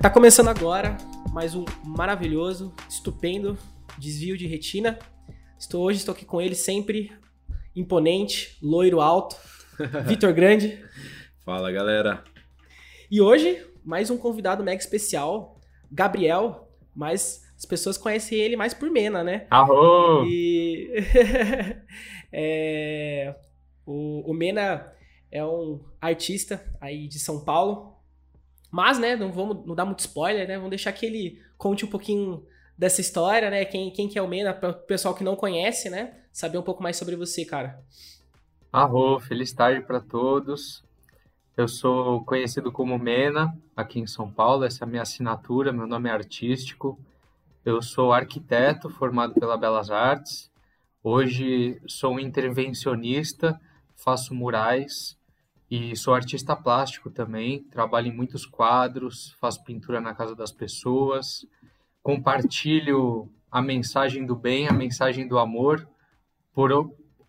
Tá 0.00 0.08
começando 0.08 0.48
agora 0.48 0.96
mais 1.30 1.54
um 1.54 1.66
maravilhoso, 1.84 2.74
estupendo 2.88 3.58
desvio 3.98 4.34
de 4.34 4.46
retina. 4.46 4.98
Estou 5.58 5.84
hoje 5.84 5.98
estou 5.98 6.14
aqui 6.14 6.24
com 6.24 6.40
ele 6.40 6.54
sempre 6.54 7.12
imponente, 7.76 8.56
loiro 8.62 9.02
alto, 9.02 9.36
Vitor 10.08 10.32
Grande. 10.32 10.82
Fala, 11.44 11.70
galera. 11.70 12.24
E 13.10 13.20
hoje 13.20 13.62
mais 13.84 14.08
um 14.08 14.16
convidado 14.16 14.64
mega 14.64 14.80
especial, 14.80 15.60
Gabriel, 15.92 16.66
mas 16.96 17.42
as 17.54 17.66
pessoas 17.66 17.98
conhecem 17.98 18.38
ele 18.38 18.56
mais 18.56 18.72
por 18.72 18.90
Mena, 18.90 19.22
né? 19.22 19.46
Arro! 19.50 20.24
E 20.26 20.94
é... 22.32 23.34
o, 23.84 24.30
o 24.30 24.32
Mena 24.32 24.94
é 25.30 25.44
um 25.44 25.78
artista 26.00 26.64
aí 26.80 27.06
de 27.06 27.18
São 27.18 27.44
Paulo, 27.44 27.89
mas, 28.70 28.98
né, 28.98 29.16
não 29.16 29.32
vamos 29.32 29.66
não 29.66 29.74
dar 29.74 29.84
muito 29.84 30.00
spoiler, 30.00 30.46
né? 30.46 30.56
Vamos 30.56 30.70
deixar 30.70 30.92
que 30.92 31.04
ele 31.04 31.42
conte 31.58 31.84
um 31.84 31.88
pouquinho 31.88 32.46
dessa 32.78 33.00
história, 33.00 33.50
né? 33.50 33.64
Quem, 33.64 33.90
quem 33.92 34.08
que 34.08 34.18
é 34.18 34.22
o 34.22 34.28
Mena, 34.28 34.54
para 34.54 34.70
o 34.70 34.74
pessoal 34.74 35.14
que 35.14 35.24
não 35.24 35.34
conhece, 35.36 35.90
né? 35.90 36.14
Saber 36.32 36.58
um 36.58 36.62
pouco 36.62 36.82
mais 36.82 36.96
sobre 36.96 37.16
você, 37.16 37.44
cara. 37.44 37.82
Arro, 38.72 39.18
feliz 39.18 39.52
tarde 39.52 39.84
para 39.84 40.00
todos. 40.00 40.84
Eu 41.56 41.66
sou 41.66 42.24
conhecido 42.24 42.70
como 42.70 42.98
Mena 42.98 43.54
aqui 43.76 43.98
em 43.98 44.06
São 44.06 44.30
Paulo, 44.30 44.64
essa 44.64 44.84
é 44.84 44.86
a 44.86 44.88
minha 44.88 45.02
assinatura, 45.02 45.72
meu 45.72 45.86
nome 45.86 46.08
é 46.08 46.12
artístico. 46.12 46.98
Eu 47.64 47.82
sou 47.82 48.12
arquiteto 48.12 48.88
formado 48.88 49.34
pela 49.34 49.58
Belas 49.58 49.90
Artes. 49.90 50.50
Hoje 51.02 51.80
sou 51.86 52.14
um 52.14 52.20
intervencionista, 52.20 53.60
faço 53.96 54.34
murais 54.34 55.18
e 55.70 55.94
sou 55.94 56.14
artista 56.14 56.56
plástico 56.56 57.10
também, 57.10 57.62
trabalho 57.64 58.08
em 58.08 58.16
muitos 58.16 58.44
quadros, 58.44 59.36
faço 59.40 59.62
pintura 59.62 60.00
na 60.00 60.12
casa 60.12 60.34
das 60.34 60.50
pessoas, 60.50 61.46
compartilho 62.02 63.32
a 63.50 63.62
mensagem 63.62 64.26
do 64.26 64.34
bem, 64.34 64.66
a 64.66 64.72
mensagem 64.72 65.28
do 65.28 65.38
amor, 65.38 65.88
por 66.52 66.70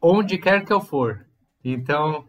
onde 0.02 0.40
quer 0.40 0.66
que 0.66 0.74
eu 0.74 0.82
for. 0.82 1.28
Então, 1.64 2.28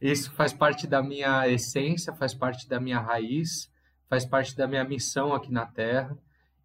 isso 0.00 0.32
faz 0.32 0.52
parte 0.52 0.86
da 0.86 1.00
minha 1.00 1.48
essência, 1.48 2.12
faz 2.12 2.34
parte 2.34 2.68
da 2.68 2.80
minha 2.80 2.98
raiz, 2.98 3.70
faz 4.08 4.26
parte 4.26 4.56
da 4.56 4.66
minha 4.66 4.84
missão 4.84 5.32
aqui 5.32 5.52
na 5.52 5.64
Terra. 5.64 6.18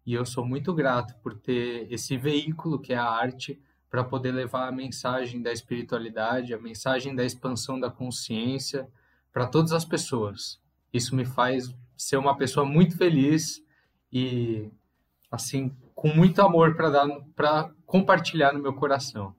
E 0.04 0.12
eu 0.12 0.26
sou 0.26 0.44
muito 0.44 0.74
grato 0.74 1.14
por 1.22 1.38
ter 1.38 1.86
esse 1.92 2.16
veículo 2.16 2.80
que 2.80 2.92
é 2.92 2.96
a 2.96 3.08
arte 3.08 3.60
para 3.90 4.04
poder 4.04 4.32
levar 4.32 4.68
a 4.68 4.72
mensagem 4.72 5.40
da 5.40 5.52
espiritualidade, 5.52 6.52
a 6.52 6.58
mensagem 6.58 7.14
da 7.14 7.24
expansão 7.24 7.80
da 7.80 7.90
consciência 7.90 8.86
para 9.32 9.46
todas 9.46 9.72
as 9.72 9.84
pessoas. 9.84 10.60
Isso 10.92 11.14
me 11.14 11.24
faz 11.24 11.74
ser 11.96 12.16
uma 12.16 12.36
pessoa 12.36 12.66
muito 12.66 12.96
feliz 12.96 13.64
e 14.12 14.70
assim 15.30 15.74
com 15.94 16.08
muito 16.08 16.40
amor 16.40 16.76
para 16.76 16.90
dar 16.90 17.08
para 17.34 17.70
compartilhar 17.84 18.52
no 18.52 18.62
meu 18.62 18.74
coração. 18.74 19.34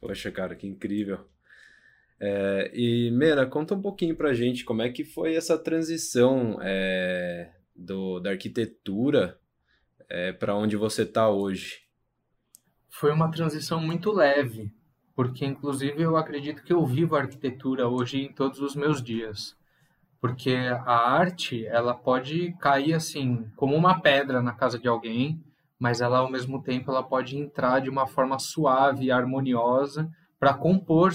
Poxa, 0.00 0.30
cara, 0.30 0.54
que 0.54 0.66
incrível. 0.66 1.26
É, 2.18 2.70
e 2.74 3.10
Mena, 3.10 3.46
conta 3.46 3.74
um 3.74 3.80
pouquinho 3.80 4.14
pra 4.14 4.34
gente 4.34 4.64
como 4.64 4.82
é 4.82 4.90
que 4.90 5.04
foi 5.04 5.34
essa 5.34 5.58
transição 5.58 6.58
é, 6.62 7.50
do, 7.74 8.20
da 8.20 8.30
arquitetura 8.30 9.38
é, 10.08 10.32
para 10.32 10.54
onde 10.54 10.76
você 10.76 11.02
está 11.02 11.30
hoje 11.30 11.89
foi 12.90 13.12
uma 13.12 13.30
transição 13.30 13.80
muito 13.80 14.12
leve, 14.12 14.72
porque 15.14 15.46
inclusive 15.46 16.02
eu 16.02 16.16
acredito 16.16 16.62
que 16.62 16.72
eu 16.72 16.84
vivo 16.84 17.16
a 17.16 17.20
arquitetura 17.20 17.88
hoje 17.88 18.22
em 18.22 18.32
todos 18.32 18.60
os 18.60 18.74
meus 18.74 19.02
dias. 19.02 19.56
Porque 20.20 20.54
a 20.54 20.92
arte, 20.92 21.64
ela 21.66 21.94
pode 21.94 22.52
cair 22.60 22.92
assim, 22.92 23.50
como 23.56 23.74
uma 23.74 24.00
pedra 24.00 24.42
na 24.42 24.52
casa 24.52 24.78
de 24.78 24.86
alguém, 24.86 25.42
mas 25.78 26.02
ela 26.02 26.18
ao 26.18 26.30
mesmo 26.30 26.62
tempo 26.62 26.90
ela 26.90 27.02
pode 27.02 27.38
entrar 27.38 27.80
de 27.80 27.88
uma 27.88 28.06
forma 28.06 28.38
suave 28.38 29.06
e 29.06 29.10
harmoniosa 29.10 30.10
para 30.38 30.52
compor 30.52 31.12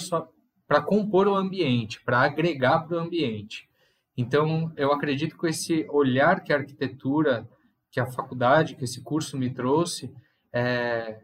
para 0.68 0.82
compor 0.82 1.28
o 1.28 1.36
ambiente, 1.36 2.02
para 2.02 2.22
agregar 2.22 2.80
para 2.80 2.98
o 2.98 3.00
ambiente. 3.00 3.70
Então, 4.18 4.72
eu 4.76 4.92
acredito 4.92 5.38
que 5.38 5.48
esse 5.48 5.86
olhar 5.90 6.44
que 6.44 6.52
a 6.52 6.58
arquitetura, 6.58 7.48
que 7.92 8.00
a 8.00 8.08
faculdade, 8.08 8.76
que 8.76 8.84
esse 8.84 9.04
curso 9.04 9.38
me 9.38 9.52
trouxe, 9.52 10.12
é, 10.52 11.20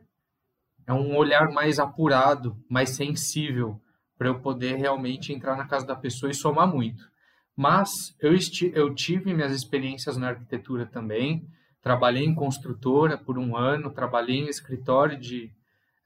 é 0.85 0.93
um 0.93 1.15
olhar 1.15 1.51
mais 1.51 1.79
apurado, 1.79 2.57
mais 2.69 2.91
sensível, 2.91 3.79
para 4.17 4.27
eu 4.27 4.39
poder 4.39 4.75
realmente 4.75 5.33
entrar 5.33 5.55
na 5.55 5.67
casa 5.67 5.85
da 5.85 5.95
pessoa 5.95 6.31
e 6.31 6.35
somar 6.35 6.67
muito. 6.67 7.03
Mas 7.55 8.15
eu, 8.19 8.33
eu 8.73 8.93
tive 8.93 9.33
minhas 9.33 9.51
experiências 9.51 10.17
na 10.17 10.29
arquitetura 10.29 10.85
também, 10.85 11.47
trabalhei 11.81 12.23
em 12.23 12.35
construtora 12.35 13.17
por 13.17 13.37
um 13.37 13.55
ano, 13.55 13.91
trabalhei 13.91 14.37
em 14.37 14.47
escritório 14.47 15.19
de, 15.19 15.51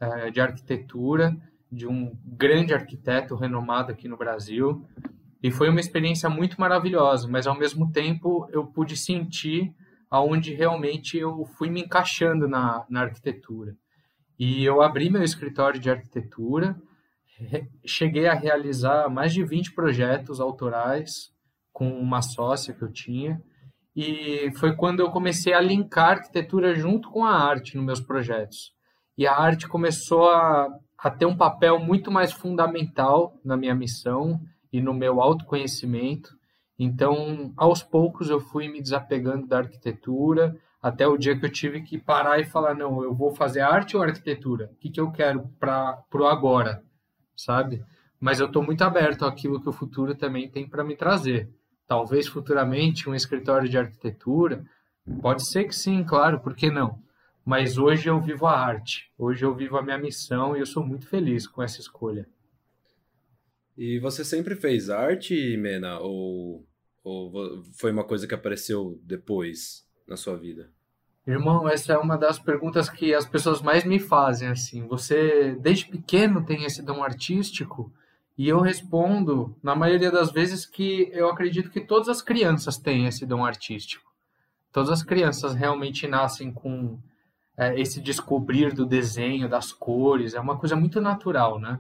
uh, 0.02 0.32
de 0.32 0.40
arquitetura 0.40 1.36
de 1.72 1.88
um 1.88 2.18
grande 2.24 2.74
arquiteto 2.74 3.36
renomado 3.36 3.92
aqui 3.92 4.08
no 4.08 4.18
Brasil, 4.18 4.88
e 5.44 5.52
foi 5.52 5.70
uma 5.70 5.80
experiência 5.80 6.30
muito 6.30 6.60
maravilhosa, 6.60 7.28
mas 7.28 7.46
ao 7.46 7.58
mesmo 7.58 7.92
tempo 7.92 8.48
eu 8.52 8.66
pude 8.66 8.96
sentir 8.96 9.74
aonde 10.10 10.54
realmente 10.54 11.18
eu 11.18 11.46
fui 11.46 11.70
me 11.70 11.82
encaixando 11.82 12.48
na, 12.48 12.86
na 12.90 13.02
arquitetura. 13.02 13.76
E 14.38 14.64
eu 14.64 14.82
abri 14.82 15.10
meu 15.10 15.24
escritório 15.24 15.80
de 15.80 15.90
arquitetura, 15.90 16.76
cheguei 17.86 18.28
a 18.28 18.34
realizar 18.34 19.10
mais 19.10 19.34
de 19.34 19.44
20 19.44 19.74
projetos 19.74 20.40
autorais 20.40 21.32
com 21.72 21.90
uma 21.90 22.22
sócia 22.22 22.74
que 22.74 22.82
eu 22.82 22.92
tinha, 22.92 23.42
e 23.96 24.52
foi 24.58 24.76
quando 24.76 25.00
eu 25.00 25.10
comecei 25.10 25.54
a 25.54 25.62
linkar 25.62 26.06
a 26.06 26.12
arquitetura 26.12 26.76
junto 26.76 27.10
com 27.10 27.24
a 27.24 27.32
arte 27.32 27.78
nos 27.78 27.86
meus 27.86 28.02
projetos. 28.02 28.74
E 29.18 29.26
a 29.26 29.34
arte 29.34 29.68
começou 29.68 30.30
a, 30.30 30.68
a 30.98 31.10
ter 31.10 31.26
um 31.26 31.38
papel 31.38 31.80
muito 31.80 32.12
mais 32.12 32.34
fundamental 32.34 33.40
na 33.44 33.56
minha 33.56 33.74
missão 33.74 34.42
e 34.72 34.82
no 34.82 34.94
meu 34.94 35.22
autoconhecimento. 35.22 36.36
Então, 36.78 37.54
aos 37.56 37.82
poucos, 37.82 38.30
eu 38.30 38.42
fui 38.42 38.68
me 38.68 38.82
desapegando 38.82 39.48
da 39.48 39.60
arquitetura, 39.60 40.58
até 40.86 41.08
o 41.08 41.18
dia 41.18 41.36
que 41.36 41.44
eu 41.44 41.52
tive 41.52 41.82
que 41.82 41.98
parar 41.98 42.40
e 42.40 42.46
falar: 42.46 42.76
não, 42.76 43.02
eu 43.02 43.12
vou 43.12 43.34
fazer 43.34 43.62
arte 43.62 43.98
ou 43.98 44.04
arquitetura? 44.04 44.70
O 44.72 44.76
que, 44.76 44.92
que 44.92 45.02
eu 45.02 45.12
quero 45.12 45.50
para 45.60 46.00
o 46.14 46.26
agora, 46.28 46.84
sabe? 47.36 47.84
Mas 48.20 48.40
eu 48.40 48.46
estou 48.46 48.62
muito 48.62 48.84
aberto 48.84 49.26
àquilo 49.26 49.60
que 49.60 49.68
o 49.68 49.74
futuro 49.74 50.14
também 50.14 50.48
tem 50.48 50.70
para 50.70 50.84
me 50.84 50.96
trazer. 50.96 51.50
Talvez 51.88 52.28
futuramente 52.28 53.10
um 53.10 53.16
escritório 53.16 53.68
de 53.68 53.80
arquitetura, 53.80 54.64
pode 55.24 55.48
ser 55.48 55.64
que 55.64 55.76
sim, 55.76 56.04
claro, 56.04 56.40
por 56.40 56.56
que 56.56 56.70
não? 56.70 57.00
Mas 57.44 57.80
hoje 57.80 58.08
eu 58.08 58.22
vivo 58.22 58.46
a 58.46 58.56
arte, 58.56 59.12
hoje 59.18 59.44
eu 59.44 59.56
vivo 59.56 59.78
a 59.78 59.82
minha 59.82 59.98
missão 59.98 60.56
e 60.56 60.60
eu 60.60 60.68
sou 60.68 60.86
muito 60.86 61.08
feliz 61.08 61.48
com 61.48 61.64
essa 61.64 61.82
escolha. 61.82 62.28
E 63.76 63.98
você 63.98 64.24
sempre 64.24 64.56
fez 64.56 64.92
arte, 64.92 65.58
Mena, 65.58 65.98
ou, 65.98 66.64
ou 67.04 67.64
foi 67.74 67.92
uma 67.92 68.04
coisa 68.04 68.28
que 68.28 68.36
apareceu 68.36 69.00
depois 69.04 69.85
na 70.08 70.16
sua 70.16 70.36
vida? 70.36 70.70
Irmão, 71.28 71.68
essa 71.68 71.94
é 71.94 71.98
uma 71.98 72.18
das 72.18 72.38
perguntas 72.38 72.88
que 72.90 73.14
as 73.14 73.26
pessoas 73.26 73.62
mais 73.62 73.84
me 73.84 74.00
fazem, 74.00 74.48
assim. 74.50 74.86
Você, 74.88 75.58
desde 75.60 75.88
pequeno, 75.88 76.46
tem 76.46 76.64
esse 76.66 76.84
dom 76.84 77.04
artístico? 77.04 77.92
E 78.38 78.48
eu 78.48 78.60
respondo, 78.60 79.58
na 79.64 79.76
maioria 79.76 80.12
das 80.12 80.32
vezes, 80.32 80.66
que 80.66 81.10
eu 81.12 81.30
acredito 81.30 81.72
que 81.72 81.82
todas 81.82 82.10
as 82.10 82.22
crianças 82.22 82.78
têm 82.78 83.08
esse 83.08 83.26
dom 83.26 83.44
artístico. 83.44 84.06
Todas 84.72 84.92
as 84.92 85.02
crianças 85.02 85.56
realmente 85.56 86.06
nascem 86.06 86.52
com 86.52 87.00
é, 87.58 87.80
esse 87.80 88.02
descobrir 88.02 88.74
do 88.74 88.86
desenho, 88.86 89.50
das 89.50 89.72
cores, 89.72 90.34
é 90.34 90.40
uma 90.40 90.58
coisa 90.58 90.76
muito 90.76 91.00
natural, 91.00 91.60
né? 91.60 91.80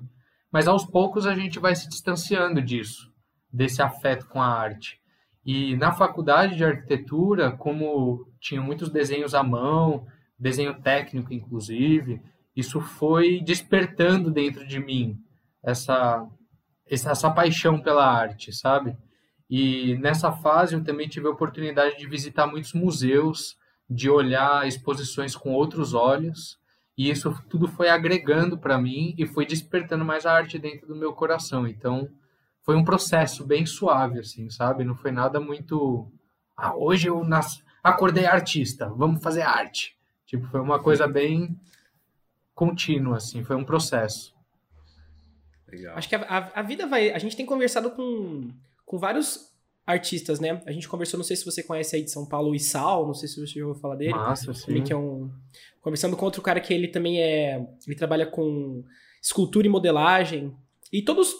Mas 0.49 0.67
aos 0.67 0.85
poucos 0.85 1.27
a 1.27 1.35
gente 1.35 1.59
vai 1.59 1.75
se 1.75 1.89
distanciando 1.89 2.61
disso, 2.61 3.11
desse 3.51 3.81
afeto 3.81 4.25
com 4.27 4.41
a 4.41 4.47
arte. 4.47 4.99
E 5.45 5.75
na 5.75 5.91
faculdade 5.91 6.55
de 6.55 6.65
arquitetura, 6.65 7.51
como 7.51 8.27
tinha 8.39 8.61
muitos 8.61 8.89
desenhos 8.89 9.35
à 9.35 9.43
mão, 9.43 10.07
desenho 10.39 10.81
técnico 10.81 11.33
inclusive, 11.33 12.21
isso 12.55 12.81
foi 12.81 13.41
despertando 13.41 14.31
dentro 14.31 14.65
de 14.65 14.79
mim 14.79 15.17
essa 15.63 16.27
essa 16.87 17.31
paixão 17.31 17.81
pela 17.81 18.05
arte, 18.05 18.53
sabe? 18.53 18.95
E 19.49 19.95
nessa 19.97 20.31
fase 20.31 20.75
eu 20.75 20.83
também 20.83 21.07
tive 21.07 21.27
a 21.27 21.31
oportunidade 21.31 21.97
de 21.97 22.07
visitar 22.07 22.45
muitos 22.45 22.73
museus, 22.73 23.55
de 23.89 24.09
olhar 24.09 24.67
exposições 24.67 25.35
com 25.35 25.51
outros 25.51 25.93
olhos, 25.93 26.59
e 26.97 27.09
isso 27.09 27.33
tudo 27.49 27.67
foi 27.67 27.89
agregando 27.89 28.57
para 28.57 28.77
mim 28.77 29.13
e 29.17 29.25
foi 29.25 29.45
despertando 29.45 30.05
mais 30.05 30.25
a 30.25 30.33
arte 30.33 30.57
dentro 30.57 30.87
do 30.87 30.95
meu 30.95 31.13
coração. 31.13 31.67
Então, 31.67 32.07
foi 32.65 32.75
um 32.75 32.83
processo 32.83 33.45
bem 33.45 33.65
suave, 33.65 34.19
assim, 34.19 34.49
sabe? 34.49 34.83
Não 34.83 34.95
foi 34.95 35.11
nada 35.11 35.39
muito. 35.39 36.11
Ah, 36.57 36.75
hoje 36.75 37.07
eu 37.07 37.23
nas... 37.23 37.63
acordei 37.83 38.25
artista, 38.25 38.89
vamos 38.89 39.21
fazer 39.21 39.43
arte. 39.43 39.95
Tipo, 40.25 40.47
foi 40.47 40.59
uma 40.59 40.81
coisa 40.81 41.07
bem 41.07 41.55
contínua, 42.55 43.17
assim, 43.17 43.43
foi 43.43 43.55
um 43.55 43.63
processo. 43.63 44.33
Legal. 45.69 45.95
Acho 45.95 46.09
que 46.09 46.15
a, 46.15 46.21
a, 46.21 46.59
a, 46.59 46.63
vida 46.63 46.87
vai. 46.87 47.11
A 47.11 47.19
gente 47.19 47.37
tem 47.37 47.45
conversado 47.45 47.91
com, 47.91 48.49
com 48.83 48.97
vários 48.97 49.53
artistas, 49.85 50.39
né? 50.39 50.63
A 50.65 50.71
gente 50.71 50.87
conversou, 50.87 51.19
não 51.19 51.23
sei 51.23 51.35
se 51.35 51.45
você 51.45 51.61
conhece 51.61 51.95
aí 51.95 52.03
de 52.03 52.09
São 52.09 52.25
Paulo, 52.25 52.49
o 52.49 52.55
Isal, 52.55 53.05
não 53.05 53.13
sei 53.13 53.29
se 53.29 53.39
você 53.39 53.59
já 53.59 53.65
ouviu 53.65 53.79
falar 53.79 53.95
dele. 53.95 54.13
Massa, 54.13 54.51
sim. 54.55 54.71
Ele 54.71 54.81
que 54.81 54.91
é 54.91 54.97
um... 54.97 55.29
Conversando 55.81 56.17
com 56.17 56.25
outro 56.25 56.41
cara 56.41 56.59
que 56.59 56.73
ele 56.73 56.87
também 56.87 57.21
é... 57.21 57.63
Ele 57.85 57.95
trabalha 57.95 58.25
com 58.25 58.83
escultura 59.21 59.67
e 59.67 59.69
modelagem. 59.69 60.55
E 60.91 61.03
todos... 61.03 61.35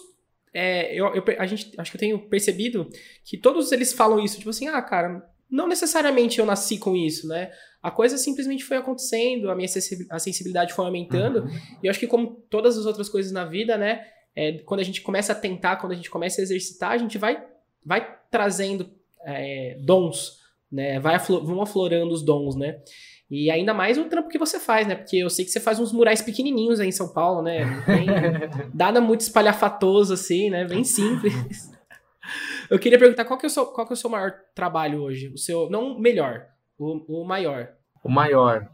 É, 0.58 0.94
eu, 0.94 1.14
eu, 1.14 1.22
a 1.38 1.46
gente, 1.46 1.70
acho 1.76 1.90
que 1.90 1.96
eu 1.98 2.00
tenho 2.00 2.18
percebido 2.18 2.88
que 3.22 3.36
todos 3.36 3.72
eles 3.72 3.92
falam 3.92 4.18
isso, 4.18 4.38
tipo 4.38 4.48
assim, 4.48 4.68
ah, 4.68 4.80
cara, 4.80 5.22
não 5.50 5.68
necessariamente 5.68 6.38
eu 6.38 6.46
nasci 6.46 6.78
com 6.78 6.96
isso, 6.96 7.28
né? 7.28 7.50
A 7.82 7.90
coisa 7.90 8.16
simplesmente 8.16 8.64
foi 8.64 8.78
acontecendo, 8.78 9.50
a 9.50 9.54
minha 9.54 9.68
sensibilidade 9.68 10.72
foi 10.72 10.86
aumentando. 10.86 11.40
Uhum. 11.40 11.50
E 11.82 11.86
eu 11.86 11.90
acho 11.90 12.00
que 12.00 12.06
como 12.06 12.42
todas 12.48 12.78
as 12.78 12.86
outras 12.86 13.06
coisas 13.10 13.30
na 13.32 13.44
vida, 13.44 13.76
né? 13.76 14.06
É, 14.34 14.52
quando 14.60 14.80
a 14.80 14.82
gente 14.82 15.02
começa 15.02 15.32
a 15.32 15.36
tentar, 15.36 15.76
quando 15.76 15.92
a 15.92 15.94
gente 15.94 16.08
começa 16.08 16.40
a 16.40 16.44
exercitar, 16.44 16.92
a 16.92 16.98
gente 16.98 17.18
vai, 17.18 17.44
vai 17.84 18.16
trazendo 18.30 18.90
é, 19.26 19.76
dons, 19.80 20.38
né? 20.72 20.98
Vai 21.00 21.16
aflor, 21.16 21.44
vão 21.44 21.60
aflorando 21.60 22.14
os 22.14 22.22
dons, 22.22 22.56
né? 22.56 22.80
E 23.30 23.50
ainda 23.50 23.74
mais 23.74 23.98
o 23.98 24.04
trampo 24.04 24.28
que 24.28 24.38
você 24.38 24.60
faz, 24.60 24.86
né? 24.86 24.94
Porque 24.94 25.16
eu 25.16 25.28
sei 25.28 25.44
que 25.44 25.50
você 25.50 25.58
faz 25.58 25.80
uns 25.80 25.92
murais 25.92 26.22
pequenininhos 26.22 26.78
aí 26.78 26.88
em 26.88 26.92
São 26.92 27.12
Paulo, 27.12 27.42
né? 27.42 27.64
Não 27.64 27.82
tem 27.82 28.06
nada 28.72 29.00
muito 29.00 29.22
espalhafatoso 29.22 30.14
assim, 30.14 30.48
né? 30.48 30.64
Bem 30.64 30.84
simples. 30.84 31.72
Eu 32.70 32.78
queria 32.78 32.98
perguntar 32.98 33.24
qual 33.24 33.38
que 33.38 33.46
é 33.46 33.48
o 33.48 33.50
seu, 33.50 33.66
qual 33.66 33.86
que 33.86 33.92
é 33.92 33.94
o 33.94 33.96
seu 33.96 34.10
maior 34.10 34.32
trabalho 34.54 35.02
hoje? 35.02 35.28
O 35.28 35.38
seu, 35.38 35.68
não 35.70 35.98
melhor, 35.98 36.46
o, 36.78 37.22
o 37.22 37.24
maior. 37.24 37.72
O 38.02 38.08
maior. 38.08 38.68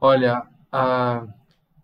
Olha, 0.00 0.42
a, 0.72 1.26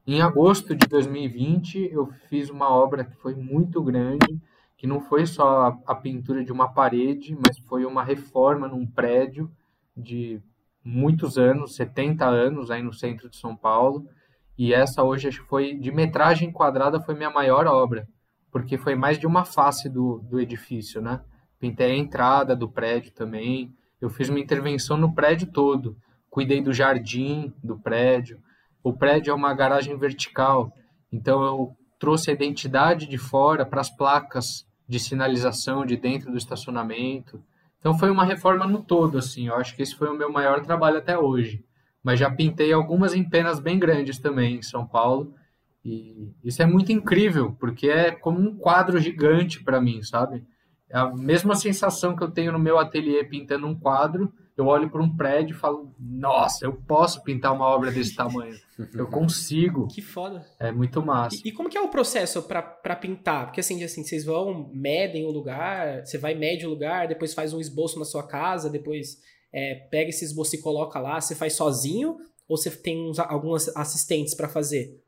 em 0.07 0.21
agosto 0.21 0.75
de 0.75 0.87
2020 0.89 1.91
eu 1.93 2.09
fiz 2.29 2.51
uma 2.51 2.69
obra 2.69 3.05
que 3.05 3.15
foi 3.17 3.35
muito 3.35 3.83
grande, 3.83 4.41
que 4.77 4.87
não 4.87 5.01
foi 5.01 5.27
só 5.27 5.69
a, 5.87 5.93
a 5.93 5.95
pintura 5.95 6.45
de 6.45 6.51
uma 6.51 6.73
parede, 6.73 7.37
mas 7.37 7.59
foi 7.59 7.85
uma 7.85 8.03
reforma 8.03 8.67
num 8.67 8.87
prédio 8.87 9.51
de 9.97 10.41
muitos 10.85 11.39
anos, 11.39 11.75
70 11.77 12.25
anos 12.27 12.71
aí 12.71 12.83
no 12.83 12.93
centro 12.93 13.29
de 13.29 13.37
São 13.37 13.57
Paulo. 13.57 14.07
E 14.57 14.75
essa 14.75 15.03
hoje 15.03 15.29
acho 15.29 15.43
que 15.43 15.49
foi 15.49 15.75
de 15.75 15.91
metragem 15.91 16.51
quadrada 16.53 17.01
foi 17.01 17.15
minha 17.15 17.31
maior 17.31 17.67
obra, 17.67 18.07
porque 18.51 18.77
foi 18.77 18.95
mais 18.95 19.19
de 19.19 19.27
uma 19.27 19.45
face 19.45 19.89
do, 19.89 20.19
do 20.19 20.41
edifício, 20.41 21.01
né? 21.01 21.21
Pintei 21.59 21.93
a 21.93 21.97
entrada 21.97 22.57
do 22.57 22.69
prédio 22.69 23.13
também. 23.13 23.73
Eu 24.01 24.09
fiz 24.09 24.29
uma 24.29 24.41
intervenção 24.41 24.97
no 24.97 25.15
prédio 25.15 25.47
todo. 25.47 25.97
Cuidei 26.31 26.63
do 26.63 26.73
jardim 26.73 27.53
do 27.63 27.79
prédio. 27.79 28.39
O 28.83 28.93
prédio 28.95 29.31
é 29.31 29.35
uma 29.35 29.53
garagem 29.53 29.97
vertical, 29.99 30.73
então 31.13 31.43
eu 31.43 31.77
trouxe 31.99 32.31
a 32.31 32.33
identidade 32.33 33.07
de 33.07 33.19
fora 33.19 33.67
para 33.67 33.83
as 33.83 33.95
placas 33.95 34.67
de 34.89 34.99
sinalização 34.99 35.85
de 35.85 35.97
dentro 35.97 36.31
do 36.31 36.39
estacionamento. 36.39 37.43
Então 37.81 37.99
foi 37.99 38.11
uma 38.11 38.25
reforma 38.25 38.67
no 38.67 38.83
todo, 38.83 39.19
assim. 39.19 39.49
Eu 39.49 39.57
acho 39.57 39.75
que 39.75 39.83
esse 39.83 39.97
foi 39.97 40.09
o 40.09 40.17
meu 40.17 40.31
maior 40.31 40.61
trabalho 40.61 40.99
até 40.99 41.19
hoje. 41.19 41.65
Mas 42.03 42.21
já 42.21 42.31
pintei 42.31 42.73
algumas 42.73 43.15
em 43.15 43.29
penas 43.29 43.59
bem 43.59 43.79
grandes 43.79 44.19
também 44.19 44.57
em 44.57 44.63
São 44.63 44.87
Paulo. 44.87 45.35
E 45.85 46.31
isso 46.45 46.63
é 46.63 46.67
muito 46.67 46.93
incrível, 46.93 47.57
porque 47.59 47.89
é 47.89 48.11
como 48.11 48.39
um 48.39 48.55
quadro 48.55 48.99
gigante 49.01 49.65
para 49.65 49.81
mim, 49.81 50.03
sabe? 50.03 50.45
É 50.91 50.99
a 50.99 51.11
mesma 51.11 51.55
sensação 51.55 52.15
que 52.15 52.23
eu 52.23 52.31
tenho 52.31 52.53
no 52.53 52.59
meu 52.59 52.79
ateliê 52.79 53.25
pintando 53.25 53.67
um 53.67 53.75
quadro. 53.75 54.33
Eu 54.61 54.67
olho 54.67 54.91
para 54.91 55.03
um 55.03 55.17
prédio 55.17 55.55
e 55.55 55.59
falo: 55.59 55.95
Nossa, 55.99 56.67
eu 56.67 56.75
posso 56.75 57.23
pintar 57.23 57.53
uma 57.53 57.65
obra 57.65 57.91
desse 57.91 58.15
tamanho. 58.15 58.55
Eu 58.95 59.07
consigo. 59.09 59.89
Que 59.89 60.03
foda. 60.03 60.47
É 60.59 60.71
muito 60.71 61.01
massa. 61.01 61.37
E, 61.37 61.49
e 61.49 61.53
como 61.53 61.71
que 61.71 61.79
é 61.79 61.81
o 61.81 61.89
processo 61.89 62.43
para 62.43 62.97
pintar? 62.97 63.47
Porque 63.47 63.61
assim, 63.61 63.83
assim, 63.83 64.05
vocês 64.05 64.25
vão, 64.25 64.71
medem 64.73 65.25
o 65.25 65.31
lugar, 65.31 66.05
você 66.05 66.19
vai 66.19 66.35
mede 66.35 66.67
o 66.67 66.71
lugar, 66.71 67.09
depois 67.09 67.33
faz 67.33 67.55
um 67.55 67.61
esboço 67.61 67.99
na 67.99 68.05
sua 68.05 68.23
casa, 68.23 68.69
depois 68.69 69.19
é, 69.51 69.75
pega 69.91 70.11
esse 70.11 70.27
esboço 70.27 70.55
e 70.55 70.61
coloca 70.61 71.01
lá. 71.01 71.19
Você 71.19 71.35
faz 71.35 71.55
sozinho 71.55 72.19
ou 72.47 72.57
você 72.57 72.71
tem 72.71 73.01
uns, 73.09 73.19
alguns 73.19 73.75
assistentes 73.75 74.35
para 74.35 74.49
fazer? 74.49 75.03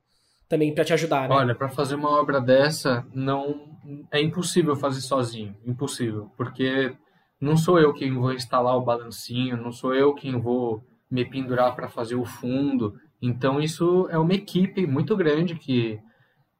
Também 0.48 0.74
para 0.74 0.84
te 0.84 0.94
ajudar, 0.94 1.28
né? 1.28 1.34
Olha, 1.34 1.54
para 1.54 1.68
fazer 1.68 1.94
uma 1.94 2.10
obra 2.10 2.40
dessa, 2.40 3.06
não 3.14 3.76
é 4.10 4.20
impossível 4.20 4.76
fazer 4.76 5.00
sozinho, 5.00 5.54
impossível, 5.66 6.30
porque 6.36 6.94
não 7.42 7.56
sou 7.56 7.76
eu 7.80 7.92
quem 7.92 8.14
vou 8.14 8.32
instalar 8.32 8.76
o 8.76 8.84
balancinho, 8.84 9.56
não 9.56 9.72
sou 9.72 9.92
eu 9.92 10.14
quem 10.14 10.38
vou 10.38 10.86
me 11.10 11.24
pendurar 11.24 11.74
para 11.74 11.88
fazer 11.88 12.14
o 12.14 12.24
fundo. 12.24 12.94
Então 13.20 13.60
isso 13.60 14.06
é 14.10 14.16
uma 14.16 14.32
equipe 14.32 14.86
muito 14.86 15.16
grande 15.16 15.56
que 15.56 15.98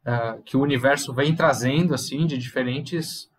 uh, 0.04 0.42
que 0.42 0.56
o 0.56 0.60
universo 0.60 1.14
vem 1.14 1.36
trazendo 1.36 1.94
assim 1.94 2.26
de 2.26 2.36
diferentes 2.36 3.30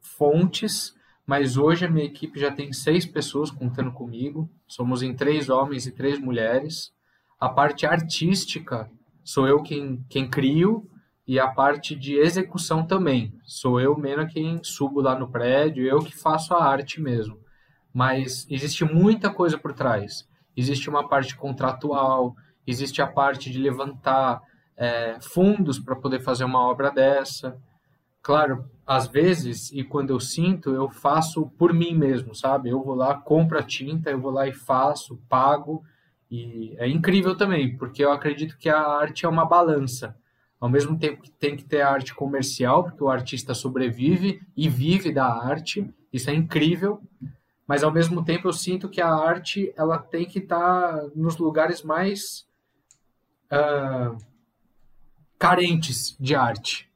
fontes. 0.00 0.92
Mas 1.26 1.56
hoje 1.56 1.86
a 1.86 1.90
minha 1.90 2.04
equipe 2.04 2.38
já 2.38 2.52
tem 2.52 2.70
seis 2.74 3.06
pessoas 3.06 3.50
contando 3.50 3.90
comigo. 3.90 4.46
Somos 4.68 5.02
em 5.02 5.14
três 5.14 5.48
homens 5.48 5.86
e 5.86 5.92
três 5.92 6.18
mulheres. 6.18 6.92
A 7.40 7.48
parte 7.48 7.86
artística 7.86 8.90
sou 9.24 9.48
eu 9.48 9.62
quem, 9.62 10.04
quem 10.10 10.28
crio 10.28 10.86
e 11.26 11.38
a 11.38 11.48
parte 11.48 11.94
de 11.96 12.16
execução 12.16 12.86
também. 12.86 13.32
Sou 13.44 13.80
eu 13.80 13.96
mesmo 13.96 14.26
quem 14.26 14.62
subo 14.62 15.00
lá 15.00 15.18
no 15.18 15.28
prédio, 15.28 15.86
eu 15.86 16.00
que 16.00 16.14
faço 16.14 16.54
a 16.54 16.64
arte 16.64 17.00
mesmo. 17.00 17.38
Mas 17.92 18.46
existe 18.50 18.84
muita 18.84 19.30
coisa 19.30 19.56
por 19.56 19.72
trás. 19.72 20.28
Existe 20.56 20.90
uma 20.90 21.08
parte 21.08 21.34
contratual, 21.36 22.34
existe 22.66 23.00
a 23.00 23.06
parte 23.06 23.50
de 23.50 23.58
levantar 23.58 24.42
é, 24.76 25.18
fundos 25.20 25.78
para 25.78 25.96
poder 25.96 26.20
fazer 26.20 26.44
uma 26.44 26.60
obra 26.60 26.90
dessa. 26.90 27.56
Claro, 28.20 28.68
às 28.86 29.06
vezes, 29.06 29.70
e 29.72 29.82
quando 29.82 30.10
eu 30.10 30.20
sinto, 30.20 30.70
eu 30.70 30.90
faço 30.90 31.46
por 31.58 31.72
mim 31.72 31.94
mesmo, 31.94 32.34
sabe? 32.34 32.70
Eu 32.70 32.82
vou 32.82 32.94
lá, 32.94 33.14
compro 33.14 33.58
a 33.58 33.62
tinta, 33.62 34.10
eu 34.10 34.20
vou 34.20 34.30
lá 34.30 34.46
e 34.46 34.52
faço, 34.52 35.20
pago. 35.28 35.82
E 36.30 36.74
é 36.78 36.88
incrível 36.88 37.36
também, 37.36 37.76
porque 37.76 38.04
eu 38.04 38.12
acredito 38.12 38.58
que 38.58 38.68
a 38.68 38.80
arte 38.80 39.24
é 39.24 39.28
uma 39.28 39.46
balança 39.46 40.16
ao 40.64 40.70
mesmo 40.70 40.98
tempo 40.98 41.20
que 41.20 41.30
tem 41.30 41.54
que 41.54 41.62
ter 41.62 41.82
a 41.82 41.90
arte 41.90 42.14
comercial, 42.14 42.84
porque 42.84 43.04
o 43.04 43.10
artista 43.10 43.52
sobrevive 43.52 44.40
e 44.56 44.66
vive 44.66 45.12
da 45.12 45.26
arte, 45.26 45.86
isso 46.10 46.30
é 46.30 46.34
incrível, 46.34 47.02
mas 47.66 47.84
ao 47.84 47.92
mesmo 47.92 48.24
tempo 48.24 48.48
eu 48.48 48.52
sinto 48.54 48.88
que 48.88 49.02
a 49.02 49.12
arte 49.12 49.74
ela 49.76 49.98
tem 49.98 50.24
que 50.24 50.38
estar 50.38 51.00
tá 51.00 51.06
nos 51.14 51.36
lugares 51.36 51.82
mais 51.82 52.48
uh, 53.52 54.16
carentes 55.38 56.16
de 56.18 56.34
arte. 56.34 56.90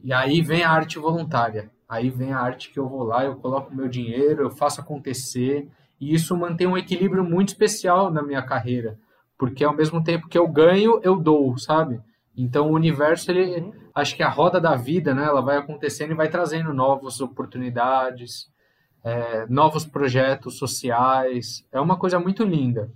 E 0.00 0.12
aí 0.12 0.40
vem 0.40 0.62
a 0.62 0.70
arte 0.70 0.96
voluntária. 0.96 1.72
Aí 1.88 2.10
vem 2.10 2.32
a 2.32 2.38
arte 2.38 2.70
que 2.70 2.78
eu 2.78 2.88
vou 2.88 3.02
lá, 3.02 3.24
eu 3.24 3.34
coloco 3.34 3.74
meu 3.74 3.88
dinheiro, 3.88 4.42
eu 4.42 4.50
faço 4.50 4.80
acontecer. 4.80 5.68
E 6.00 6.14
isso 6.14 6.36
mantém 6.36 6.68
um 6.68 6.78
equilíbrio 6.78 7.24
muito 7.24 7.48
especial 7.48 8.08
na 8.08 8.22
minha 8.22 8.42
carreira. 8.42 8.96
Porque 9.36 9.64
ao 9.64 9.74
mesmo 9.74 10.00
tempo 10.04 10.28
que 10.28 10.38
eu 10.38 10.46
ganho, 10.46 11.00
eu 11.02 11.16
dou, 11.16 11.58
sabe? 11.58 12.00
Então 12.36 12.68
o 12.70 12.74
universo, 12.74 13.30
ele, 13.30 13.60
uhum. 13.60 13.72
acho 13.94 14.16
que 14.16 14.22
a 14.22 14.28
roda 14.28 14.60
da 14.60 14.74
vida, 14.74 15.14
né, 15.14 15.24
ela 15.24 15.40
vai 15.40 15.56
acontecendo 15.56 16.10
e 16.10 16.16
vai 16.16 16.28
trazendo 16.28 16.72
novas 16.74 17.20
oportunidades, 17.20 18.48
é, 19.04 19.46
novos 19.48 19.84
projetos 19.84 20.58
sociais. 20.58 21.66
É 21.70 21.80
uma 21.80 21.96
coisa 21.96 22.18
muito 22.18 22.42
linda, 22.42 22.90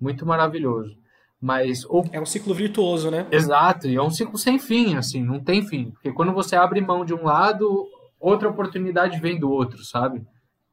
muito 0.00 0.26
maravilhoso. 0.26 0.96
Mas 1.40 1.84
é 2.12 2.20
um 2.20 2.26
ciclo 2.26 2.54
virtuoso, 2.54 3.10
né? 3.10 3.26
Exato, 3.30 3.88
e 3.88 3.96
é 3.96 4.02
um 4.02 4.10
ciclo 4.10 4.38
sem 4.38 4.60
fim, 4.60 4.96
assim, 4.96 5.24
não 5.24 5.40
tem 5.40 5.66
fim, 5.66 5.90
porque 5.90 6.12
quando 6.12 6.32
você 6.32 6.54
abre 6.54 6.80
mão 6.80 7.04
de 7.04 7.12
um 7.12 7.24
lado, 7.24 7.84
outra 8.20 8.48
oportunidade 8.48 9.18
vem 9.18 9.40
do 9.40 9.50
outro, 9.50 9.84
sabe? 9.84 10.24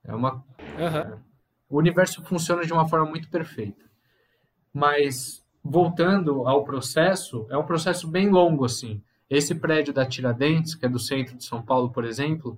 É 0.03 0.13
uma 0.13 0.35
uhum. 0.35 1.19
o 1.67 1.77
universo 1.79 2.23
funciona 2.23 2.63
de 2.63 2.71
uma 2.71 2.87
forma 2.87 3.07
muito 3.07 3.29
perfeita. 3.31 3.83
Mas 4.71 5.43
voltando 5.63 6.47
ao 6.47 6.63
processo, 6.63 7.45
é 7.49 7.57
um 7.57 7.65
processo 7.65 8.07
bem 8.07 8.29
longo, 8.29 8.65
assim. 8.65 9.01
Esse 9.29 9.53
prédio 9.53 9.93
da 9.93 10.05
Tiradentes, 10.05 10.75
que 10.75 10.85
é 10.85 10.89
do 10.89 10.99
centro 10.99 11.37
de 11.37 11.43
São 11.43 11.61
Paulo, 11.61 11.91
por 11.91 12.03
exemplo, 12.05 12.57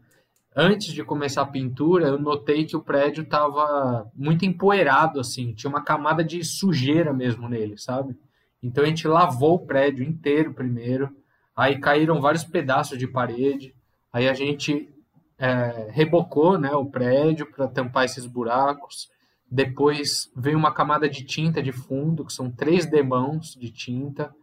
antes 0.55 0.93
de 0.93 1.03
começar 1.03 1.41
a 1.41 1.48
pintura, 1.48 2.08
eu 2.08 2.20
notei 2.20 2.65
que 2.65 2.75
o 2.75 2.81
prédio 2.81 3.24
estava 3.24 4.10
muito 4.15 4.46
empoeirado, 4.46 5.20
assim, 5.20 5.53
tinha 5.53 5.70
uma 5.70 5.84
camada 5.84 6.24
de 6.24 6.43
sujeira 6.43 7.13
mesmo 7.13 7.50
nele, 7.50 7.77
sabe? 7.77 8.15
Então 8.63 8.84
a 8.84 8.88
gente 8.88 9.08
lavou 9.08 9.55
o 9.55 9.65
prédio 9.65 10.03
inteiro 10.03 10.53
primeiro, 10.53 11.10
aí 11.55 11.79
caíram 11.79 12.22
vários 12.22 12.43
pedaços 12.43 12.98
de 12.98 13.08
parede, 13.08 13.75
aí 14.13 14.29
a 14.29 14.34
gente 14.34 14.89
é, 15.38 15.88
rebocou 15.91 16.58
né, 16.58 16.72
o 16.72 16.86
prédio 16.86 17.51
para 17.51 17.67
tampar 17.67 18.05
esses 18.05 18.25
buracos, 18.25 19.10
depois 19.51 20.31
vem 20.34 20.55
uma 20.55 20.74
camada 20.74 21.10
de 21.10 21.25
tinta 21.25 21.62
de 21.62 21.74
fundo, 21.74 22.24
que 22.24 22.31
são 22.31 22.50
três 22.50 22.86
demãos 22.86 23.53
de 23.53 23.70
tinta. 23.70 24.34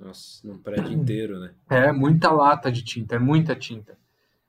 Nossa, 0.00 0.40
num 0.48 0.56
prédio 0.56 0.92
inteiro, 0.92 1.38
né? 1.38 1.50
É, 1.68 1.92
muita 1.92 2.30
lata 2.30 2.72
de 2.72 2.82
tinta, 2.82 3.16
é 3.16 3.18
muita 3.18 3.54
tinta. 3.54 3.98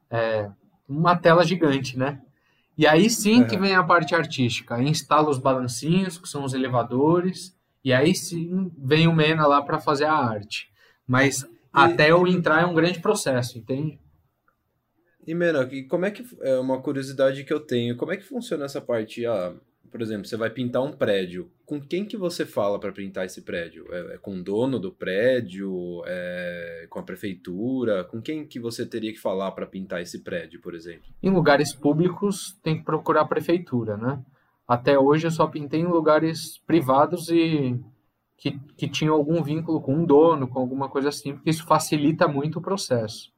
É 0.09 0.49
uma 0.87 1.13
tela 1.17 1.43
gigante, 1.43 1.97
né? 1.97 2.21
E 2.77 2.87
aí 2.87 3.09
sim 3.09 3.43
que 3.43 3.57
vem 3.57 3.75
a 3.75 3.83
parte 3.83 4.15
artística. 4.15 4.75
Aí 4.75 4.87
instala 4.87 5.29
os 5.29 5.37
balancinhos, 5.37 6.17
que 6.17 6.29
são 6.29 6.45
os 6.45 6.53
elevadores, 6.53 7.53
e 7.83 7.91
aí 7.91 8.15
sim 8.15 8.71
vem 8.77 9.09
o 9.09 9.13
Mena 9.13 9.45
lá 9.45 9.61
para 9.61 9.77
fazer 9.77 10.05
a 10.05 10.15
arte. 10.15 10.71
Mas 11.05 11.41
e... 11.41 11.47
até 11.73 12.11
eu 12.11 12.25
entrar 12.25 12.61
é 12.61 12.65
um 12.65 12.73
grande 12.73 12.99
processo, 12.99 13.57
entende? 13.57 13.99
E, 15.25 15.35
Mena, 15.35 15.67
e 15.71 15.83
como 15.83 16.05
é 16.05 16.11
que. 16.11 16.25
É 16.41 16.57
uma 16.57 16.81
curiosidade 16.81 17.43
que 17.43 17.53
eu 17.53 17.59
tenho. 17.59 17.97
Como 17.97 18.11
é 18.11 18.17
que 18.17 18.23
funciona 18.23 18.65
essa 18.65 18.81
parte? 18.81 19.25
Ah, 19.25 19.53
por 19.91 20.01
exemplo, 20.01 20.25
você 20.25 20.37
vai 20.37 20.49
pintar 20.49 20.83
um 20.83 20.91
prédio. 20.91 21.51
Com 21.65 21.79
quem 21.79 22.05
que 22.05 22.17
você 22.17 22.45
fala 22.45 22.79
para 22.79 22.91
pintar 22.91 23.25
esse 23.25 23.41
prédio? 23.41 23.85
É, 23.91 24.15
é, 24.15 24.17
com 24.17 24.35
o 24.35 24.43
dono 24.43 24.79
do 24.79 24.91
prédio? 24.91 26.03
É 26.05 26.69
com 26.89 26.99
a 26.99 27.03
prefeitura? 27.03 28.03
Com 28.03 28.21
quem 28.21 28.45
que 28.45 28.59
você 28.59 28.85
teria 28.85 29.13
que 29.13 29.19
falar 29.19 29.51
para 29.51 29.67
pintar 29.67 30.01
esse 30.01 30.23
prédio, 30.23 30.59
por 30.59 30.73
exemplo? 30.73 31.07
Em 31.21 31.29
lugares 31.29 31.73
públicos, 31.73 32.57
tem 32.63 32.77
que 32.77 32.83
procurar 32.83 33.21
a 33.21 33.27
prefeitura, 33.27 33.95
né? 33.95 34.21
Até 34.67 34.97
hoje 34.97 35.27
eu 35.27 35.31
só 35.31 35.47
pintei 35.47 35.79
em 35.79 35.87
lugares 35.87 36.57
privados 36.65 37.29
e 37.29 37.79
que, 38.37 38.59
que 38.77 38.87
tinham 38.87 39.15
algum 39.15 39.41
vínculo 39.43 39.81
com 39.81 39.95
um 39.95 40.05
dono, 40.05 40.47
com 40.47 40.59
alguma 40.59 40.89
coisa 40.89 41.09
assim, 41.09 41.33
porque 41.33 41.49
isso 41.49 41.65
facilita 41.65 42.27
muito 42.27 42.59
o 42.59 42.61
processo. 42.61 43.31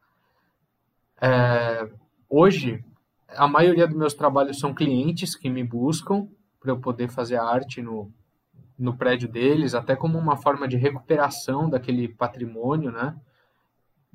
É, 1.21 1.87
hoje, 2.27 2.83
a 3.29 3.47
maioria 3.47 3.87
dos 3.87 3.95
meus 3.95 4.13
trabalhos 4.13 4.59
são 4.59 4.73
clientes 4.73 5.35
que 5.35 5.49
me 5.49 5.63
buscam 5.63 6.27
para 6.59 6.71
eu 6.71 6.79
poder 6.79 7.09
fazer 7.09 7.37
arte 7.37 7.81
no, 7.81 8.11
no 8.77 8.97
prédio 8.97 9.29
deles, 9.29 9.75
até 9.75 9.95
como 9.95 10.17
uma 10.17 10.35
forma 10.35 10.67
de 10.67 10.77
recuperação 10.77 11.69
daquele 11.69 12.07
patrimônio, 12.07 12.91
né? 12.91 13.15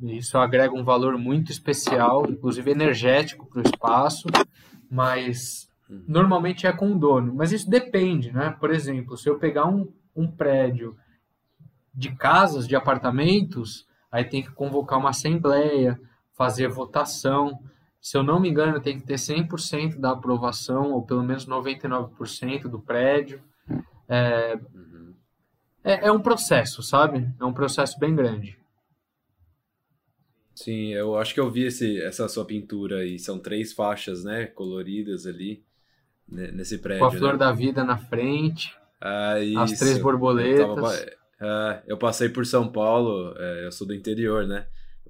Isso 0.02 0.36
agrega 0.36 0.74
um 0.74 0.84
valor 0.84 1.16
muito 1.16 1.50
especial, 1.50 2.28
inclusive 2.28 2.70
energético 2.70 3.46
para 3.46 3.60
o 3.60 3.62
espaço, 3.62 4.28
mas 4.90 5.70
normalmente 5.88 6.66
é 6.66 6.72
com 6.72 6.92
o 6.92 6.98
dono. 6.98 7.34
Mas 7.34 7.52
isso 7.52 7.70
depende, 7.70 8.30
né? 8.30 8.50
Por 8.60 8.70
exemplo, 8.70 9.16
se 9.16 9.28
eu 9.28 9.38
pegar 9.38 9.66
um, 9.66 9.90
um 10.14 10.30
prédio 10.30 10.96
de 11.94 12.14
casas, 12.14 12.68
de 12.68 12.76
apartamentos, 12.76 13.86
aí 14.12 14.24
tem 14.24 14.42
que 14.42 14.52
convocar 14.52 14.98
uma 14.98 15.10
assembleia, 15.10 15.98
fazer 16.36 16.68
votação. 16.68 17.58
Se 18.00 18.16
eu 18.16 18.22
não 18.22 18.38
me 18.38 18.48
engano, 18.48 18.80
tem 18.80 19.00
que 19.00 19.06
ter 19.06 19.16
100% 19.16 19.98
da 19.98 20.12
aprovação, 20.12 20.92
ou 20.92 21.02
pelo 21.02 21.22
menos 21.22 21.46
99% 21.46 22.68
do 22.68 22.78
prédio. 22.78 23.42
É, 24.08 24.58
é, 25.82 26.06
é 26.06 26.12
um 26.12 26.20
processo, 26.20 26.82
sabe? 26.82 27.28
É 27.40 27.44
um 27.44 27.52
processo 27.52 27.98
bem 27.98 28.14
grande. 28.14 28.56
Sim, 30.54 30.94
eu 30.94 31.18
acho 31.18 31.34
que 31.34 31.40
eu 31.40 31.50
vi 31.50 31.64
esse, 31.64 32.00
essa 32.00 32.28
sua 32.28 32.44
pintura 32.44 32.98
aí. 32.98 33.18
São 33.18 33.38
três 33.38 33.72
faixas, 33.72 34.24
né? 34.24 34.46
Coloridas 34.46 35.26
ali 35.26 35.62
né, 36.28 36.50
nesse 36.50 36.78
prédio. 36.78 37.00
Com 37.00 37.14
a 37.14 37.18
flor 37.18 37.32
né? 37.32 37.38
da 37.38 37.52
vida 37.52 37.84
na 37.84 37.98
frente. 37.98 38.74
Ah. 39.00 39.34
As 39.58 39.72
três 39.72 39.98
borboletas. 39.98 40.60
Eu, 40.60 40.74
tava, 40.74 40.94
é, 40.94 41.82
eu 41.86 41.98
passei 41.98 42.28
por 42.28 42.46
São 42.46 42.70
Paulo, 42.70 43.34
é, 43.36 43.66
eu 43.66 43.72
sou 43.72 43.86
do 43.86 43.94
interior, 43.94 44.46
né? 44.46 44.66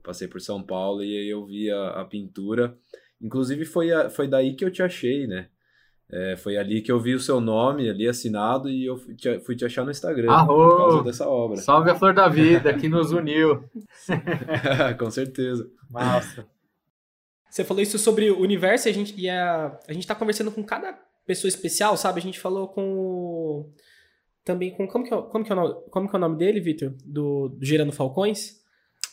Passei 0.07 0.29
por 0.29 0.41
São 0.41 0.63
Paulo 0.63 1.03
e 1.03 1.19
aí 1.19 1.29
eu 1.29 1.45
vi 1.45 1.69
a, 1.69 1.89
a 2.01 2.05
pintura. 2.05 2.79
Inclusive 3.21 3.65
foi, 3.65 3.93
a, 3.93 4.09
foi 4.09 4.29
daí 4.29 4.55
que 4.55 4.65
eu 4.65 4.71
te 4.71 4.81
achei, 4.81 5.27
né? 5.27 5.49
É, 6.09 6.37
foi 6.37 6.57
ali 6.57 6.81
que 6.81 6.93
eu 6.93 7.01
vi 7.01 7.13
o 7.13 7.19
seu 7.19 7.41
nome 7.41 7.91
ali 7.91 8.07
assinado 8.07 8.71
e 8.71 8.87
eu 8.87 8.97
fui 8.97 9.17
te, 9.17 9.41
fui 9.41 9.57
te 9.57 9.65
achar 9.65 9.85
no 9.85 9.91
Instagram 9.91 10.31
Arro! 10.31 10.55
por 10.55 10.77
causa 10.77 11.03
dessa 11.03 11.29
obra. 11.29 11.57
Salve 11.57 11.91
a 11.91 11.97
Flor 11.97 12.15
da 12.15 12.29
Vida, 12.29 12.73
que 12.73 12.89
nos 12.89 13.11
uniu. 13.11 13.65
Com 14.97 15.11
certeza. 15.11 15.69
Massa. 15.91 16.47
Você 17.51 17.65
falou 17.65 17.83
isso 17.83 17.99
sobre 17.99 18.31
o 18.31 18.41
universo 18.41 18.87
e 18.87 18.91
a 18.91 18.95
gente, 18.95 19.21
e 19.21 19.29
a, 19.29 19.77
a 19.89 19.93
gente 19.93 20.07
tá 20.07 20.15
conversando 20.15 20.53
com 20.53 20.63
cada 20.63 20.93
pessoa 21.27 21.49
especial, 21.49 21.97
sabe? 21.97 22.21
A 22.21 22.23
gente 22.23 22.39
falou 22.39 22.69
com 22.69 23.73
também 24.45 24.71
com 24.71 24.87
como 24.87 25.05
que 25.05 25.13
é, 25.13 25.23
como 25.23 25.45
que 25.45 25.51
é, 25.51 25.57
o, 25.57 25.59
nome, 25.59 25.75
como 25.91 26.09
que 26.09 26.15
é 26.15 26.19
o 26.19 26.21
nome 26.21 26.39
dele, 26.39 26.61
Vitor? 26.61 26.95
Do, 27.05 27.49
do 27.49 27.67
Gerando 27.67 27.91
Falcões? 27.91 28.65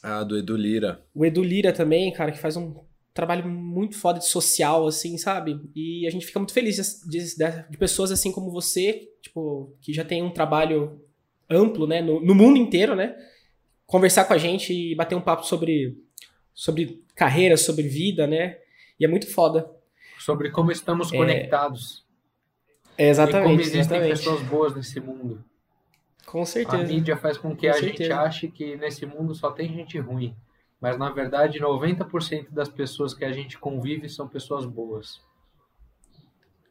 Ah, 0.03 0.21
do 0.21 0.37
Edu 0.37 0.57
Lira. 0.57 1.01
O 1.15 1.25
Edu 1.25 1.41
Lira 1.41 1.71
também, 1.71 2.11
cara, 2.11 2.29
que 2.29 2.37
faz 2.37 2.57
um 2.57 2.75
trabalho 3.13 3.47
muito 3.47 3.97
foda 3.97 4.19
de 4.19 4.27
social, 4.27 4.85
assim, 4.85 5.17
sabe? 5.17 5.61
E 5.73 6.05
a 6.05 6.09
gente 6.09 6.25
fica 6.25 6.39
muito 6.39 6.53
feliz 6.53 7.01
de, 7.07 7.19
de, 7.19 7.35
de 7.69 7.77
pessoas 7.77 8.11
assim 8.11 8.29
como 8.29 8.51
você, 8.51 9.09
tipo, 9.21 9.73
que 9.79 9.93
já 9.93 10.03
tem 10.03 10.21
um 10.21 10.31
trabalho 10.31 11.01
amplo, 11.49 11.87
né, 11.87 12.01
no, 12.01 12.19
no, 12.19 12.35
mundo 12.35 12.57
inteiro, 12.57 12.95
né? 12.95 13.15
Conversar 13.85 14.25
com 14.25 14.33
a 14.33 14.37
gente 14.37 14.73
e 14.73 14.93
bater 14.93 15.15
um 15.15 15.21
papo 15.21 15.45
sobre, 15.45 15.97
sobre 16.53 17.01
carreira, 17.15 17.55
sobre 17.55 17.83
vida, 17.83 18.27
né? 18.27 18.57
E 18.99 19.05
é 19.05 19.07
muito 19.07 19.31
foda. 19.31 19.69
Sobre 20.19 20.49
como 20.49 20.71
estamos 20.71 21.13
é... 21.13 21.17
conectados. 21.17 22.03
É, 22.97 23.09
exatamente. 23.09 23.45
E 23.45 23.49
como 23.49 23.61
existem 23.61 23.79
exatamente. 23.79 24.09
pessoas 24.09 24.41
boas 24.43 24.75
nesse 24.75 24.99
mundo. 24.99 25.43
Com 26.25 26.45
certeza. 26.45 26.83
A 26.83 26.85
mídia 26.85 27.17
faz 27.17 27.37
com 27.37 27.55
que 27.55 27.67
com 27.67 27.75
a 27.75 27.79
certeza. 27.79 28.03
gente 28.03 28.11
ache 28.11 28.47
que 28.47 28.75
nesse 28.75 29.05
mundo 29.05 29.35
só 29.35 29.51
tem 29.51 29.73
gente 29.73 29.99
ruim. 29.99 30.35
Mas 30.79 30.97
na 30.97 31.09
verdade, 31.11 31.59
90% 31.59 32.49
das 32.51 32.69
pessoas 32.69 33.13
que 33.13 33.23
a 33.23 33.31
gente 33.31 33.57
convive 33.57 34.09
são 34.09 34.27
pessoas 34.27 34.65
boas. 34.65 35.21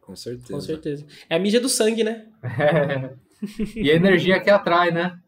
Com 0.00 0.16
certeza. 0.16 0.52
Com 0.52 0.60
certeza. 0.60 1.06
É 1.30 1.36
a 1.36 1.38
mídia 1.38 1.60
do 1.60 1.68
sangue, 1.68 2.04
né? 2.04 2.28
É. 2.42 3.22
E 3.74 3.90
a 3.90 3.94
energia 3.96 4.40
que 4.40 4.48
atrai, 4.48 4.92
né? 4.92 5.20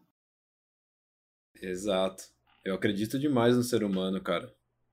Exato. 1.61 2.23
Eu 2.63 2.75
acredito 2.75 3.19
demais 3.19 3.57
no 3.57 3.63
ser 3.63 3.83
humano, 3.83 4.21
cara. 4.21 4.49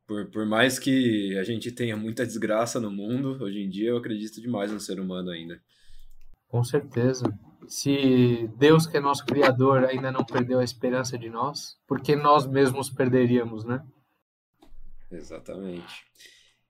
Por, 0.07 0.29
por 0.31 0.45
mais 0.45 0.79
que 0.79 1.39
a 1.39 1.45
gente 1.45 1.71
tenha 1.71 1.97
muita 1.97 2.27
desgraça 2.27 2.81
no 2.81 2.91
mundo, 2.91 3.41
hoje 3.41 3.61
em 3.61 3.69
dia 3.69 3.91
eu 3.91 3.97
acredito 3.97 4.41
demais 4.41 4.73
no 4.73 4.81
ser 4.81 4.99
humano 4.99 5.31
ainda. 5.31 5.63
Com 6.53 6.63
certeza. 6.63 7.25
Se 7.67 8.47
Deus, 8.59 8.87
que 8.87 8.99
é 8.99 9.01
nosso 9.01 9.25
Criador, 9.25 9.85
ainda 9.85 10.13
não 10.13 10.23
perdeu 10.23 10.59
a 10.61 10.65
esperança 10.65 11.17
de 11.17 11.31
nós, 11.31 11.79
por 11.89 12.03
que 12.03 12.15
nós 12.15 12.47
mesmos 12.47 12.91
perderíamos, 12.91 13.65
né? 13.65 13.83
Exatamente. 15.11 16.05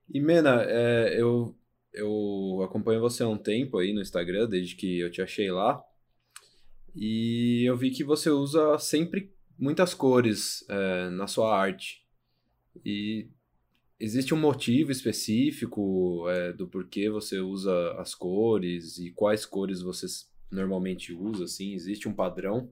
E, 0.09 0.21
Mena, 0.21 0.63
é, 0.63 1.21
eu, 1.21 1.59
eu 1.93 2.63
acompanho 2.65 3.01
você 3.01 3.25
há 3.25 3.29
um 3.29 3.37
tempo 3.37 3.79
aí 3.79 3.93
no 3.93 4.01
Instagram, 4.01 4.49
desde 4.49 4.77
que 4.77 5.01
eu 5.01 5.11
te 5.11 5.21
achei 5.21 5.51
lá. 5.51 5.83
E 6.95 7.69
eu 7.69 7.77
vi 7.77 7.91
que 7.91 8.05
você 8.05 8.31
usa 8.31 8.79
sempre 8.79 9.35
muitas 9.59 9.95
cores 9.95 10.65
é, 10.69 11.11
na 11.11 11.27
sua 11.27 11.59
arte. 11.59 12.07
E 12.85 13.29
existe 14.03 14.35
um 14.35 14.37
motivo 14.37 14.91
específico 14.91 16.29
é, 16.29 16.53
do 16.53 16.67
porquê 16.67 17.09
você 17.09 17.39
usa 17.39 17.95
as 17.99 18.17
cores 18.17 18.99
e 18.99 19.13
quais 19.13 19.47
cores 19.47 19.81
você 19.81 20.07
normalmente 20.51 21.15
usa? 21.15 21.45
Assim, 21.45 21.73
existe 21.73 22.09
um 22.09 22.13
padrão? 22.13 22.69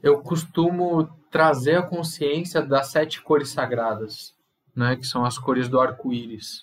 Eu 0.00 0.22
costumo 0.22 1.08
trazer 1.32 1.76
a 1.76 1.82
consciência 1.82 2.62
das 2.62 2.92
sete 2.92 3.20
cores 3.20 3.48
sagradas, 3.48 4.34
né, 4.74 4.94
que 4.94 5.04
são 5.04 5.24
as 5.24 5.36
cores 5.36 5.68
do 5.68 5.80
arco-íris. 5.80 6.62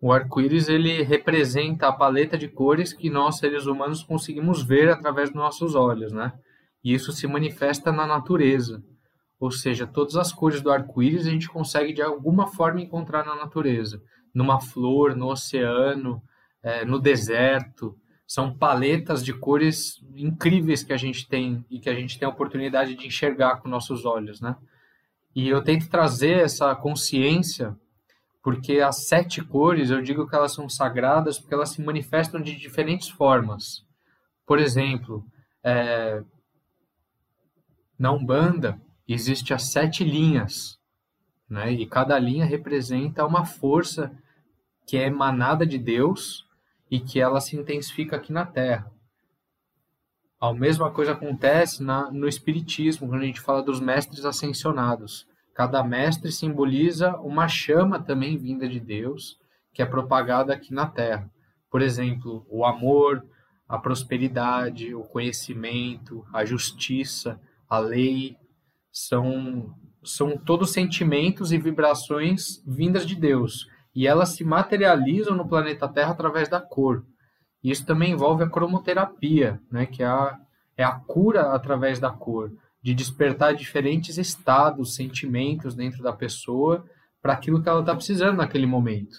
O 0.00 0.12
arco-íris 0.12 0.68
ele 0.68 1.02
representa 1.02 1.88
a 1.88 1.92
paleta 1.92 2.38
de 2.38 2.46
cores 2.46 2.92
que 2.92 3.10
nós 3.10 3.38
seres 3.38 3.66
humanos 3.66 4.04
conseguimos 4.04 4.62
ver 4.62 4.90
através 4.90 5.30
dos 5.30 5.36
nossos 5.38 5.74
olhos, 5.74 6.12
né? 6.12 6.32
E 6.84 6.92
isso 6.92 7.10
se 7.10 7.26
manifesta 7.26 7.90
na 7.90 8.06
natureza. 8.06 8.82
Ou 9.38 9.50
seja, 9.50 9.86
todas 9.86 10.16
as 10.16 10.32
cores 10.32 10.60
do 10.60 10.70
arco-íris 10.70 11.26
a 11.26 11.30
gente 11.30 11.48
consegue 11.48 11.92
de 11.92 12.02
alguma 12.02 12.46
forma 12.46 12.80
encontrar 12.80 13.24
na 13.24 13.34
natureza, 13.34 14.02
numa 14.32 14.60
flor, 14.60 15.14
no 15.14 15.28
oceano, 15.28 16.22
é, 16.62 16.84
no 16.84 16.98
deserto. 16.98 17.96
São 18.26 18.56
paletas 18.56 19.24
de 19.24 19.32
cores 19.34 20.02
incríveis 20.14 20.82
que 20.82 20.92
a 20.92 20.96
gente 20.96 21.28
tem 21.28 21.64
e 21.68 21.78
que 21.78 21.90
a 21.90 21.94
gente 21.94 22.18
tem 22.18 22.26
a 22.26 22.30
oportunidade 22.30 22.94
de 22.94 23.06
enxergar 23.06 23.56
com 23.56 23.68
nossos 23.68 24.04
olhos, 24.04 24.40
né? 24.40 24.56
E 25.34 25.48
eu 25.48 25.62
tento 25.62 25.88
trazer 25.88 26.38
essa 26.38 26.74
consciência 26.74 27.76
porque 28.44 28.80
as 28.80 29.06
sete 29.06 29.42
cores, 29.42 29.88
eu 29.88 30.02
digo 30.02 30.28
que 30.28 30.36
elas 30.36 30.52
são 30.52 30.68
sagradas 30.68 31.38
porque 31.38 31.54
elas 31.54 31.70
se 31.70 31.82
manifestam 31.82 32.42
de 32.42 32.54
diferentes 32.54 33.08
formas. 33.08 33.84
Por 34.46 34.58
exemplo, 34.58 35.24
é, 35.62 36.22
na 37.98 38.12
Umbanda, 38.12 38.78
existe 39.12 39.52
as 39.52 39.64
sete 39.64 40.02
linhas, 40.04 40.78
né? 41.48 41.72
E 41.72 41.86
cada 41.86 42.18
linha 42.18 42.44
representa 42.44 43.26
uma 43.26 43.44
força 43.44 44.10
que 44.86 44.96
é 44.96 45.06
emanada 45.06 45.66
de 45.66 45.78
Deus 45.78 46.46
e 46.90 47.00
que 47.00 47.20
ela 47.20 47.40
se 47.40 47.56
intensifica 47.56 48.16
aqui 48.16 48.32
na 48.32 48.46
Terra. 48.46 48.90
A 50.40 50.52
mesma 50.52 50.90
coisa 50.90 51.12
acontece 51.12 51.82
na, 51.82 52.10
no 52.10 52.28
Espiritismo, 52.28 53.08
quando 53.08 53.22
a 53.22 53.26
gente 53.26 53.40
fala 53.40 53.62
dos 53.62 53.80
mestres 53.80 54.24
ascensionados. 54.24 55.26
Cada 55.54 55.82
mestre 55.82 56.30
simboliza 56.30 57.16
uma 57.16 57.48
chama 57.48 57.98
também 57.98 58.36
vinda 58.36 58.68
de 58.68 58.78
Deus, 58.78 59.38
que 59.72 59.80
é 59.80 59.86
propagada 59.86 60.52
aqui 60.52 60.74
na 60.74 60.86
Terra. 60.86 61.30
Por 61.70 61.80
exemplo, 61.80 62.44
o 62.50 62.64
amor, 62.64 63.24
a 63.68 63.78
prosperidade, 63.78 64.94
o 64.94 65.02
conhecimento, 65.02 66.24
a 66.32 66.44
justiça, 66.44 67.40
a 67.68 67.78
lei, 67.78 68.36
são, 68.94 69.74
são 70.04 70.38
todos 70.38 70.72
sentimentos 70.72 71.50
e 71.50 71.58
vibrações 71.58 72.62
vindas 72.64 73.04
de 73.04 73.16
Deus. 73.16 73.66
E 73.92 74.06
elas 74.06 74.30
se 74.30 74.44
materializam 74.44 75.34
no 75.34 75.48
planeta 75.48 75.88
Terra 75.88 76.12
através 76.12 76.48
da 76.48 76.60
cor. 76.60 77.04
Isso 77.62 77.84
também 77.84 78.12
envolve 78.12 78.44
a 78.44 78.48
cromoterapia, 78.48 79.60
né, 79.70 79.84
que 79.84 80.02
é 80.02 80.06
a, 80.06 80.38
é 80.76 80.84
a 80.84 80.92
cura 80.92 81.52
através 81.54 81.98
da 81.98 82.10
cor, 82.10 82.52
de 82.80 82.94
despertar 82.94 83.54
diferentes 83.54 84.16
estados, 84.16 84.94
sentimentos 84.94 85.74
dentro 85.74 86.02
da 86.02 86.12
pessoa, 86.12 86.84
para 87.20 87.32
aquilo 87.32 87.62
que 87.62 87.68
ela 87.68 87.80
está 87.80 87.94
precisando 87.94 88.36
naquele 88.36 88.66
momento. 88.66 89.16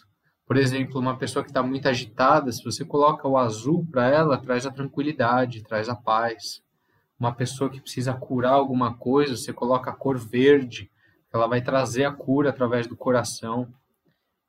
Por 0.47 0.57
exemplo, 0.57 1.01
uma 1.01 1.17
pessoa 1.17 1.43
que 1.43 1.49
está 1.49 1.63
muito 1.63 1.87
agitada, 1.89 2.51
se 2.51 2.63
você 2.63 2.85
coloca 2.85 3.27
o 3.27 3.37
azul 3.37 3.85
para 3.91 4.07
ela, 4.07 4.37
traz 4.37 4.65
a 4.65 4.71
tranquilidade, 4.71 5.63
traz 5.63 5.89
a 5.89 5.95
paz. 5.95 6.61
Uma 7.19 7.33
pessoa 7.33 7.69
que 7.69 7.79
precisa 7.79 8.13
curar 8.13 8.53
alguma 8.53 8.93
coisa, 8.95 9.37
você 9.37 9.53
coloca 9.53 9.89
a 9.89 9.95
cor 9.95 10.17
verde, 10.17 10.91
ela 11.33 11.47
vai 11.47 11.61
trazer 11.61 12.05
a 12.05 12.11
cura 12.11 12.49
através 12.49 12.87
do 12.87 12.95
coração. 12.95 13.73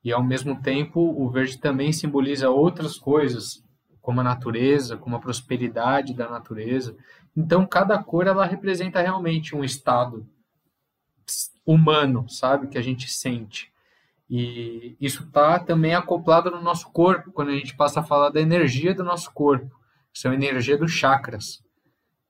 E 0.02 0.12
ao 0.12 0.22
mesmo 0.22 0.60
tempo, 0.60 1.00
o 1.00 1.28
verde 1.30 1.58
também 1.58 1.92
simboliza 1.92 2.50
outras 2.50 2.96
coisas, 2.96 3.64
como 4.00 4.20
a 4.20 4.24
natureza, 4.24 4.96
como 4.96 5.16
a 5.16 5.20
prosperidade 5.20 6.14
da 6.14 6.28
natureza. 6.28 6.96
Então, 7.36 7.66
cada 7.66 8.00
cor 8.02 8.26
ela 8.26 8.46
representa 8.46 9.00
realmente 9.00 9.54
um 9.54 9.64
estado 9.64 10.26
humano, 11.64 12.28
sabe, 12.28 12.68
que 12.68 12.78
a 12.78 12.82
gente 12.82 13.10
sente. 13.10 13.72
E 14.30 14.96
isso 15.00 15.24
está 15.24 15.58
também 15.58 15.94
acoplado 15.94 16.50
no 16.50 16.62
nosso 16.62 16.90
corpo, 16.92 17.32
quando 17.32 17.48
a 17.48 17.56
gente 17.56 17.76
passa 17.76 18.00
a 18.00 18.04
falar 18.04 18.30
da 18.30 18.40
energia 18.40 18.94
do 18.94 19.04
nosso 19.04 19.32
corpo. 19.32 19.74
São 20.12 20.30
a 20.30 20.34
energia 20.34 20.78
dos 20.78 20.92
chakras. 20.92 21.65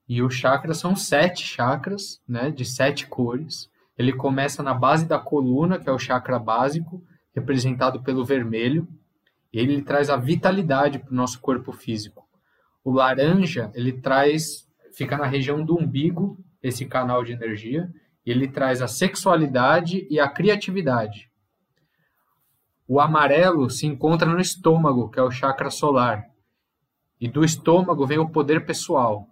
E 0.08 0.22
os 0.22 0.34
chakras 0.34 0.78
são 0.78 0.94
sete 0.94 1.42
chakras, 1.44 2.20
né, 2.28 2.50
de 2.50 2.64
sete 2.64 3.06
cores. 3.06 3.68
Ele 3.98 4.12
começa 4.12 4.62
na 4.62 4.72
base 4.72 5.06
da 5.06 5.18
coluna, 5.18 5.78
que 5.78 5.88
é 5.88 5.92
o 5.92 5.98
chakra 5.98 6.38
básico, 6.38 7.02
representado 7.34 8.02
pelo 8.02 8.24
vermelho. 8.24 8.86
Ele 9.52 9.82
traz 9.82 10.08
a 10.08 10.16
vitalidade 10.16 10.98
para 10.98 11.10
o 11.10 11.14
nosso 11.14 11.40
corpo 11.40 11.72
físico. 11.72 12.26
O 12.84 12.92
laranja, 12.92 13.70
ele 13.74 13.92
traz, 13.92 14.68
fica 14.92 15.16
na 15.16 15.26
região 15.26 15.64
do 15.64 15.76
umbigo, 15.76 16.38
esse 16.62 16.86
canal 16.86 17.24
de 17.24 17.32
energia. 17.32 17.90
Ele 18.24 18.46
traz 18.46 18.80
a 18.82 18.88
sexualidade 18.88 20.06
e 20.08 20.20
a 20.20 20.28
criatividade. 20.28 21.30
O 22.86 23.00
amarelo 23.00 23.68
se 23.68 23.86
encontra 23.86 24.30
no 24.30 24.38
estômago, 24.38 25.10
que 25.10 25.18
é 25.18 25.22
o 25.22 25.30
chakra 25.30 25.70
solar. 25.70 26.24
E 27.20 27.26
do 27.28 27.44
estômago 27.44 28.06
vem 28.06 28.18
o 28.18 28.28
poder 28.28 28.64
pessoal, 28.64 29.26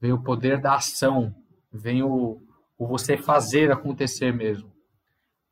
vem 0.00 0.12
o 0.12 0.22
poder 0.22 0.60
da 0.60 0.74
ação, 0.74 1.34
vem 1.72 2.02
o, 2.02 2.40
o 2.78 2.86
você 2.86 3.16
fazer 3.16 3.70
acontecer 3.70 4.32
mesmo. 4.32 4.72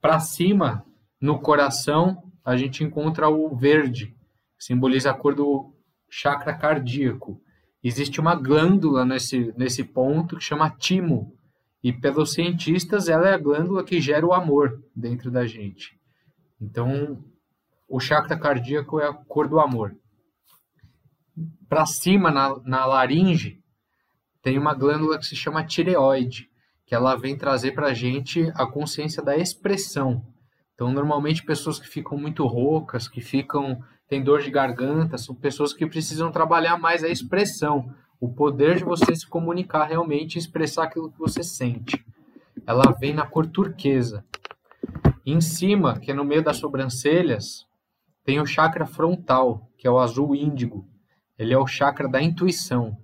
Para 0.00 0.18
cima, 0.18 0.84
no 1.20 1.40
coração, 1.40 2.22
a 2.44 2.56
gente 2.56 2.82
encontra 2.82 3.28
o 3.28 3.54
verde, 3.54 4.06
que 4.56 4.64
simboliza 4.64 5.10
a 5.10 5.14
cor 5.14 5.34
do 5.34 5.74
chakra 6.08 6.54
cardíaco. 6.56 7.40
Existe 7.82 8.20
uma 8.20 8.34
glândula 8.34 9.04
nesse, 9.04 9.52
nesse 9.56 9.84
ponto 9.84 10.36
que 10.36 10.44
chama 10.44 10.70
timo, 10.70 11.36
e 11.82 11.92
pelos 11.92 12.32
cientistas 12.32 13.08
ela 13.08 13.28
é 13.28 13.34
a 13.34 13.38
glândula 13.38 13.84
que 13.84 14.00
gera 14.00 14.26
o 14.26 14.32
amor 14.32 14.82
dentro 14.94 15.30
da 15.30 15.46
gente. 15.46 15.98
Então, 16.60 17.22
o 17.88 18.00
chakra 18.00 18.38
cardíaco 18.38 18.98
é 18.98 19.08
a 19.08 19.12
cor 19.12 19.48
do 19.48 19.60
amor. 19.60 19.96
Para 21.68 21.86
cima, 21.86 22.30
na, 22.30 22.58
na 22.64 22.84
laringe, 22.84 23.62
tem 24.48 24.56
uma 24.56 24.72
glândula 24.72 25.18
que 25.18 25.26
se 25.26 25.36
chama 25.36 25.62
tireoide, 25.62 26.48
que 26.86 26.94
ela 26.94 27.14
vem 27.14 27.36
trazer 27.36 27.72
para 27.72 27.88
a 27.88 27.92
gente 27.92 28.50
a 28.54 28.64
consciência 28.64 29.22
da 29.22 29.36
expressão. 29.36 30.24
Então, 30.74 30.90
normalmente, 30.90 31.44
pessoas 31.44 31.78
que 31.78 31.86
ficam 31.86 32.16
muito 32.16 32.46
roucas, 32.46 33.06
que 33.06 33.20
ficam 33.20 33.78
têm 34.08 34.24
dor 34.24 34.40
de 34.40 34.50
garganta, 34.50 35.18
são 35.18 35.34
pessoas 35.34 35.74
que 35.74 35.86
precisam 35.86 36.32
trabalhar 36.32 36.78
mais 36.78 37.04
a 37.04 37.10
expressão, 37.10 37.94
o 38.18 38.32
poder 38.32 38.78
de 38.78 38.84
você 38.84 39.14
se 39.14 39.26
comunicar 39.26 39.84
realmente 39.84 40.36
e 40.36 40.38
expressar 40.38 40.84
aquilo 40.84 41.12
que 41.12 41.18
você 41.18 41.42
sente. 41.42 42.02
Ela 42.66 42.96
vem 42.98 43.12
na 43.12 43.26
cor 43.26 43.46
turquesa. 43.46 44.24
Em 45.26 45.42
cima, 45.42 46.00
que 46.00 46.10
é 46.10 46.14
no 46.14 46.24
meio 46.24 46.42
das 46.42 46.56
sobrancelhas, 46.56 47.66
tem 48.24 48.40
o 48.40 48.46
chakra 48.46 48.86
frontal, 48.86 49.68
que 49.76 49.86
é 49.86 49.90
o 49.90 49.98
azul 49.98 50.34
índigo. 50.34 50.88
Ele 51.38 51.52
é 51.52 51.58
o 51.58 51.66
chakra 51.66 52.08
da 52.08 52.22
intuição. 52.22 52.96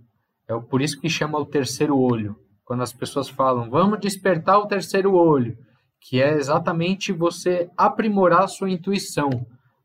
É 0.49 0.59
por 0.59 0.83
isso 0.83 1.01
que 1.01 1.09
chama 1.09 1.39
o 1.39 1.47
terceiro 1.47 1.99
olho. 1.99 2.37
Quando 2.65 2.83
as 2.83 2.93
pessoas 2.93 3.29
falam, 3.29 3.71
vamos 3.71 4.01
despertar 4.01 4.59
o 4.59 4.67
terceiro 4.67 5.15
olho, 5.15 5.57
que 6.01 6.21
é 6.21 6.35
exatamente 6.35 7.13
você 7.13 7.71
aprimorar 7.77 8.45
a 8.45 8.49
sua 8.49 8.71
intuição, 8.71 9.31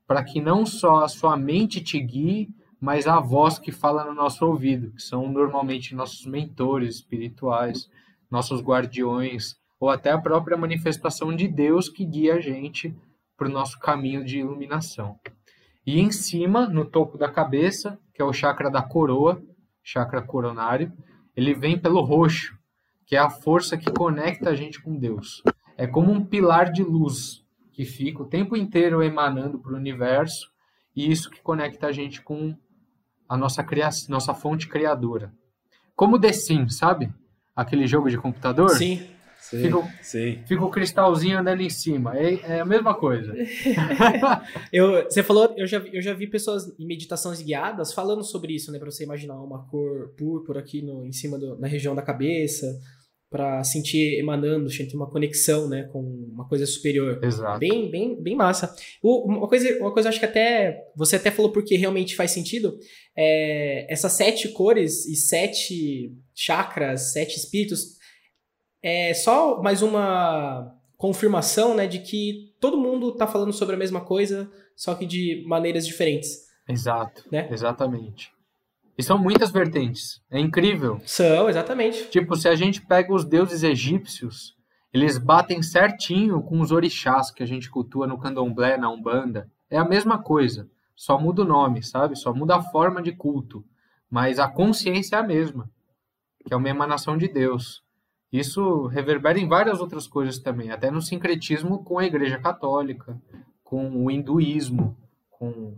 para 0.08 0.24
que 0.24 0.42
não 0.42 0.66
só 0.66 1.04
a 1.04 1.08
sua 1.08 1.38
mente 1.38 1.82
te 1.82 2.00
guie, 2.00 2.50
mas 2.80 3.08
a 3.08 3.20
voz 3.20 3.60
que 3.60 3.72
fala 3.72 4.06
no 4.06 4.14
nosso 4.14 4.46
ouvido, 4.46 4.92
que 4.92 5.02
são 5.02 5.30
normalmente 5.30 5.94
nossos 5.94 6.26
mentores 6.26 6.96
espirituais, 6.96 7.90
nossos 8.32 8.62
guardiões, 8.62 9.56
ou 9.80 9.90
até 9.90 10.12
a 10.12 10.18
própria 10.18 10.58
manifestação 10.58 11.36
de 11.36 11.48
Deus 11.48 11.90
que 11.90 12.06
guia 12.06 12.36
a 12.36 12.40
gente 12.40 12.96
para 13.38 13.48
o 13.48 13.52
nosso 13.52 13.80
caminho 13.80 14.24
de 14.24 14.40
iluminação. 14.40 15.18
E 15.86 16.00
em 16.00 16.12
cima, 16.12 16.68
no 16.68 16.86
topo 16.86 17.18
da 17.18 17.30
cabeça, 17.32 17.98
que 18.14 18.22
é 18.22 18.26
o 18.26 18.34
chakra 18.34 18.70
da 18.70 18.82
coroa, 18.82 19.42
chakra 19.92 20.22
coronário, 20.22 20.94
ele 21.36 21.54
vem 21.56 21.78
pelo 21.78 22.02
roxo, 22.02 22.56
que 23.08 23.16
é 23.16 23.20
a 23.20 23.30
força 23.30 23.76
que 23.76 23.92
conecta 23.92 24.52
a 24.52 24.56
gente 24.56 24.80
com 24.82 24.96
Deus. 24.96 25.42
É 25.76 25.88
como 25.88 26.12
um 26.12 26.24
pilar 26.24 26.72
de 26.72 26.84
luz 26.84 27.44
que 27.72 27.86
fica 27.86 28.22
o 28.22 28.28
tempo 28.28 28.56
inteiro 28.56 29.02
emanando 29.02 29.58
para 29.58 29.74
o 29.74 29.78
universo 29.78 30.52
e 30.96 31.12
isso 31.12 31.32
que 31.32 31.42
conecta 31.42 31.88
a 31.88 31.92
gente 31.92 32.22
com 32.22 32.56
a 33.28 33.36
nossa 33.36 33.64
criação, 33.64 34.12
nossa 34.12 34.34
fonte 34.34 34.68
criadora. 34.68 35.34
Como 35.96 36.20
The 36.20 36.34
Sims, 36.34 36.78
sabe? 36.78 37.12
Aquele 37.56 37.88
jogo 37.88 38.10
de 38.10 38.18
computador? 38.18 38.70
Sim. 38.70 39.08
Sim, 39.40 39.64
Fica, 39.64 39.78
o- 39.80 39.88
sim. 40.02 40.40
fica 40.46 40.64
o 40.64 40.70
cristalzinho 40.70 41.40
andando 41.40 41.62
em 41.62 41.70
cima. 41.70 42.16
É, 42.18 42.34
é 42.58 42.60
a 42.60 42.66
mesma 42.66 42.94
coisa. 42.94 43.34
Eu, 44.72 45.04
você 45.06 45.24
falou, 45.24 45.54
eu 45.58 45.66
já, 45.66 45.80
vi- 45.80 45.90
eu 45.94 46.02
já 46.02 46.14
vi 46.14 46.28
pessoas 46.28 46.74
em 46.80 46.86
meditações 46.86 47.42
guiadas 47.42 47.94
falando 47.94 48.24
sobre 48.24 48.54
isso, 48.54 48.72
né? 48.72 48.80
Pra 48.80 48.90
você 48.92 49.04
imaginar 49.04 49.42
uma 49.42 49.66
cor 49.68 50.14
púrpura 50.18 50.60
aqui 50.60 50.82
no, 50.82 51.06
em 51.06 51.12
cima 51.12 51.38
do, 51.40 51.58
na 51.58 51.68
região 51.68 51.96
da 51.96 52.02
cabeça, 52.02 52.68
pra 53.30 53.64
sentir 53.64 54.20
emanando, 54.20 54.70
sentir 54.70 54.96
uma 54.96 55.10
conexão, 55.10 55.68
né? 55.70 55.84
Com 55.92 56.00
uma 56.02 56.48
coisa 56.48 56.66
superior. 56.66 57.20
Exato. 57.24 57.60
Bem, 57.60 57.90
bem, 57.90 58.22
bem 58.22 58.36
massa. 58.36 58.74
O- 59.02 59.28
uma 59.32 59.48
coisa, 59.48 59.78
uma 59.80 59.92
coisa 59.94 60.10
acho 60.10 60.20
que 60.20 60.26
até 60.26 60.78
você 60.96 61.16
até 61.16 61.32
falou 61.32 61.52
porque 61.52 61.76
realmente 61.76 62.16
faz 62.16 62.32
sentido. 62.32 62.78
É, 63.16 63.92
essas 63.92 64.14
sete 64.14 64.50
cores 64.50 65.06
e 65.08 65.16
sete 65.16 66.12
chakras, 66.36 67.14
sete 67.14 67.38
espíritos, 67.38 67.99
é 68.82 69.14
só 69.14 69.62
mais 69.62 69.82
uma 69.82 70.76
confirmação, 70.98 71.76
né, 71.76 71.88
de 71.88 72.00
que 72.00 72.54
todo 72.60 72.78
mundo 72.78 73.14
tá 73.14 73.26
falando 73.26 73.54
sobre 73.54 73.76
a 73.76 73.78
mesma 73.80 74.02
coisa, 74.02 74.52
só 74.76 74.94
que 74.96 75.06
de 75.06 75.44
maneiras 75.48 75.86
diferentes, 75.88 76.48
Exato. 76.68 77.24
né? 77.32 77.48
Exatamente. 77.52 78.32
E 78.98 79.04
são 79.04 79.18
muitas 79.18 79.50
vertentes. 79.50 80.22
É 80.30 80.38
incrível. 80.38 81.00
São, 81.06 81.48
exatamente. 81.50 82.10
Tipo, 82.10 82.36
se 82.36 82.50
a 82.50 82.56
gente 82.56 82.82
pega 82.86 83.14
os 83.14 83.24
deuses 83.24 83.64
egípcios, 83.64 84.54
eles 84.94 85.18
batem 85.18 85.62
certinho 85.62 86.42
com 86.42 86.60
os 86.60 86.72
orixás 86.72 87.32
que 87.32 87.42
a 87.42 87.46
gente 87.46 87.70
cultua 87.70 88.06
no 88.06 88.20
candomblé, 88.20 88.78
na 88.78 88.92
Umbanda. 88.92 89.50
É 89.70 89.78
a 89.78 89.86
mesma 89.86 90.22
coisa. 90.22 90.70
Só 90.96 91.18
muda 91.18 91.44
o 91.44 91.46
nome, 91.46 91.82
sabe? 91.82 92.18
Só 92.18 92.34
muda 92.34 92.58
a 92.58 92.62
forma 92.62 93.02
de 93.02 93.14
culto. 93.14 93.64
Mas 94.10 94.38
a 94.38 94.50
consciência 94.50 95.16
é 95.16 95.20
a 95.20 95.24
mesma, 95.24 95.72
que 96.46 96.54
é 96.54 96.58
uma 96.58 96.68
emanação 96.68 97.18
de 97.18 97.30
Deus. 97.30 97.82
Isso 98.32 98.86
reverbera 98.88 99.40
em 99.40 99.48
várias 99.48 99.80
outras 99.82 100.08
coisas 100.08 100.38
também, 100.38 100.72
até 100.72 100.92
no 100.92 101.02
sincretismo 101.02 101.84
com 101.84 101.98
a 101.98 102.06
Igreja 102.06 102.38
Católica, 102.40 103.20
com 103.64 103.90
o 104.06 104.12
hinduísmo, 104.12 104.96
com 105.30 105.78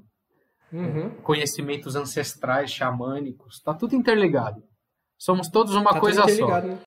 Uhum. 0.73 1.09
conhecimentos 1.21 1.95
ancestrais, 1.97 2.71
xamânicos. 2.71 3.59
Tá 3.61 3.73
tudo 3.73 3.93
interligado. 3.95 4.63
Somos 5.17 5.49
todos 5.49 5.73
uma 5.75 5.85
Tá 5.91 5.99
tudo 5.99 6.01
coisa 6.01 6.21
só. 6.21 6.29
interligado, 6.29 6.67
né? 6.67 6.79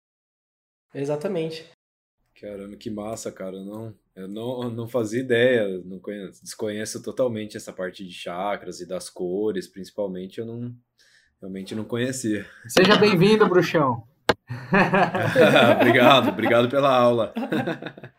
Exatamente. 0.94 1.70
Caramba, 2.40 2.76
que 2.76 2.90
massa, 2.90 3.30
cara. 3.30 3.56
Eu 3.56 3.64
não, 3.64 3.94
eu 4.16 4.28
não, 4.28 4.70
não 4.70 4.88
fazia 4.88 5.20
ideia, 5.20 5.80
não 5.84 5.98
conheço, 5.98 6.42
desconheço 6.42 7.02
totalmente 7.02 7.56
essa 7.56 7.72
parte 7.72 8.04
de 8.04 8.12
chakras 8.12 8.80
e 8.80 8.86
das 8.88 9.08
cores, 9.10 9.68
principalmente, 9.68 10.38
eu 10.40 10.46
não 10.46 10.74
realmente 11.40 11.74
não 11.74 11.84
conhecia. 11.84 12.46
Seja 12.66 12.96
bem-vindo, 12.96 13.46
bruxão. 13.48 14.06
obrigado, 15.80 16.28
obrigado 16.28 16.68
pela 16.68 16.96
aula. 16.96 17.32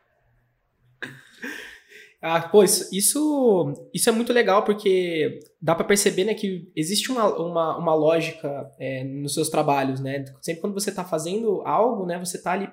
Ah, 2.27 2.49
isso, 2.63 2.89
isso, 2.91 3.73
isso 3.93 4.09
é 4.09 4.11
muito 4.11 4.33
legal 4.33 4.63
porque 4.63 5.41
dá 5.61 5.75
pra 5.75 5.85
perceber, 5.85 6.23
né, 6.23 6.33
que 6.33 6.71
existe 6.75 7.11
uma, 7.11 7.27
uma, 7.37 7.77
uma 7.77 7.93
lógica 7.93 8.67
é, 8.79 9.03
nos 9.03 9.35
seus 9.35 9.47
trabalhos, 9.47 9.99
né? 9.99 10.25
Sempre 10.41 10.59
quando 10.59 10.73
você 10.73 10.91
tá 10.91 11.03
fazendo 11.03 11.61
algo, 11.61 12.03
né, 12.03 12.17
você 12.17 12.41
tá 12.41 12.53
ali 12.53 12.67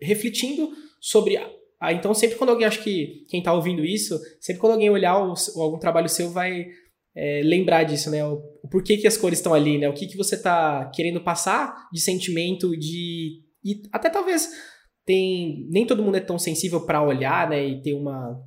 refletindo 0.00 0.70
sobre. 1.00 1.36
Ah, 1.78 1.92
então, 1.92 2.12
sempre 2.14 2.36
quando 2.36 2.50
alguém, 2.50 2.66
acho 2.66 2.82
que 2.82 3.24
quem 3.28 3.40
tá 3.40 3.52
ouvindo 3.52 3.84
isso, 3.84 4.18
sempre 4.40 4.60
quando 4.60 4.72
alguém 4.72 4.90
olhar 4.90 5.24
o 5.24 5.34
algum 5.62 5.78
trabalho 5.78 6.08
seu, 6.08 6.30
vai 6.30 6.66
é, 7.16 7.40
lembrar 7.42 7.84
disso, 7.84 8.10
né? 8.10 8.24
O, 8.24 8.42
porquê 8.70 8.98
que 8.98 9.06
as 9.06 9.16
cores 9.16 9.38
estão 9.38 9.54
ali, 9.54 9.78
né? 9.78 9.88
O 9.88 9.94
que, 9.94 10.06
que 10.06 10.16
você 10.16 10.40
tá 10.40 10.90
querendo 10.94 11.20
passar 11.22 11.88
de 11.90 12.00
sentimento, 12.00 12.76
de. 12.76 13.42
E 13.64 13.82
até 13.90 14.10
talvez 14.10 14.48
tem. 15.04 15.66
Nem 15.70 15.86
todo 15.86 16.02
mundo 16.02 16.16
é 16.16 16.20
tão 16.20 16.38
sensível 16.38 16.84
pra 16.84 17.02
olhar, 17.02 17.48
né? 17.48 17.66
E 17.66 17.80
ter 17.80 17.94
uma 17.94 18.38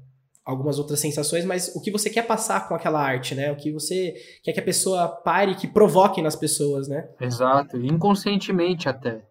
algumas 0.45 0.79
outras 0.79 0.99
sensações, 0.99 1.45
mas 1.45 1.75
o 1.75 1.81
que 1.81 1.91
você 1.91 2.09
quer 2.09 2.25
passar 2.25 2.67
com 2.67 2.73
aquela 2.73 2.99
arte, 2.99 3.35
né? 3.35 3.51
O 3.51 3.55
que 3.55 3.71
você 3.71 4.15
quer 4.43 4.51
que 4.51 4.59
a 4.59 4.63
pessoa 4.63 5.07
pare, 5.07 5.53
que 5.53 5.67
provoque 5.67 6.23
nas 6.23 6.35
pessoas, 6.35 6.87
né? 6.87 7.07
Exato, 7.21 7.77
inconscientemente 7.77 8.89
até. 8.89 9.23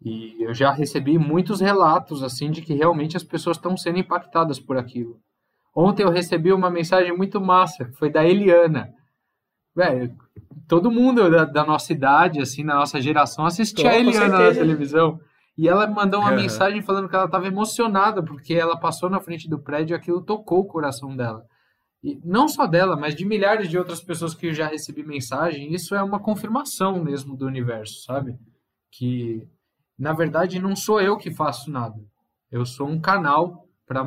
E 0.00 0.44
eu 0.44 0.54
já 0.54 0.70
recebi 0.70 1.18
muitos 1.18 1.60
relatos 1.60 2.22
assim 2.22 2.48
de 2.48 2.62
que 2.62 2.74
realmente 2.74 3.16
as 3.16 3.24
pessoas 3.24 3.56
estão 3.56 3.76
sendo 3.76 3.98
impactadas 3.98 4.60
por 4.60 4.76
aquilo. 4.76 5.18
Ontem 5.74 6.04
eu 6.04 6.10
recebi 6.10 6.52
uma 6.52 6.70
mensagem 6.70 7.16
muito 7.16 7.40
massa, 7.40 7.90
foi 7.98 8.10
da 8.10 8.24
Eliana. 8.24 8.94
Velho, 9.74 10.14
todo 10.68 10.90
mundo 10.90 11.28
da, 11.28 11.44
da, 11.44 11.64
nossa 11.64 11.92
idade, 11.92 12.40
assim, 12.40 12.64
da 12.64 12.76
nossa 12.76 13.00
geração, 13.00 13.44
assistia 13.44 13.90
Tô, 13.90 13.96
a 13.96 13.98
Eliana 13.98 14.38
na 14.38 14.52
televisão. 14.52 15.18
E 15.58 15.68
ela 15.68 15.86
me 15.86 15.94
mandou 15.94 16.20
uma 16.20 16.30
uhum. 16.30 16.36
mensagem 16.36 16.80
falando 16.82 17.08
que 17.08 17.16
ela 17.16 17.24
estava 17.24 17.46
emocionada, 17.46 18.22
porque 18.22 18.54
ela 18.54 18.78
passou 18.78 19.10
na 19.10 19.20
frente 19.20 19.48
do 19.48 19.58
prédio 19.58 19.94
e 19.94 19.96
aquilo 19.96 20.22
tocou 20.22 20.60
o 20.60 20.66
coração 20.66 21.16
dela. 21.16 21.44
E 22.02 22.20
não 22.24 22.46
só 22.48 22.66
dela, 22.66 22.96
mas 22.96 23.14
de 23.14 23.24
milhares 23.24 23.68
de 23.68 23.78
outras 23.78 24.00
pessoas 24.00 24.34
que 24.34 24.48
eu 24.48 24.52
já 24.52 24.68
recebi 24.68 25.02
mensagem. 25.02 25.72
Isso 25.72 25.94
é 25.94 26.02
uma 26.02 26.20
confirmação 26.20 27.02
mesmo 27.02 27.36
do 27.36 27.46
universo, 27.46 28.02
sabe? 28.02 28.36
Que, 28.92 29.48
na 29.98 30.12
verdade, 30.12 30.60
não 30.60 30.76
sou 30.76 31.00
eu 31.00 31.16
que 31.16 31.30
faço 31.32 31.70
nada. 31.70 31.98
Eu 32.50 32.66
sou 32.66 32.86
um 32.86 33.00
canal 33.00 33.66
para 33.86 34.04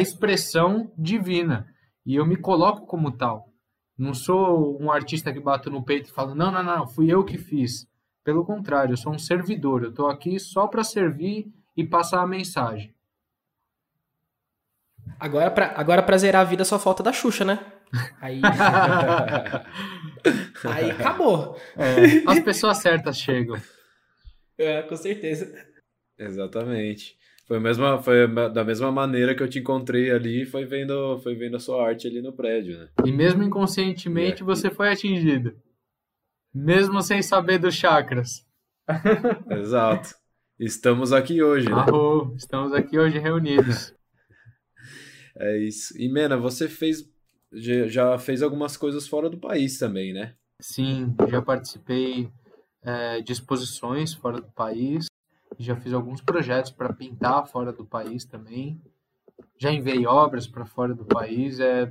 expressão 0.00 0.92
divina. 0.96 1.66
E 2.04 2.16
eu 2.16 2.26
me 2.26 2.36
coloco 2.36 2.86
como 2.86 3.12
tal. 3.12 3.48
Não 3.96 4.14
sou 4.14 4.80
um 4.80 4.92
artista 4.92 5.32
que 5.32 5.40
bato 5.40 5.70
no 5.70 5.84
peito 5.84 6.08
e 6.08 6.12
falo, 6.12 6.34
não, 6.34 6.52
não, 6.52 6.62
não, 6.62 6.86
fui 6.86 7.12
eu 7.12 7.24
que 7.24 7.36
fiz. 7.36 7.86
Pelo 8.22 8.44
contrário, 8.44 8.92
eu 8.92 8.96
sou 8.96 9.12
um 9.12 9.18
servidor. 9.18 9.82
Eu 9.82 9.90
estou 9.90 10.08
aqui 10.08 10.38
só 10.38 10.66
para 10.66 10.84
servir 10.84 11.52
e 11.76 11.84
passar 11.84 12.22
a 12.22 12.26
mensagem. 12.26 12.94
Agora, 15.18 15.50
pra, 15.50 15.74
agora 15.76 16.02
pra 16.02 16.16
zerar 16.16 16.42
a 16.42 16.44
vida 16.44 16.64
só 16.64 16.78
falta 16.78 17.02
da 17.02 17.12
Xuxa, 17.12 17.44
né? 17.44 17.58
Aí. 18.20 18.40
Aí 20.64 20.90
acabou. 20.90 21.58
É, 21.76 22.30
as 22.30 22.40
pessoas 22.40 22.78
certas 22.78 23.18
chegam. 23.18 23.60
É, 24.56 24.82
com 24.82 24.96
certeza. 24.96 25.52
Exatamente. 26.16 27.17
Foi, 27.48 27.58
mesma, 27.58 27.98
foi 28.02 28.28
da 28.52 28.62
mesma 28.62 28.92
maneira 28.92 29.34
que 29.34 29.42
eu 29.42 29.48
te 29.48 29.58
encontrei 29.58 30.10
ali, 30.10 30.44
foi 30.44 30.66
vendo, 30.66 31.18
foi 31.20 31.34
vendo 31.34 31.56
a 31.56 31.58
sua 31.58 31.82
arte 31.82 32.06
ali 32.06 32.20
no 32.20 32.30
prédio, 32.30 32.78
né? 32.78 32.90
E 33.06 33.10
mesmo 33.10 33.42
inconscientemente 33.42 34.44
você 34.44 34.68
foi 34.70 34.90
atingido. 34.90 35.56
Mesmo 36.54 37.00
sem 37.00 37.22
saber 37.22 37.58
dos 37.58 37.74
chakras. 37.74 38.46
Exato. 39.50 40.14
Estamos 40.60 41.10
aqui 41.10 41.42
hoje, 41.42 41.70
né? 41.70 41.86
Estamos 42.36 42.74
aqui 42.74 42.98
hoje 42.98 43.18
reunidos. 43.18 43.94
É 45.40 45.56
isso. 45.56 45.96
E 45.96 46.08
Mena, 46.08 46.36
você 46.36 46.68
fez 46.68 47.08
já 47.52 48.18
fez 48.18 48.42
algumas 48.42 48.76
coisas 48.76 49.06
fora 49.06 49.30
do 49.30 49.38
país 49.38 49.78
também, 49.78 50.12
né? 50.12 50.34
Sim, 50.60 51.14
já 51.28 51.40
participei 51.40 52.28
é, 52.82 53.20
de 53.20 53.30
exposições 53.30 54.12
fora 54.12 54.40
do 54.40 54.50
país 54.50 55.07
já 55.58 55.76
fiz 55.76 55.92
alguns 55.92 56.20
projetos 56.20 56.70
para 56.70 56.92
pintar 56.92 57.46
fora 57.46 57.72
do 57.72 57.84
país 57.84 58.24
também. 58.24 58.80
Já 59.58 59.72
enviei 59.72 60.06
obras 60.06 60.46
para 60.46 60.64
fora 60.64 60.94
do 60.94 61.04
país. 61.04 61.58
É, 61.60 61.90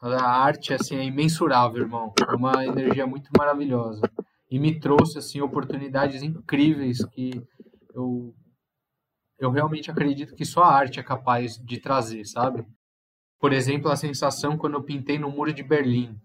a 0.00 0.24
arte 0.24 0.74
assim, 0.74 0.96
é 0.96 1.04
imensurável, 1.04 1.82
irmão. 1.82 2.12
É 2.28 2.34
uma 2.34 2.64
energia 2.66 3.06
muito 3.06 3.30
maravilhosa. 3.36 4.02
E 4.50 4.58
me 4.58 4.78
trouxe 4.78 5.18
assim, 5.18 5.40
oportunidades 5.40 6.22
incríveis 6.22 7.04
que 7.06 7.42
eu, 7.94 8.34
eu 9.38 9.50
realmente 9.50 9.90
acredito 9.90 10.34
que 10.34 10.44
só 10.44 10.62
a 10.62 10.74
arte 10.74 11.00
é 11.00 11.02
capaz 11.02 11.56
de 11.56 11.78
trazer, 11.78 12.24
sabe? 12.24 12.64
Por 13.38 13.52
exemplo, 13.52 13.90
a 13.90 13.96
sensação 13.96 14.56
quando 14.56 14.74
eu 14.74 14.82
pintei 14.82 15.18
no 15.18 15.30
Muro 15.30 15.52
de 15.52 15.62
Berlim 15.62 16.20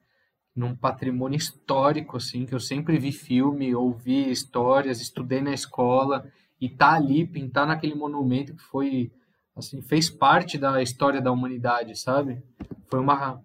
num 0.55 0.75
patrimônio 0.75 1.37
histórico 1.37 2.17
assim 2.17 2.45
que 2.45 2.53
eu 2.53 2.59
sempre 2.59 2.97
vi 2.97 3.11
filme, 3.11 3.75
ouvi 3.75 4.31
histórias, 4.31 4.99
estudei 4.99 5.39
na 5.39 5.53
escola 5.53 6.27
e 6.59 6.69
tá 6.69 6.93
ali, 6.93 7.25
pintar 7.25 7.67
naquele 7.67 7.95
monumento 7.95 8.55
que 8.55 8.63
foi, 8.63 9.11
assim, 9.55 9.81
fez 9.81 10.09
parte 10.09 10.57
da 10.57 10.81
história 10.81 11.21
da 11.21 11.31
humanidade, 11.31 11.95
sabe? 11.99 12.41
Foi 12.87 12.99
uma, 12.99 13.41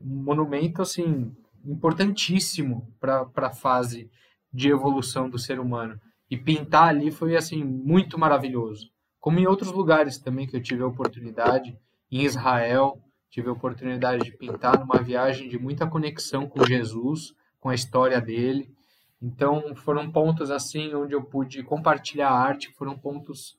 um 0.00 0.22
monumento, 0.22 0.82
assim, 0.82 1.34
importantíssimo 1.64 2.88
para 3.00 3.28
a 3.36 3.50
fase 3.50 4.10
de 4.52 4.68
evolução 4.68 5.28
do 5.28 5.38
ser 5.38 5.58
humano. 5.58 6.00
E 6.30 6.36
pintar 6.36 6.88
ali 6.88 7.10
foi, 7.10 7.36
assim, 7.36 7.62
muito 7.64 8.18
maravilhoso. 8.18 8.90
Como 9.20 9.38
em 9.38 9.46
outros 9.46 9.70
lugares 9.72 10.18
também 10.18 10.46
que 10.46 10.56
eu 10.56 10.62
tive 10.62 10.82
a 10.82 10.86
oportunidade, 10.86 11.76
em 12.10 12.24
Israel, 12.24 13.00
tive 13.30 13.48
a 13.48 13.52
oportunidade 13.52 14.24
de 14.24 14.36
pintar 14.36 14.78
numa 14.78 15.02
viagem 15.02 15.48
de 15.48 15.58
muita 15.58 15.86
conexão 15.86 16.46
com 16.46 16.64
Jesus, 16.64 17.34
com 17.58 17.68
a 17.68 17.74
história 17.74 18.20
dele. 18.20 18.68
Então, 19.22 19.74
foram 19.76 20.10
pontos 20.10 20.50
assim 20.50 20.92
onde 20.94 21.14
eu 21.14 21.22
pude 21.22 21.62
compartilhar 21.62 22.28
a 22.28 22.38
arte, 22.38 22.72
foram 22.72 22.98
pontos 22.98 23.56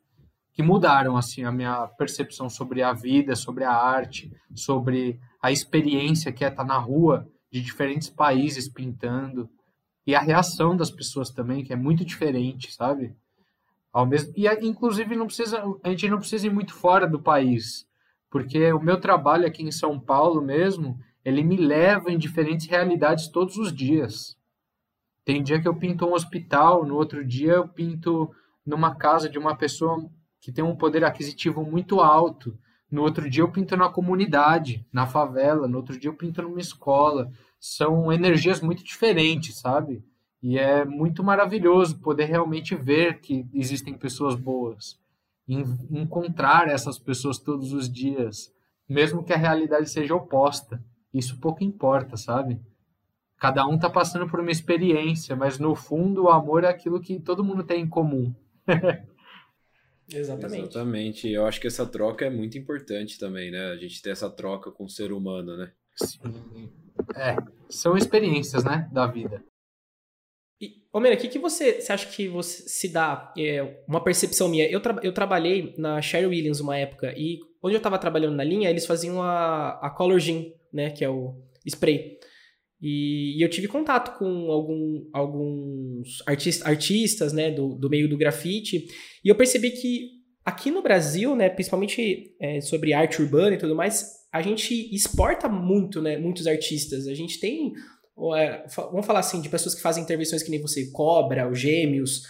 que 0.52 0.62
mudaram 0.62 1.16
assim 1.16 1.46
a 1.46 1.52
minha 1.52 1.88
percepção 1.88 2.50
sobre 2.50 2.84
a 2.84 2.92
vida, 2.92 3.34
sobre 3.34 3.64
a 3.64 3.72
arte, 3.72 4.30
sobre 4.54 5.20
a 5.42 5.52
experiência 5.52 6.34
que 6.34 6.44
é 6.44 6.50
estar 6.50 6.66
na 6.66 6.78
rua 6.78 7.28
de 7.50 7.62
diferentes 7.62 8.10
países 8.10 8.68
pintando 8.68 9.50
e 10.06 10.14
a 10.14 10.20
reação 10.20 10.76
das 10.76 10.92
pessoas 10.92 11.30
também, 11.30 11.64
que 11.64 11.72
é 11.72 11.78
muito 11.78 12.04
diferente, 12.04 12.74
sabe? 12.74 13.16
Ao 13.92 14.06
mesmo 14.06 14.34
e 14.36 14.48
inclusive 14.68 15.16
não 15.16 15.28
precisa 15.28 15.64
a 15.82 15.90
gente 15.90 16.10
não 16.10 16.18
precisa 16.18 16.46
ir 16.46 16.50
muito 16.50 16.74
fora 16.74 17.08
do 17.08 17.22
país, 17.22 17.88
porque 18.30 18.74
o 18.74 18.82
meu 18.82 19.00
trabalho 19.00 19.48
aqui 19.48 19.64
em 19.64 19.72
São 19.72 19.98
Paulo 20.00 20.42
mesmo, 20.42 21.00
ele 21.24 21.42
me 21.42 21.56
leva 21.56 22.12
em 22.12 22.18
diferentes 22.18 22.68
realidades 22.68 23.30
todos 23.30 23.58
os 23.58 23.72
dias. 23.74 24.36
Tem 25.26 25.42
dia 25.42 25.62
que 25.62 25.68
eu 25.68 25.76
pinto 25.76 26.06
um 26.06 26.14
hospital, 26.14 26.86
no 26.86 26.96
outro 26.96 27.26
dia 27.26 27.54
eu 27.54 27.68
pinto 27.68 28.30
numa 28.66 28.96
casa 28.96 29.30
de 29.30 29.38
uma 29.38 29.56
pessoa 29.56 30.10
que 30.42 30.52
tem 30.52 30.64
um 30.64 30.76
poder 30.76 31.04
aquisitivo 31.06 31.64
muito 31.66 32.02
alto. 32.02 32.58
No 32.92 33.02
outro 33.02 33.30
dia 33.30 33.42
eu 33.42 33.52
pinto 33.52 33.76
na 33.78 33.90
comunidade, 33.90 34.86
na 34.92 35.08
favela, 35.08 35.68
no 35.68 35.78
outro 35.78 35.98
dia 35.98 36.10
eu 36.10 36.16
pinto 36.16 36.42
numa 36.42 36.60
escola. 36.60 37.32
São 37.60 38.12
energias 38.12 38.62
muito 38.62 38.84
diferentes, 38.84 39.60
sabe? 39.60 40.04
E 40.42 40.60
é 40.60 40.84
muito 40.84 41.24
maravilhoso 41.24 42.00
poder 42.00 42.26
realmente 42.26 42.76
ver 42.76 43.22
que 43.22 43.48
existem 43.54 43.94
pessoas 43.94 44.36
boas. 44.36 45.00
Encontrar 45.48 46.68
essas 46.68 47.00
pessoas 47.00 47.40
todos 47.40 47.72
os 47.72 47.90
dias, 47.90 48.52
mesmo 48.88 49.24
que 49.24 49.32
a 49.32 49.38
realidade 49.38 49.90
seja 49.90 50.14
oposta. 50.14 50.84
Isso 51.14 51.40
pouco 51.40 51.64
importa, 51.64 52.18
sabe? 52.18 52.60
Cada 53.44 53.68
um 53.68 53.78
tá 53.78 53.90
passando 53.90 54.26
por 54.26 54.40
uma 54.40 54.52
experiência, 54.52 55.36
mas 55.36 55.60
no 55.60 55.76
fundo 55.76 56.24
o 56.24 56.30
amor 56.30 56.64
é 56.64 56.70
aquilo 56.70 57.02
que 57.02 57.20
todo 57.20 57.44
mundo 57.44 57.62
tem 57.62 57.82
em 57.82 57.90
comum. 57.90 58.34
Exatamente. 60.10 60.62
Exatamente. 60.62 61.30
Eu 61.30 61.46
acho 61.46 61.60
que 61.60 61.68
essa 61.68 61.86
troca 61.86 62.24
é 62.24 62.30
muito 62.30 62.58
importante 62.58 63.20
também, 63.20 63.52
né? 63.52 63.72
A 63.72 63.76
gente 63.76 64.02
ter 64.02 64.12
essa 64.12 64.30
troca 64.30 64.72
com 64.72 64.86
o 64.86 64.90
ser 64.90 65.12
humano, 65.12 65.58
né? 65.58 65.74
Sim. 65.94 66.72
É, 67.18 67.36
são 67.68 67.98
experiências, 67.98 68.64
né, 68.64 68.90
da 68.94 69.08
vida. 69.08 69.44
E, 70.62 70.82
Homero, 70.94 71.16
o 71.16 71.20
que, 71.20 71.28
que 71.28 71.38
você, 71.38 71.82
você 71.82 71.92
acha 71.92 72.08
que 72.08 72.30
você 72.30 72.64
se 72.70 72.88
dá 72.88 73.34
é, 73.38 73.84
uma 73.86 74.02
percepção 74.02 74.48
minha? 74.48 74.70
Eu, 74.70 74.80
tra 74.80 74.98
eu 75.04 75.12
trabalhei 75.12 75.76
na 75.78 76.02
Sherry 76.02 76.28
Williams 76.28 76.62
uma 76.62 76.78
época 76.78 77.14
e 77.18 77.42
onde 77.62 77.76
eu 77.76 77.80
estava 77.80 78.00
trabalhando 78.00 78.38
na 78.38 78.44
linha, 78.46 78.70
eles 78.70 78.86
faziam 78.86 79.22
a, 79.22 79.72
a 79.82 79.90
Color 79.90 80.20
Gin, 80.20 80.54
né, 80.72 80.92
que 80.92 81.04
é 81.04 81.10
o 81.10 81.36
spray. 81.66 82.18
E, 82.86 83.38
e, 83.38 83.42
eu 83.42 83.50
tive 83.50 83.70
contato 83.70 84.20
com 84.20 84.52
algum, 84.52 85.08
alguns 85.14 86.22
artista, 86.28 86.68
artistas 86.68 87.32
né, 87.32 87.50
do, 87.50 87.76
do 87.76 87.90
meio 87.90 88.10
do 88.10 88.18
grafite, 88.18 88.86
e 89.24 89.30
eu 89.30 89.36
percebi 89.36 89.72
que 89.72 90.10
aqui 90.44 90.70
no 90.70 90.84
Brasil, 90.84 91.34
né, 91.34 91.50
principalmente 91.50 92.36
é, 92.42 92.60
sobre 92.60 92.94
arte 92.94 93.22
urbana 93.22 93.56
e 93.56 93.58
tudo 93.58 93.74
mais, 93.74 94.06
a 94.34 94.42
gente 94.42 94.94
exporta 94.94 95.48
muito, 95.48 96.02
né, 96.02 96.18
muitos 96.18 96.46
artistas. 96.46 97.08
A 97.08 97.14
gente 97.14 97.40
tem, 97.40 97.72
é, 98.36 98.66
vamos 98.76 99.06
falar 99.06 99.20
assim, 99.20 99.42
de 99.42 99.48
pessoas 99.48 99.74
que 99.74 99.82
fazem 99.82 100.04
intervenções 100.04 100.44
que 100.44 100.52
nem 100.52 100.62
você, 100.62 100.92
Cobra, 100.92 101.50
os 101.50 101.58
Gêmeos, 101.58 102.24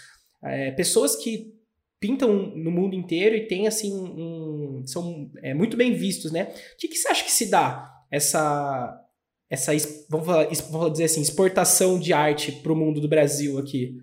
é, 0.43 0.69
pessoas 0.71 1.15
que 1.15 1.51
pintam 1.99 2.53
no 2.55 2.69
mundo 2.69 2.95
inteiro 2.95 3.35
e 3.35 3.47
tem 3.47 3.65
assim 3.65 3.91
um, 3.91 4.83
são 4.85 5.31
é, 5.41 5.53
muito 5.53 5.77
bem 5.77 5.95
vistos, 5.95 6.31
né? 6.31 6.53
O 6.75 6.77
que, 6.77 6.89
que 6.89 6.97
você 6.97 7.07
acha 7.07 7.23
que 7.23 7.31
se 7.31 7.49
dá 7.49 7.89
essa 8.11 9.02
essa, 9.53 9.71
vamos, 10.09 10.25
falar, 10.25 10.47
vamos 10.71 10.91
dizer 10.93 11.05
assim, 11.05 11.21
exportação 11.21 11.99
de 11.99 12.11
arte 12.13 12.51
para 12.51 12.73
o 12.73 12.75
mundo 12.75 12.99
do 12.99 13.07
Brasil 13.07 13.57
aqui? 13.57 14.01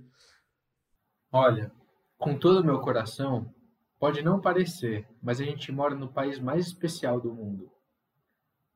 Olha, 1.32 1.72
com 2.18 2.36
todo 2.38 2.60
o 2.60 2.64
meu 2.64 2.80
coração, 2.80 3.52
pode 3.98 4.22
não 4.22 4.40
parecer, 4.40 5.06
mas 5.22 5.40
a 5.40 5.44
gente 5.44 5.70
mora 5.72 5.94
no 5.94 6.08
país 6.08 6.38
mais 6.38 6.66
especial 6.66 7.20
do 7.20 7.32
mundo. 7.32 7.70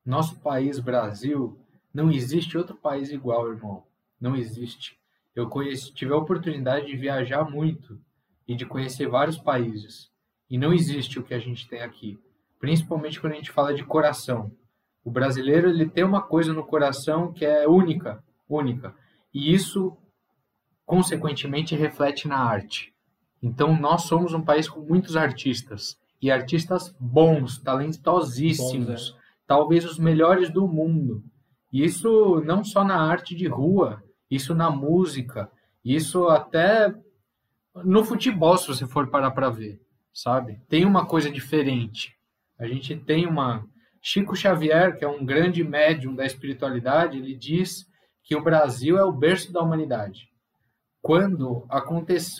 Nosso 0.05 0.39
país, 0.39 0.79
Brasil, 0.79 1.59
não 1.93 2.11
existe 2.11 2.57
outro 2.57 2.75
país 2.75 3.09
igual, 3.09 3.51
irmão. 3.51 3.83
Não 4.19 4.35
existe. 4.35 4.99
Eu 5.35 5.49
conheci, 5.49 5.93
tive 5.93 6.13
a 6.13 6.17
oportunidade 6.17 6.85
de 6.85 6.95
viajar 6.95 7.43
muito 7.49 7.99
e 8.47 8.55
de 8.55 8.65
conhecer 8.65 9.07
vários 9.07 9.37
países. 9.37 10.11
E 10.49 10.57
não 10.57 10.73
existe 10.73 11.19
o 11.19 11.23
que 11.23 11.33
a 11.33 11.39
gente 11.39 11.67
tem 11.67 11.81
aqui 11.81 12.19
principalmente 12.59 13.19
quando 13.19 13.33
a 13.33 13.35
gente 13.35 13.51
fala 13.51 13.73
de 13.73 13.83
coração. 13.83 14.51
O 15.05 15.11
brasileiro 15.11 15.69
ele 15.69 15.87
tem 15.87 16.03
uma 16.03 16.21
coisa 16.21 16.51
no 16.51 16.65
coração 16.65 17.31
que 17.31 17.45
é 17.45 17.67
única, 17.67 18.21
única. 18.49 18.93
E 19.33 19.53
isso 19.53 19.95
consequentemente 20.85 21.75
reflete 21.75 22.27
na 22.27 22.39
arte. 22.39 22.93
Então 23.41 23.79
nós 23.79 24.03
somos 24.03 24.33
um 24.33 24.41
país 24.41 24.67
com 24.67 24.81
muitos 24.81 25.15
artistas 25.15 25.97
e 26.21 26.31
artistas 26.31 26.95
bons, 26.99 27.59
talentosíssimos, 27.59 28.87
bons, 28.87 29.15
é. 29.15 29.21
talvez 29.45 29.85
os 29.85 29.99
melhores 29.99 30.49
do 30.49 30.67
mundo. 30.67 31.23
Isso 31.71 32.41
não 32.43 32.63
só 32.63 32.83
na 32.83 32.99
arte 32.99 33.35
de 33.35 33.47
rua, 33.47 34.03
isso 34.29 34.55
na 34.55 34.71
música, 34.71 35.51
isso 35.83 36.27
até 36.27 36.95
no 37.83 38.03
futebol, 38.03 38.57
se 38.57 38.67
você 38.67 38.87
for 38.87 39.07
parar 39.07 39.31
para 39.31 39.49
ver, 39.49 39.79
sabe? 40.13 40.59
Tem 40.69 40.85
uma 40.85 41.05
coisa 41.05 41.29
diferente. 41.29 42.15
A 42.57 42.65
gente 42.67 42.95
tem 42.95 43.27
uma. 43.27 43.67
Chico 44.07 44.35
Xavier, 44.35 44.95
que 44.95 45.03
é 45.03 45.07
um 45.07 45.25
grande 45.25 45.63
médium 45.63 46.13
da 46.13 46.27
espiritualidade, 46.27 47.17
ele 47.17 47.35
diz 47.35 47.87
que 48.23 48.35
o 48.35 48.43
Brasil 48.43 48.99
é 48.99 49.03
o 49.03 49.11
berço 49.11 49.51
da 49.51 49.63
humanidade. 49.63 50.29
Quando 51.01 51.67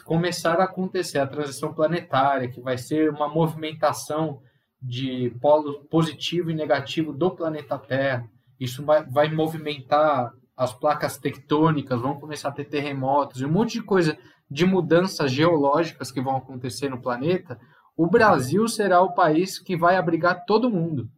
começar 0.06 0.60
a 0.62 0.66
acontecer 0.66 1.18
a 1.18 1.26
transição 1.26 1.74
planetária, 1.74 2.52
que 2.52 2.62
vai 2.62 2.78
ser 2.78 3.10
uma 3.10 3.28
movimentação 3.28 4.44
de 4.80 5.36
polo 5.42 5.84
positivo 5.86 6.52
e 6.52 6.54
negativo 6.54 7.12
do 7.12 7.32
planeta 7.32 7.80
Terra, 7.80 8.30
isso 8.60 8.86
vai, 8.86 9.04
vai 9.04 9.32
movimentar 9.32 10.32
as 10.56 10.72
placas 10.72 11.18
tectônicas, 11.18 12.00
vão 12.00 12.20
começar 12.20 12.50
a 12.50 12.54
ter 12.54 12.66
terremotos 12.66 13.42
e 13.42 13.46
um 13.46 13.52
monte 13.52 13.74
de 13.74 13.84
coisa 13.84 14.16
de 14.52 14.68
mudanças 14.68 15.32
geológicas 15.32 16.12
que 16.12 16.22
vão 16.22 16.36
acontecer 16.36 16.90
no 16.90 17.02
planeta, 17.02 17.60
o 17.98 18.06
Brasil 18.06 18.68
será 18.68 19.02
o 19.02 19.16
país 19.16 19.58
que 19.58 19.76
vai 19.76 19.96
abrigar 19.96 20.46
todo 20.46 20.70
mundo. 20.70 21.10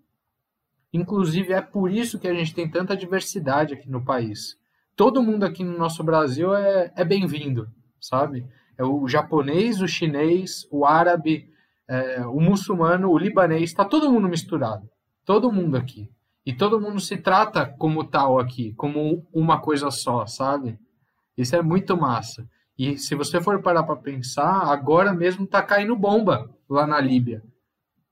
Inclusive, 0.93 1.53
é 1.53 1.61
por 1.61 1.91
isso 1.91 2.19
que 2.19 2.27
a 2.27 2.33
gente 2.33 2.53
tem 2.53 2.69
tanta 2.69 2.95
diversidade 2.95 3.73
aqui 3.73 3.89
no 3.89 4.03
país. 4.03 4.57
Todo 4.95 5.21
mundo 5.21 5.43
aqui 5.43 5.63
no 5.63 5.77
nosso 5.77 6.03
Brasil 6.03 6.55
é, 6.55 6.91
é 6.95 7.05
bem-vindo, 7.05 7.69
sabe? 7.99 8.45
É 8.77 8.83
o 8.83 9.07
japonês, 9.07 9.81
o 9.81 9.87
chinês, 9.87 10.67
o 10.71 10.85
árabe, 10.85 11.49
é, 11.87 12.25
o 12.25 12.39
muçulmano, 12.39 13.09
o 13.09 13.17
libanês, 13.17 13.63
está 13.63 13.85
todo 13.85 14.11
mundo 14.11 14.27
misturado. 14.27 14.89
Todo 15.25 15.51
mundo 15.51 15.77
aqui. 15.77 16.09
E 16.45 16.53
todo 16.53 16.79
mundo 16.79 16.99
se 16.99 17.17
trata 17.17 17.65
como 17.65 18.05
tal 18.05 18.39
aqui, 18.39 18.73
como 18.73 19.27
uma 19.33 19.59
coisa 19.59 19.91
só, 19.91 20.25
sabe? 20.25 20.79
Isso 21.37 21.55
é 21.55 21.61
muito 21.61 21.97
massa. 21.97 22.47
E 22.77 22.97
se 22.97 23.15
você 23.15 23.41
for 23.41 23.61
parar 23.61 23.83
para 23.83 23.95
pensar, 23.95 24.71
agora 24.71 25.13
mesmo 25.13 25.43
está 25.43 25.61
caindo 25.61 25.95
bomba 25.95 26.49
lá 26.69 26.87
na 26.87 26.99
Líbia. 27.01 27.43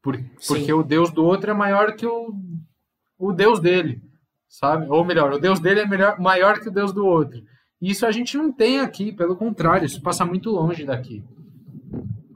Por, 0.05 0.23
porque 0.47 0.71
o 0.71 0.83
Deus 0.83 1.09
do 1.09 1.25
outro 1.25 1.49
é 1.49 1.53
maior 1.55 1.95
que 1.95 2.05
o, 2.05 2.31
o 3.17 3.33
Deus 3.33 3.59
dele, 3.59 4.03
sabe? 4.47 4.85
Ou 4.87 5.03
melhor, 5.03 5.33
o 5.33 5.39
Deus 5.39 5.59
dele 5.59 5.79
é 5.79 5.87
melhor, 5.87 6.19
maior 6.19 6.59
que 6.59 6.69
o 6.69 6.71
Deus 6.71 6.93
do 6.93 7.03
outro. 7.03 7.41
Isso 7.81 8.05
a 8.05 8.11
gente 8.11 8.37
não 8.37 8.53
tem 8.53 8.81
aqui, 8.81 9.11
pelo 9.11 9.35
contrário, 9.35 9.83
isso 9.83 10.03
passa 10.03 10.23
muito 10.23 10.51
longe 10.51 10.85
daqui. 10.85 11.23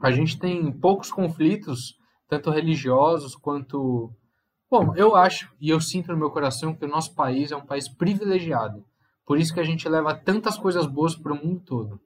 A 0.02 0.10
gente 0.10 0.36
tem 0.36 0.72
poucos 0.72 1.12
conflitos, 1.12 1.94
tanto 2.28 2.50
religiosos 2.50 3.36
quanto 3.36 4.10
Bom, 4.68 4.92
eu 4.96 5.14
acho 5.14 5.48
e 5.60 5.70
eu 5.70 5.80
sinto 5.80 6.10
no 6.10 6.18
meu 6.18 6.30
coração 6.32 6.74
que 6.74 6.84
o 6.84 6.88
nosso 6.88 7.14
país 7.14 7.52
é 7.52 7.56
um 7.56 7.64
país 7.64 7.88
privilegiado. 7.88 8.84
Por 9.24 9.38
isso 9.38 9.54
que 9.54 9.60
a 9.60 9.64
gente 9.64 9.88
leva 9.88 10.12
tantas 10.12 10.58
coisas 10.58 10.88
boas 10.88 11.14
para 11.14 11.32
o 11.32 11.36
mundo 11.36 11.60
todo. 11.60 12.00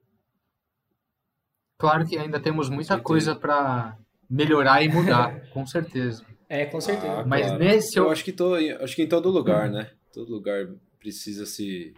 Claro 1.75 2.05
que 2.05 2.19
ainda 2.19 2.39
temos 2.39 2.69
muita 2.69 2.99
coisa 2.99 3.35
para 3.35 3.97
melhorar 4.29 4.83
e 4.83 4.89
mudar, 4.89 5.41
com 5.51 5.65
certeza. 5.65 6.25
É, 6.47 6.65
com 6.65 6.79
certeza. 6.79 7.21
Ah, 7.21 7.25
Mas 7.25 7.47
claro. 7.47 7.63
nesse 7.63 7.97
eu 7.97 8.09
acho 8.09 8.23
que 8.23 8.31
tô, 8.31 8.55
acho 8.55 8.95
que 8.95 9.03
em 9.03 9.07
todo 9.07 9.29
lugar, 9.29 9.69
né? 9.69 9.89
Todo 10.13 10.31
lugar 10.31 10.67
precisa 10.99 11.45
se 11.45 11.93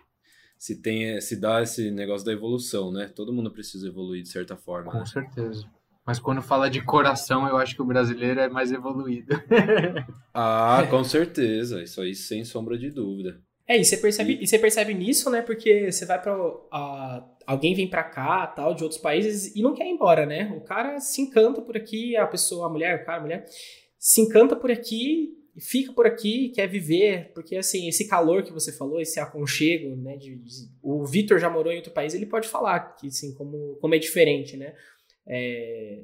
se 0.57 0.81
tem 0.81 1.19
se 1.21 1.35
dá 1.35 1.61
esse 1.61 1.91
negócio 1.91 2.25
da 2.25 2.31
evolução, 2.31 2.91
né? 2.91 3.11
Todo 3.13 3.33
mundo 3.33 3.51
precisa 3.51 3.87
evoluir 3.87 4.23
de 4.23 4.29
certa 4.29 4.55
forma. 4.55 4.91
Com 4.91 4.99
né? 4.99 5.05
certeza. 5.05 5.67
Mas 6.07 6.19
quando 6.19 6.41
fala 6.41 6.69
de 6.69 6.81
coração, 6.81 7.45
eu 7.49 7.57
acho 7.57 7.75
que 7.75 7.81
o 7.81 7.85
brasileiro 7.85 8.39
é 8.39 8.47
mais 8.47 8.71
evoluído. 8.71 9.35
ah, 10.33 10.87
com 10.89 11.03
certeza. 11.05 11.83
Isso 11.83 11.99
aí 11.99 12.15
sem 12.15 12.45
sombra 12.45 12.77
de 12.77 12.89
dúvida. 12.89 13.41
É, 13.67 13.77
e 13.77 13.83
você 13.83 13.97
percebe, 13.97 14.35
e... 14.35 14.43
e 14.43 14.47
você 14.47 14.57
percebe 14.57 14.93
nisso, 14.93 15.29
né? 15.29 15.41
Porque 15.41 15.91
você 15.91 16.05
vai 16.05 16.21
para 16.21 16.33
uh, 16.41 17.36
alguém 17.47 17.73
vem 17.73 17.89
para 17.89 18.03
cá, 18.03 18.45
tal, 18.45 18.75
de 18.75 18.83
outros 18.83 18.99
países 18.99 19.55
e 19.55 19.61
não 19.61 19.73
quer 19.73 19.85
ir 19.85 19.91
embora, 19.91 20.25
né? 20.25 20.53
O 20.57 20.61
cara 20.61 20.99
se 20.99 21.21
encanta 21.21 21.61
por 21.61 21.77
aqui, 21.77 22.17
a 22.17 22.27
pessoa, 22.27 22.67
a 22.67 22.69
mulher, 22.69 23.01
o 23.01 23.05
cara, 23.05 23.19
a 23.19 23.21
mulher, 23.21 23.45
se 23.97 24.19
encanta 24.19 24.53
por 24.53 24.69
aqui, 24.69 25.33
fica 25.57 25.93
por 25.93 26.05
aqui, 26.05 26.49
quer 26.49 26.67
viver, 26.67 27.31
porque 27.33 27.55
assim, 27.55 27.87
esse 27.87 28.05
calor 28.05 28.43
que 28.43 28.51
você 28.51 28.73
falou, 28.73 28.99
esse 28.99 29.17
aconchego, 29.17 29.95
né? 29.95 30.17
De, 30.17 30.35
de, 30.35 30.51
o 30.83 31.05
Vitor 31.05 31.39
já 31.39 31.49
morou 31.49 31.71
em 31.71 31.77
outro 31.77 31.93
país, 31.93 32.13
ele 32.13 32.25
pode 32.25 32.49
falar 32.49 32.95
que 32.97 33.07
assim, 33.07 33.33
como, 33.33 33.77
como 33.77 33.95
é 33.95 33.97
diferente, 33.97 34.57
né? 34.57 34.75
É, 35.25 36.03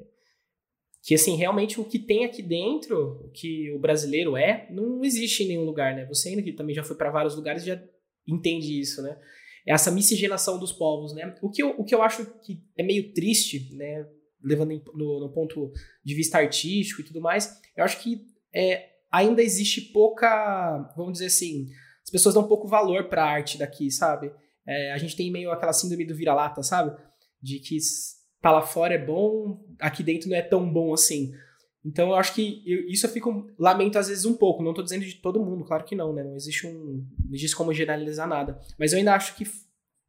que 1.04 1.14
assim, 1.14 1.36
realmente 1.36 1.78
o 1.78 1.84
que 1.84 2.00
tem 2.00 2.24
aqui 2.24 2.42
dentro, 2.42 3.22
o 3.26 3.30
que 3.32 3.70
o 3.74 3.80
brasileiro 3.80 4.38
é, 4.38 4.66
não 4.72 5.04
existe 5.04 5.44
em 5.44 5.50
nenhum 5.50 5.66
lugar, 5.66 5.94
né? 5.94 6.06
Você 6.06 6.30
ainda 6.30 6.42
que 6.42 6.54
também 6.54 6.74
já 6.74 6.86
foi 6.86 6.96
para 6.96 7.12
vários 7.12 7.36
lugares 7.36 7.66
já 7.66 7.84
entende 8.26 8.80
isso, 8.80 9.02
né? 9.02 9.20
Essa 9.66 9.92
miscigenação 9.92 10.60
dos 10.60 10.72
povos, 10.72 11.14
né? 11.14 11.36
O 11.42 11.50
que 11.50 11.64
eu, 11.64 11.70
o 11.78 11.84
que 11.84 11.96
eu 11.96 12.02
acho 12.02 12.26
que 12.42 12.62
é 12.78 12.84
meio 12.84 13.14
triste, 13.14 13.74
né? 13.76 14.06
Levando 14.44 14.72
em, 14.72 14.84
no, 14.94 15.22
no, 15.22 15.32
ponto 15.32 15.72
de 16.04 16.14
vista 16.14 16.38
artístico 16.38 17.02
e 17.02 17.04
tudo 17.04 17.22
mais, 17.22 17.58
eu 17.78 17.84
acho 17.84 18.02
que 18.02 18.28
é, 18.54 18.90
ainda 19.10 19.42
existe 19.42 19.80
pouca, 19.80 20.92
vamos 20.98 21.14
dizer 21.14 21.28
assim, 21.28 21.68
as 22.04 22.10
pessoas 22.10 22.36
dão 22.36 22.48
pouco 22.48 22.68
valor 22.68 23.08
para 23.08 23.24
a 23.24 23.30
arte 23.30 23.58
daqui, 23.58 23.90
sabe? 23.90 24.34
É, 24.68 24.92
a 24.92 24.98
gente 24.98 25.16
tem 25.16 25.32
meio 25.32 25.52
aquela 25.52 25.72
síndrome 25.72 26.06
do 26.06 26.16
vira-lata, 26.16 26.62
sabe? 26.62 26.98
De 27.42 27.60
que 27.60 27.78
tá 28.42 28.52
lá 28.52 28.62
fora 28.62 28.96
é 28.96 28.98
bom, 28.98 29.66
aqui 29.80 30.04
dentro 30.04 30.30
não 30.30 30.36
é 30.36 30.42
tão 30.42 30.72
bom 30.72 30.94
assim. 30.94 31.32
Então 31.86 32.10
eu 32.10 32.16
acho 32.16 32.34
que 32.34 32.64
eu, 32.66 32.88
isso 32.88 33.06
eu 33.06 33.10
fico 33.10 33.52
lamento 33.60 33.98
às 34.00 34.08
vezes 34.08 34.26
um 34.26 34.36
pouco. 34.36 34.64
Não 34.64 34.72
estou 34.72 34.84
dizendo 34.84 35.04
de 35.04 35.16
todo 35.16 35.44
mundo, 35.44 35.66
claro 35.66 35.84
que 35.84 35.96
não, 35.96 36.14
né? 36.14 36.24
Não 36.24 36.36
existe 36.36 36.66
um, 36.66 37.06
não 37.26 37.34
existe 37.34 37.56
como 37.56 37.74
generalizar 37.74 38.28
nada. 38.28 38.60
Mas 38.80 38.94
eu 38.94 39.00
ainda 39.00 39.14
acho 39.14 39.36
que 39.36 39.46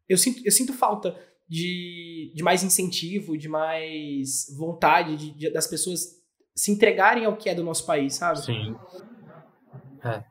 eu 0.08 0.16
sinto, 0.16 0.40
eu 0.44 0.52
sinto 0.52 0.72
falta 0.72 1.18
de, 1.48 2.32
de 2.34 2.42
mais 2.42 2.62
incentivo, 2.62 3.36
de 3.36 3.48
mais 3.48 4.46
vontade 4.56 5.16
de, 5.16 5.30
de, 5.32 5.50
das 5.50 5.66
pessoas 5.66 6.22
se 6.54 6.70
entregarem 6.70 7.24
ao 7.24 7.36
que 7.36 7.48
é 7.48 7.54
do 7.54 7.64
nosso 7.64 7.84
país, 7.84 8.14
sabe? 8.14 8.40
Sim. 8.40 8.76
É. 10.04 10.22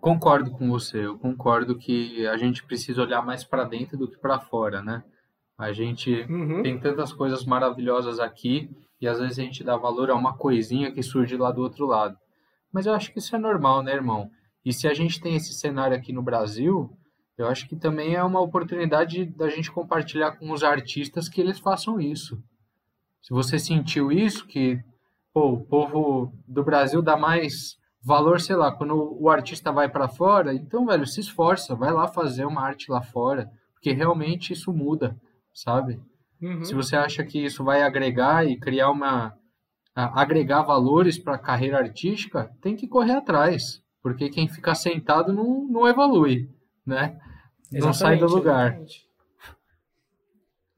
Concordo 0.00 0.50
com 0.52 0.70
você. 0.70 1.04
Eu 1.04 1.18
concordo 1.18 1.76
que 1.76 2.26
a 2.26 2.36
gente 2.36 2.64
precisa 2.64 3.02
olhar 3.02 3.22
mais 3.22 3.44
para 3.44 3.64
dentro 3.64 3.98
do 3.98 4.08
que 4.08 4.16
para 4.16 4.38
fora, 4.38 4.82
né? 4.82 5.04
A 5.58 5.72
gente 5.72 6.10
uhum. 6.30 6.62
tem 6.62 6.78
tantas 6.78 7.12
coisas 7.12 7.44
maravilhosas 7.44 8.18
aqui 8.18 8.70
e 9.00 9.06
às 9.06 9.18
vezes 9.18 9.38
a 9.38 9.42
gente 9.42 9.64
dá 9.64 9.76
valor 9.76 10.10
a 10.10 10.14
uma 10.14 10.36
coisinha 10.36 10.92
que 10.92 11.02
surge 11.02 11.36
lá 11.36 11.50
do 11.50 11.62
outro 11.62 11.86
lado. 11.86 12.16
Mas 12.72 12.86
eu 12.86 12.94
acho 12.94 13.12
que 13.12 13.18
isso 13.18 13.34
é 13.34 13.38
normal, 13.38 13.82
né, 13.82 13.92
irmão? 13.92 14.30
E 14.64 14.72
se 14.72 14.88
a 14.88 14.94
gente 14.94 15.20
tem 15.20 15.36
esse 15.36 15.52
cenário 15.54 15.96
aqui 15.96 16.12
no 16.12 16.22
Brasil, 16.22 16.90
eu 17.38 17.46
acho 17.46 17.68
que 17.68 17.76
também 17.76 18.14
é 18.14 18.22
uma 18.22 18.40
oportunidade 18.40 19.24
da 19.24 19.48
gente 19.48 19.70
compartilhar 19.70 20.32
com 20.32 20.50
os 20.50 20.62
artistas 20.62 21.28
que 21.28 21.40
eles 21.40 21.58
façam 21.58 22.00
isso. 22.00 22.42
Se 23.22 23.32
você 23.32 23.58
sentiu 23.58 24.10
isso, 24.10 24.46
que 24.46 24.78
pô, 25.32 25.52
o 25.52 25.64
povo 25.64 26.32
do 26.46 26.64
Brasil 26.64 27.02
dá 27.02 27.16
mais 27.16 27.76
valor, 28.02 28.40
sei 28.40 28.56
lá, 28.56 28.72
quando 28.72 29.16
o 29.20 29.28
artista 29.28 29.72
vai 29.72 29.88
para 29.88 30.08
fora, 30.08 30.54
então, 30.54 30.86
velho, 30.86 31.06
se 31.06 31.20
esforça, 31.20 31.74
vai 31.74 31.92
lá 31.92 32.06
fazer 32.06 32.44
uma 32.44 32.62
arte 32.62 32.90
lá 32.90 33.02
fora, 33.02 33.50
porque 33.74 33.92
realmente 33.92 34.52
isso 34.52 34.72
muda 34.72 35.16
sabe? 35.56 35.98
Uhum. 36.40 36.64
Se 36.64 36.74
você 36.74 36.96
acha 36.96 37.24
que 37.24 37.44
isso 37.44 37.64
vai 37.64 37.82
agregar 37.82 38.46
e 38.46 38.58
criar 38.58 38.90
uma 38.90 39.36
agregar 39.94 40.62
valores 40.62 41.18
para 41.18 41.36
a 41.36 41.38
carreira 41.38 41.78
artística, 41.78 42.54
tem 42.60 42.76
que 42.76 42.86
correr 42.86 43.12
atrás, 43.12 43.82
porque 44.02 44.28
quem 44.28 44.46
fica 44.46 44.74
sentado 44.74 45.32
não, 45.32 45.66
não 45.66 45.88
evolui, 45.88 46.50
né? 46.84 47.18
Exatamente, 47.72 47.80
não 47.80 47.92
sai 47.94 48.18
do 48.18 48.26
lugar. 48.26 48.66
Exatamente. 48.66 49.08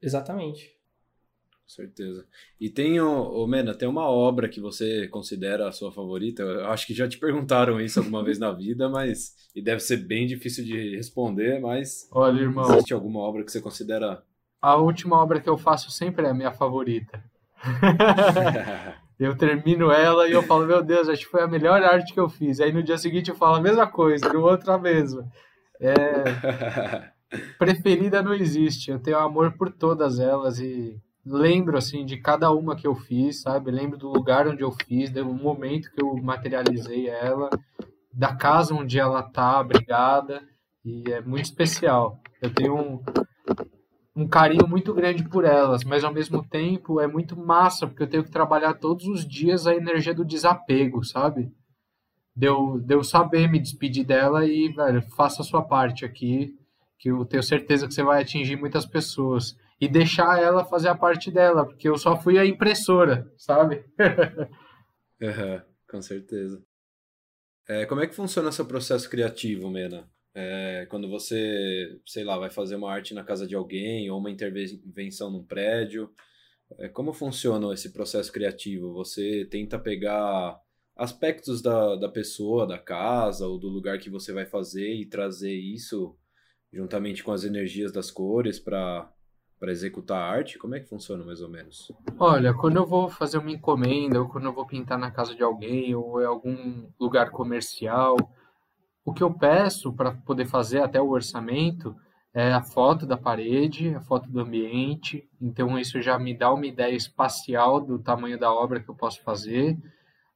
exatamente. 0.01 0.79
Com 1.69 1.75
certeza. 1.75 2.25
E 2.59 2.67
tem, 2.67 2.99
o, 2.99 3.45
Mena, 3.45 3.75
tem 3.75 3.87
uma 3.87 4.09
obra 4.09 4.49
que 4.49 4.59
você 4.59 5.07
considera 5.09 5.67
a 5.67 5.71
sua 5.71 5.91
favorita? 5.91 6.41
Eu 6.41 6.65
acho 6.65 6.87
que 6.87 6.95
já 6.95 7.07
te 7.07 7.19
perguntaram 7.19 7.79
isso 7.79 7.99
alguma 7.99 8.23
vez 8.23 8.39
na 8.39 8.51
vida, 8.51 8.89
mas. 8.89 9.35
E 9.53 9.61
deve 9.61 9.79
ser 9.79 9.97
bem 9.97 10.25
difícil 10.25 10.65
de 10.65 10.95
responder, 10.95 11.59
mas. 11.59 12.09
Olha, 12.11 12.41
irmão. 12.41 12.71
Existe 12.71 12.91
alguma 12.91 13.19
obra 13.19 13.43
que 13.43 13.51
você 13.51 13.61
considera 13.61 14.23
a 14.61 14.75
última 14.75 15.17
obra 15.17 15.39
que 15.39 15.49
eu 15.49 15.57
faço 15.57 15.91
sempre 15.91 16.25
é 16.25 16.29
a 16.29 16.33
minha 16.33 16.51
favorita. 16.51 17.23
eu 19.19 19.37
termino 19.37 19.91
ela 19.91 20.27
e 20.27 20.31
eu 20.31 20.43
falo, 20.43 20.65
meu 20.65 20.83
Deus, 20.83 21.09
acho 21.09 21.25
que 21.25 21.31
foi 21.31 21.41
a 21.41 21.47
melhor 21.47 21.81
arte 21.83 22.13
que 22.13 22.19
eu 22.19 22.29
fiz. 22.29 22.59
Aí 22.59 22.71
no 22.71 22.83
dia 22.83 22.97
seguinte 22.97 23.29
eu 23.29 23.35
falo 23.35 23.55
a 23.55 23.61
mesma 23.61 23.87
coisa, 23.87 24.31
no 24.31 24.41
outro 24.41 24.71
a 24.71 24.77
mesma. 24.77 25.27
É... 25.79 27.11
Preferida 27.57 28.21
não 28.21 28.33
existe. 28.33 28.91
Eu 28.91 28.99
tenho 28.99 29.17
amor 29.17 29.53
por 29.53 29.71
todas 29.71 30.19
elas 30.19 30.59
e 30.59 30.99
lembro 31.25 31.77
assim 31.77 32.05
de 32.05 32.17
cada 32.17 32.51
uma 32.51 32.75
que 32.75 32.87
eu 32.87 32.95
fiz, 32.95 33.41
sabe? 33.41 33.71
Lembro 33.71 33.97
do 33.97 34.09
lugar 34.09 34.47
onde 34.47 34.63
eu 34.63 34.71
fiz, 34.71 35.09
do 35.09 35.25
momento 35.25 35.91
que 35.91 36.01
eu 36.01 36.15
materializei 36.17 37.07
ela, 37.07 37.49
da 38.11 38.35
casa 38.35 38.73
onde 38.73 38.99
ela 38.99 39.21
tá 39.21 39.59
abrigada 39.59 40.41
e 40.83 41.11
é 41.11 41.21
muito 41.21 41.45
especial. 41.45 42.19
Eu 42.41 42.53
tenho 42.53 42.75
um, 42.75 43.03
um 44.15 44.27
carinho 44.27 44.67
muito 44.67 44.93
grande 44.93 45.27
por 45.27 45.45
elas, 45.45 45.83
mas 45.83 46.03
ao 46.03 46.13
mesmo 46.13 46.43
tempo 46.47 46.99
é 46.99 47.07
muito 47.07 47.37
massa 47.37 47.87
porque 47.87 48.03
eu 48.03 48.09
tenho 48.09 48.23
que 48.23 48.31
trabalhar 48.31 48.73
todos 48.73 49.05
os 49.05 49.27
dias 49.27 49.67
a 49.67 49.75
energia 49.75 50.13
do 50.13 50.25
desapego, 50.25 51.03
sabe? 51.03 51.51
Deu, 52.35 52.79
deu 52.79 53.03
saber 53.03 53.49
me 53.49 53.59
despedir 53.59 54.05
dela 54.05 54.45
e, 54.45 54.69
velho, 54.69 55.01
faça 55.15 55.41
a 55.41 55.45
sua 55.45 55.61
parte 55.61 56.05
aqui, 56.05 56.55
que 56.97 57.09
eu 57.11 57.25
tenho 57.25 57.43
certeza 57.43 57.87
que 57.87 57.93
você 57.93 58.03
vai 58.03 58.21
atingir 58.21 58.55
muitas 58.55 58.85
pessoas 58.85 59.57
e 59.79 59.87
deixar 59.87 60.41
ela 60.41 60.65
fazer 60.65 60.89
a 60.89 60.95
parte 60.95 61.31
dela, 61.31 61.65
porque 61.65 61.87
eu 61.87 61.97
só 61.97 62.17
fui 62.17 62.37
a 62.37 62.45
impressora, 62.45 63.31
sabe? 63.37 63.85
uhum, 65.21 65.61
com 65.89 66.01
certeza. 66.01 66.61
É, 67.67 67.85
como 67.85 68.01
é 68.01 68.07
que 68.07 68.15
funciona 68.15 68.51
seu 68.51 68.65
processo 68.65 69.09
criativo, 69.09 69.69
Mena? 69.69 70.09
É, 70.41 70.85
quando 70.85 71.09
você, 71.09 71.99
sei 72.05 72.23
lá, 72.23 72.37
vai 72.37 72.49
fazer 72.49 72.77
uma 72.77 72.89
arte 72.89 73.13
na 73.13 73.25
casa 73.25 73.45
de 73.45 73.55
alguém 73.55 74.09
ou 74.09 74.17
uma 74.17 74.31
intervenção 74.31 75.29
num 75.29 75.43
prédio, 75.43 76.09
é, 76.77 76.87
como 76.87 77.11
funciona 77.11 77.73
esse 77.73 77.91
processo 77.91 78.31
criativo? 78.31 78.93
Você 78.93 79.45
tenta 79.51 79.77
pegar 79.77 80.57
aspectos 80.95 81.61
da, 81.61 81.97
da 81.97 82.07
pessoa, 82.07 82.65
da 82.65 82.79
casa 82.79 83.45
ou 83.47 83.59
do 83.59 83.67
lugar 83.67 83.99
que 83.99 84.09
você 84.09 84.31
vai 84.31 84.45
fazer 84.45 84.93
e 84.93 85.05
trazer 85.05 85.53
isso 85.53 86.15
juntamente 86.71 87.21
com 87.21 87.33
as 87.33 87.43
energias 87.43 87.91
das 87.91 88.09
cores 88.09 88.59
para 88.59 89.11
para 89.59 89.73
executar 89.73 90.17
a 90.17 90.25
arte? 90.25 90.57
Como 90.57 90.73
é 90.73 90.79
que 90.79 90.87
funciona 90.87 91.21
mais 91.25 91.41
ou 91.41 91.49
menos? 91.49 91.91
Olha, 92.17 92.53
quando 92.53 92.77
eu 92.77 92.85
vou 92.85 93.09
fazer 93.09 93.39
uma 93.39 93.51
encomenda, 93.51 94.21
ou 94.21 94.29
quando 94.29 94.45
eu 94.45 94.53
vou 94.53 94.65
pintar 94.65 94.97
na 94.97 95.11
casa 95.11 95.35
de 95.35 95.43
alguém, 95.43 95.93
ou 95.93 96.21
em 96.21 96.25
algum 96.25 96.89
lugar 96.97 97.29
comercial, 97.29 98.15
o 99.09 99.13
que 99.13 99.23
eu 99.23 99.33
peço 99.33 99.93
para 99.93 100.11
poder 100.11 100.45
fazer 100.45 100.81
até 100.81 101.01
o 101.01 101.09
orçamento 101.09 101.95
é 102.33 102.53
a 102.53 102.61
foto 102.61 103.05
da 103.05 103.17
parede, 103.17 103.93
a 103.95 104.01
foto 104.01 104.29
do 104.29 104.39
ambiente. 104.39 105.27
Então 105.41 105.77
isso 105.77 106.01
já 106.01 106.17
me 106.17 106.37
dá 106.37 106.53
uma 106.53 106.65
ideia 106.65 106.95
espacial 106.95 107.81
do 107.81 107.99
tamanho 107.99 108.39
da 108.39 108.51
obra 108.53 108.79
que 108.79 108.89
eu 108.89 108.95
posso 108.95 109.21
fazer. 109.23 109.77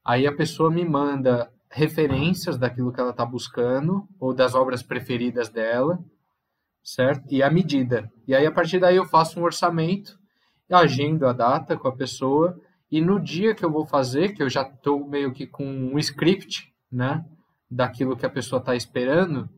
Aí 0.04 0.28
a 0.28 0.36
pessoa 0.36 0.70
me 0.70 0.84
manda 0.84 1.52
referências 1.70 2.58
daquilo 2.58 2.92
que 2.92 3.00
ela 3.00 3.12
está 3.12 3.26
buscando 3.26 4.08
ou 4.20 4.34
das 4.34 4.54
obras 4.54 4.84
preferidas 4.84 5.50
dela 5.50 6.00
certo? 6.84 7.24
E 7.32 7.42
a 7.42 7.50
medida. 7.50 8.12
E 8.28 8.36
aí, 8.36 8.46
a 8.46 8.52
partir 8.52 8.80
daí, 8.80 8.98
eu 8.98 9.06
faço 9.06 9.40
um 9.40 9.44
orçamento, 9.44 10.20
agendo 10.70 11.26
a 11.26 11.34
data 11.34 11.78
com 11.78 11.88
a 11.88 11.96
pessoa, 11.96 12.60
e 12.92 13.00
no 13.00 13.20
dia 13.20 13.56
que 13.56 13.64
eu 13.64 13.72
vou 13.72 13.86
fazer, 13.86 14.34
que 14.34 14.44
eu 14.44 14.50
já 14.50 14.64
estou 14.64 15.08
meio 15.08 15.32
que 15.32 15.48
com 15.48 15.66
um 15.66 15.98
script, 15.98 16.72
né, 16.92 17.24
daquilo 17.74 18.16
que 18.16 18.26
a 18.26 18.30
pessoa 18.30 18.60
está 18.60 18.76
esperando, 18.76 19.50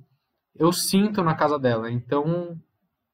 eu 0.55 0.71
sinto 0.71 1.21
na 1.23 1.35
casa 1.35 1.59
dela. 1.59 1.91
Então, 1.91 2.57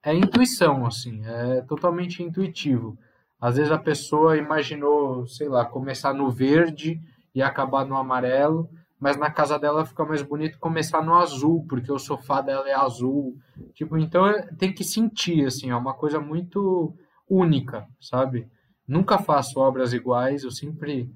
é 0.04 0.14
intuição, 0.14 0.86
assim, 0.86 1.26
é 1.26 1.62
totalmente 1.62 2.24
intuitivo. 2.24 2.98
Às 3.40 3.58
vezes 3.58 3.72
a 3.72 3.80
pessoa 3.80 4.38
imaginou, 4.38 5.26
sei 5.26 5.50
lá, 5.50 5.66
começar 5.66 6.14
no 6.14 6.30
verde 6.30 7.02
e 7.34 7.42
acabar 7.42 7.86
no 7.86 7.96
amarelo, 7.98 8.70
mas 9.00 9.18
na 9.18 9.32
casa 9.32 9.58
dela 9.58 9.86
fica 9.86 10.06
mais 10.06 10.22
bonito 10.22 10.60
começar 10.60 11.02
no 11.04 11.16
azul, 11.16 11.66
porque 11.68 11.92
o 11.92 11.98
sofá 11.98 12.42
dela 12.42 12.70
é 12.70 12.74
azul. 12.74 13.36
Tipo, 13.74 13.98
então 13.98 14.28
é, 14.28 14.44
tem 14.56 14.72
que 14.72 14.84
sentir, 14.84 15.46
assim, 15.48 15.72
é 15.72 15.76
uma 15.76 15.94
coisa 15.94 16.20
muito 16.20 16.94
única, 17.28 17.88
sabe? 18.00 18.48
Nunca 18.88 19.18
faço 19.18 19.60
obras 19.60 19.92
iguais, 19.94 20.44
eu 20.44 20.52
sempre 20.52 21.10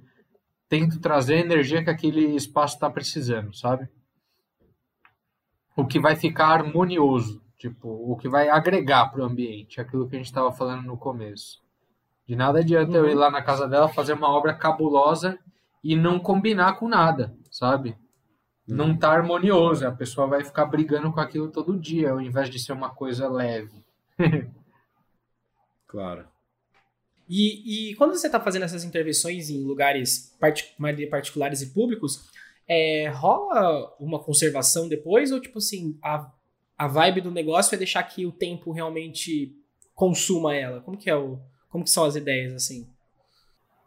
tento 0.68 1.00
trazer 1.00 1.36
a 1.36 1.40
energia 1.40 1.84
que 1.84 1.90
aquele 1.90 2.36
espaço 2.36 2.76
está 2.76 2.90
precisando, 2.90 3.56
sabe? 3.56 3.88
O 5.76 5.86
que 5.86 6.00
vai 6.00 6.16
ficar 6.16 6.48
harmonioso, 6.48 7.42
tipo, 7.58 7.90
o 7.90 8.16
que 8.16 8.30
vai 8.30 8.50
agregar 8.50 9.10
para 9.10 9.22
o 9.22 9.26
ambiente, 9.26 9.80
aquilo 9.80 10.08
que 10.08 10.16
a 10.16 10.20
gente 10.20 10.28
estava 10.28 10.52
falando 10.52 10.84
no 10.84 10.98
começo. 10.98 11.64
De 12.28 12.36
nada 12.36 12.60
adianta 12.60 12.98
uhum. 12.98 13.06
eu 13.06 13.10
ir 13.10 13.16
lá 13.16 13.30
na 13.30 13.42
casa 13.42 13.68
dela 13.68 13.88
fazer 13.88 14.14
uma 14.14 14.30
obra 14.30 14.54
cabulosa 14.54 15.38
e 15.84 15.96
não 15.96 16.20
combinar 16.20 16.74
com 16.74 16.88
nada, 16.88 17.38
sabe? 17.52 17.96
Não 18.68 18.88
uhum. 18.88 18.98
tá 18.98 19.12
harmonioso, 19.12 19.86
a 19.88 19.92
pessoa 19.92 20.26
vai 20.26 20.44
ficar 20.44 20.66
brigando 20.66 21.12
com 21.12 21.20
aquilo 21.20 21.52
todo 21.52 21.80
dia, 21.80 22.12
ao 22.12 22.22
invés 22.22 22.50
de 22.50 22.58
ser 22.58 22.74
uma 22.74 22.90
coisa 22.90 23.30
leve. 23.30 23.86
claro. 25.86 26.28
E, 27.28 27.92
e, 27.92 27.96
quando 27.96 28.12
você 28.12 28.28
está 28.28 28.40
fazendo 28.40 28.64
essas 28.64 28.84
intervenções 28.84 29.50
em 29.50 29.64
lugares 29.64 30.36
particulares 31.10 31.62
e 31.62 31.68
públicos, 31.68 32.30
é, 32.68 33.10
rola 33.10 33.96
uma 34.00 34.20
conservação 34.20 34.88
depois? 34.88 35.32
Ou, 35.32 35.40
tipo 35.40 35.58
assim, 35.58 35.98
a, 36.04 36.32
a 36.78 36.88
vibe 36.88 37.22
do 37.22 37.32
negócio 37.32 37.74
é 37.74 37.78
deixar 37.78 38.04
que 38.04 38.26
o 38.26 38.32
tempo 38.32 38.72
realmente 38.72 39.56
consuma 39.94 40.56
ela? 40.56 40.82
Como 40.82 40.98
que 40.98 41.10
é 41.10 41.16
o... 41.16 41.40
Como 41.70 41.84
que 41.84 41.90
são 41.90 42.06
as 42.06 42.16
ideias, 42.16 42.54
assim? 42.54 42.88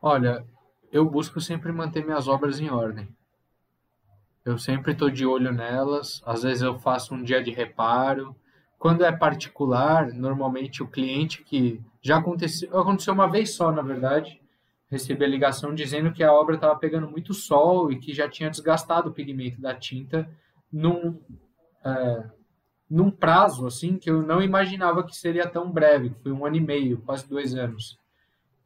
Olha, 0.03 0.45
eu 0.93 1.09
busco 1.09 1.41
sempre 1.41 1.73
manter 1.73 2.05
minhas 2.05 2.29
obras 2.29 2.61
em 2.61 2.69
ordem. 2.69 3.09
Eu 4.45 4.59
sempre 4.59 4.93
estou 4.93 5.11
de 5.11 5.25
olho 5.25 5.53
nelas. 5.53 6.23
Às 6.25 6.43
vezes 6.43 6.63
eu 6.63 6.79
faço 6.79 7.15
um 7.15 7.23
dia 7.23 7.43
de 7.43 7.51
reparo. 7.51 8.37
Quando 8.79 9.05
é 9.05 9.11
particular, 9.11 10.13
normalmente 10.13 10.83
o 10.83 10.87
cliente 10.87 11.43
que 11.43 11.81
já 12.01 12.19
aconteceu, 12.19 12.79
aconteceu 12.79 13.13
uma 13.13 13.27
vez 13.27 13.55
só, 13.55 13.73
na 13.73 13.83
verdade, 13.83 14.41
recebi 14.91 15.25
a 15.25 15.29
ligação 15.29 15.75
dizendo 15.75 16.13
que 16.13 16.23
a 16.23 16.33
obra 16.33 16.55
estava 16.55 16.77
pegando 16.77 17.09
muito 17.09 17.35
sol 17.35 17.91
e 17.91 17.99
que 17.99 18.15
já 18.15 18.29
tinha 18.29 18.51
desgastado 18.51 19.11
o 19.11 19.13
pigmento 19.13 19.61
da 19.61 19.75
tinta 19.75 20.31
num, 20.73 21.21
é, 21.85 22.25
num 22.89 23.11
prazo 23.11 23.67
assim 23.67 23.99
que 23.99 24.09
eu 24.09 24.23
não 24.23 24.41
imaginava 24.41 25.03
que 25.03 25.17
seria 25.17 25.49
tão 25.49 25.71
breve. 25.71 26.15
Foi 26.23 26.31
um 26.31 26.47
ano 26.47 26.57
e 26.57 26.61
meio, 26.61 26.99
quase 26.99 27.29
dois 27.29 27.55
anos 27.55 27.99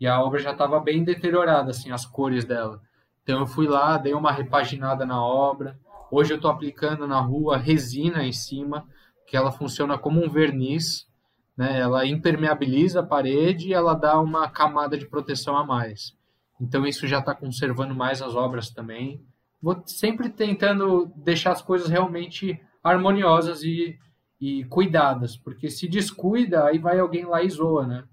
e 0.02 0.06
a 0.08 0.20
obra 0.20 0.40
já 0.40 0.50
estava 0.50 0.80
bem 0.80 1.04
deteriorada, 1.04 1.70
assim, 1.70 1.92
as 1.92 2.04
cores 2.04 2.44
dela. 2.44 2.82
Então 3.22 3.38
eu 3.38 3.46
fui 3.46 3.68
lá, 3.68 3.96
dei 3.96 4.14
uma 4.14 4.32
repaginada 4.32 5.06
na 5.06 5.24
obra. 5.24 5.78
Hoje 6.10 6.32
eu 6.32 6.38
estou 6.38 6.50
aplicando 6.50 7.06
na 7.06 7.20
rua 7.20 7.56
resina 7.56 8.24
em 8.24 8.32
cima, 8.32 8.84
que 9.32 9.36
ela 9.38 9.50
funciona 9.50 9.96
como 9.96 10.22
um 10.22 10.28
verniz, 10.28 11.08
né? 11.56 11.80
Ela 11.80 12.04
impermeabiliza 12.04 13.00
a 13.00 13.02
parede 13.02 13.68
e 13.68 13.72
ela 13.72 13.94
dá 13.94 14.20
uma 14.20 14.46
camada 14.46 14.94
de 14.98 15.06
proteção 15.06 15.56
a 15.56 15.64
mais. 15.64 16.14
Então 16.60 16.86
isso 16.86 17.06
já 17.06 17.18
está 17.18 17.34
conservando 17.34 17.94
mais 17.94 18.20
as 18.20 18.34
obras 18.34 18.68
também. 18.68 19.24
Vou 19.58 19.82
sempre 19.86 20.28
tentando 20.28 21.10
deixar 21.16 21.52
as 21.52 21.62
coisas 21.62 21.88
realmente 21.88 22.60
harmoniosas 22.84 23.62
e, 23.62 23.98
e 24.38 24.66
cuidadas, 24.66 25.34
porque 25.34 25.70
se 25.70 25.88
descuida, 25.88 26.66
aí 26.66 26.76
vai 26.76 26.98
alguém 26.98 27.24
lá 27.24 27.42
e 27.42 27.48
zoa, 27.48 27.86
né? 27.86 28.04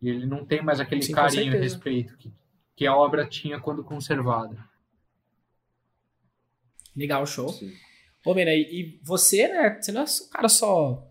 E 0.00 0.08
ele 0.08 0.26
não 0.26 0.46
tem 0.46 0.62
mais 0.62 0.78
aquele 0.78 1.02
Sim, 1.02 1.12
carinho 1.12 1.56
e 1.56 1.58
respeito 1.58 2.16
que, 2.16 2.32
que 2.76 2.86
a 2.86 2.94
obra 2.94 3.26
tinha 3.26 3.58
quando 3.58 3.82
conservada. 3.82 4.64
Legal, 6.94 7.26
show. 7.26 7.48
Sim. 7.48 7.72
Ô, 8.24 8.34
Mena, 8.34 8.52
e 8.52 9.00
você, 9.02 9.48
né? 9.48 9.78
Você 9.80 9.92
não 9.92 10.02
é 10.02 10.04
um 10.04 10.30
cara 10.30 10.48
só 10.48 11.08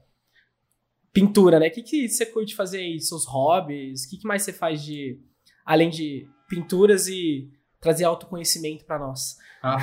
pintura, 1.14 1.60
né? 1.60 1.68
O 1.68 1.72
que, 1.72 1.84
que 1.84 2.08
você 2.08 2.26
curte 2.26 2.56
fazer 2.56 2.80
aí? 2.80 3.00
Seus 3.00 3.26
hobbies? 3.26 4.06
O 4.06 4.10
que, 4.10 4.18
que 4.18 4.28
mais 4.28 4.44
você 4.44 4.54
faz 4.54 4.84
de. 4.84 5.20
Além 5.66 5.90
de 5.90 6.28
pinturas 6.48 7.08
e 7.08 7.50
trazer 7.80 8.06
autoconhecimento 8.06 8.86
para 8.86 9.00
nós? 9.00 9.38
Ah, 9.62 9.78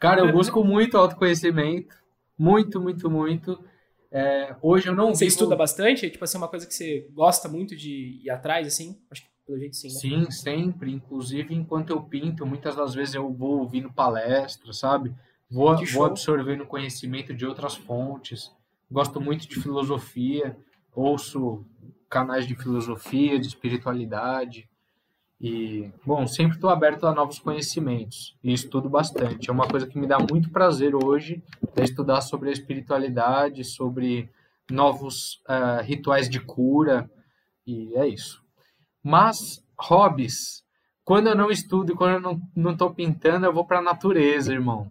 cara, 0.00 0.20
eu 0.20 0.32
busco 0.32 0.64
muito 0.64 0.96
autoconhecimento. 0.96 1.94
Muito, 2.38 2.80
muito, 2.80 3.10
muito. 3.10 3.64
É, 4.10 4.54
hoje 4.62 4.88
eu 4.88 4.94
não 4.94 5.14
Você 5.14 5.24
vivo... 5.24 5.34
estuda 5.34 5.56
bastante? 5.56 6.08
Tipo 6.08 6.24
assim, 6.24 6.36
é 6.36 6.40
uma 6.40 6.48
coisa 6.48 6.66
que 6.66 6.74
você 6.74 7.08
gosta 7.12 7.48
muito 7.48 7.76
de 7.76 8.20
ir 8.22 8.30
atrás, 8.30 8.66
assim? 8.66 8.96
Acho 9.10 9.22
que 9.22 9.28
pelo 9.46 9.58
jeito 9.58 9.76
sim, 9.76 9.88
né? 9.88 9.94
Sim, 9.94 10.30
sempre. 10.30 10.92
Inclusive, 10.92 11.54
enquanto 11.54 11.90
eu 11.90 12.02
pinto, 12.02 12.46
muitas 12.46 12.76
das 12.76 12.94
vezes 12.94 13.14
eu 13.14 13.32
vou 13.32 13.60
ouvindo 13.60 13.92
palestras, 13.92 14.78
sabe? 14.78 15.14
Vou, 15.50 15.76
vou 15.86 16.04
absorvendo 16.04 16.66
conhecimento 16.66 17.34
de 17.34 17.46
outras 17.46 17.74
fontes. 17.74 18.50
Gosto 18.90 19.20
muito 19.20 19.48
de 19.48 19.60
filosofia. 19.60 20.56
Ouço 20.94 21.64
canais 22.08 22.46
de 22.46 22.54
filosofia, 22.54 23.38
de 23.38 23.48
espiritualidade. 23.48 24.68
E, 25.40 25.90
bom, 26.06 26.26
sempre 26.26 26.54
estou 26.54 26.70
aberto 26.70 27.06
a 27.06 27.14
novos 27.14 27.38
conhecimentos 27.38 28.36
e 28.42 28.52
estudo 28.52 28.88
bastante. 28.88 29.50
É 29.50 29.52
uma 29.52 29.68
coisa 29.68 29.86
que 29.86 29.98
me 29.98 30.06
dá 30.06 30.16
muito 30.18 30.50
prazer 30.50 30.94
hoje, 30.94 31.42
é 31.76 31.82
estudar 31.82 32.20
sobre 32.20 32.48
a 32.48 32.52
espiritualidade, 32.52 33.64
sobre 33.64 34.30
novos 34.70 35.42
uh, 35.48 35.82
rituais 35.82 36.30
de 36.30 36.40
cura, 36.40 37.10
e 37.66 37.94
é 37.96 38.06
isso. 38.06 38.42
Mas, 39.02 39.62
hobbies, 39.78 40.64
quando 41.04 41.26
eu 41.26 41.34
não 41.34 41.50
estudo 41.50 41.92
e 41.92 41.96
quando 41.96 42.24
eu 42.24 42.40
não 42.56 42.72
estou 42.72 42.94
pintando, 42.94 43.44
eu 43.44 43.52
vou 43.52 43.66
para 43.66 43.80
a 43.80 43.82
natureza, 43.82 44.52
irmão. 44.52 44.90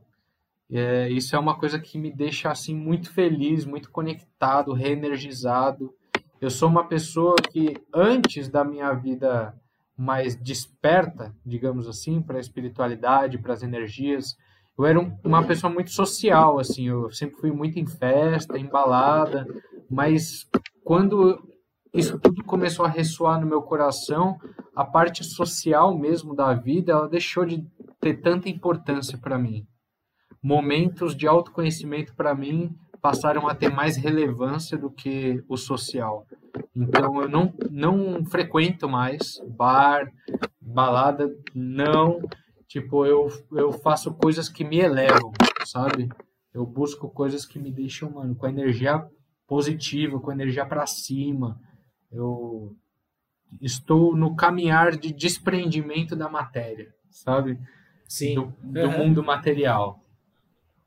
É, 0.76 1.08
isso 1.08 1.36
é 1.36 1.40
uma 1.40 1.56
coisa 1.56 1.78
que 1.78 2.00
me 2.00 2.12
deixa 2.12 2.50
assim 2.50 2.76
muito 2.76 3.14
feliz, 3.14 3.64
muito 3.64 3.92
conectado, 3.92 4.74
reenergizado. 4.74 5.94
eu 6.42 6.50
sou 6.50 6.68
uma 6.68 6.88
pessoa 6.88 7.36
que 7.36 7.78
antes 7.94 8.50
da 8.50 8.64
minha 8.64 8.92
vida 8.94 9.54
mais 9.96 10.36
desperta, 10.36 11.32
digamos 11.46 11.88
assim, 11.88 12.24
para 12.24 12.38
a 12.38 12.42
espiritualidade, 12.42 13.38
para 13.38 13.54
as 13.54 13.62
energias, 13.62 14.36
eu 14.76 14.84
era 14.84 15.00
um, 15.00 15.16
uma 15.24 15.44
pessoa 15.44 15.72
muito 15.72 15.92
social, 15.92 16.58
assim, 16.58 16.88
eu 16.88 17.12
sempre 17.12 17.38
fui 17.40 17.52
muito 17.52 17.78
em 17.78 17.86
festa, 17.86 18.58
em 18.58 18.66
balada, 18.66 19.46
mas 19.88 20.50
quando 20.84 21.40
isso 21.94 22.18
tudo 22.18 22.44
começou 22.44 22.84
a 22.84 22.90
ressoar 22.90 23.40
no 23.40 23.46
meu 23.46 23.62
coração, 23.62 24.40
a 24.76 24.84
parte 24.84 25.24
social 25.24 25.96
mesmo 25.96 26.36
da 26.36 26.52
vida, 26.56 26.94
ela 26.94 27.08
deixou 27.08 27.46
de 27.46 27.64
ter 28.00 28.16
tanta 28.22 28.50
importância 28.50 29.20
para 29.20 29.38
mim. 29.38 29.68
Momentos 30.44 31.16
de 31.16 31.26
autoconhecimento 31.26 32.14
para 32.14 32.36
mim 32.36 32.76
passaram 33.02 33.48
a 33.48 33.56
ter 33.56 33.70
mais 33.70 33.98
relevância 33.98 34.78
do 34.78 34.90
que 34.90 35.44
o 35.48 35.58
social. 35.58 36.28
Então 36.76 37.22
eu 37.22 37.30
não, 37.30 37.54
não 37.72 38.26
frequento 38.26 38.88
mais 38.88 39.42
bar, 39.48 40.12
balada, 40.60 41.34
não. 41.54 42.22
Tipo, 42.68 43.06
eu, 43.06 43.28
eu 43.52 43.72
faço 43.72 44.14
coisas 44.14 44.50
que 44.50 44.64
me 44.64 44.80
elevam, 44.80 45.32
sabe? 45.66 46.10
Eu 46.54 46.66
busco 46.66 47.10
coisas 47.10 47.46
que 47.46 47.60
me 47.60 47.72
deixam, 47.72 48.12
mano, 48.12 48.36
com 48.36 48.48
energia 48.48 49.06
positiva, 49.48 50.20
com 50.20 50.32
energia 50.32 50.66
para 50.66 50.86
cima. 50.86 51.60
Eu 52.12 52.76
estou 53.62 54.16
no 54.16 54.36
caminhar 54.36 54.98
de 54.98 55.12
desprendimento 55.12 56.16
da 56.16 56.30
matéria, 56.30 56.94
sabe? 57.10 57.60
Sim. 58.08 58.36
Do, 58.36 58.54
do 58.62 58.80
uhum. 58.82 58.98
mundo 58.98 59.24
material. 59.24 60.03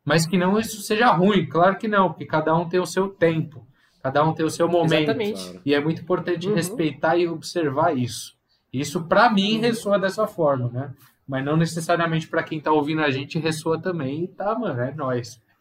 Mas 0.07 0.25
que 0.25 0.39
não 0.39 0.57
isso 0.57 0.81
seja 0.83 1.11
ruim, 1.11 1.45
claro 1.47 1.77
que 1.77 1.89
não, 1.89 2.11
porque 2.11 2.25
cada 2.25 2.57
um 2.57 2.69
tem 2.69 2.79
o 2.79 2.87
seu 2.87 3.09
tempo, 3.09 3.67
cada 4.01 4.25
um 4.25 4.33
tem 4.33 4.47
o 4.47 4.51
seu 4.51 4.69
momento. 4.69 5.11
Exatamente. 5.11 5.61
E 5.67 5.75
é 5.75 5.81
muito 5.81 6.01
importante 6.01 6.47
uhum. 6.49 6.55
respeitar 6.55 7.17
e 7.17 7.27
observar 7.27 7.97
isso. 7.99 8.37
Isso, 8.73 9.03
para 9.05 9.29
mim, 9.33 9.57
uhum. 9.57 9.63
ressoa 9.63 9.99
dessa 9.99 10.25
forma, 10.29 10.71
né? 10.71 10.95
Mas 11.27 11.45
não 11.45 11.57
necessariamente 11.57 12.29
para 12.29 12.45
quem 12.45 12.61
tá 12.61 12.71
ouvindo 12.71 13.03
a 13.03 13.11
gente 13.11 13.37
ressoa 13.41 13.83
também. 13.83 14.23
E 14.23 14.29
tá, 14.29 14.57
mano, 14.57 14.81
é 14.81 14.95
nóis. 14.95 15.41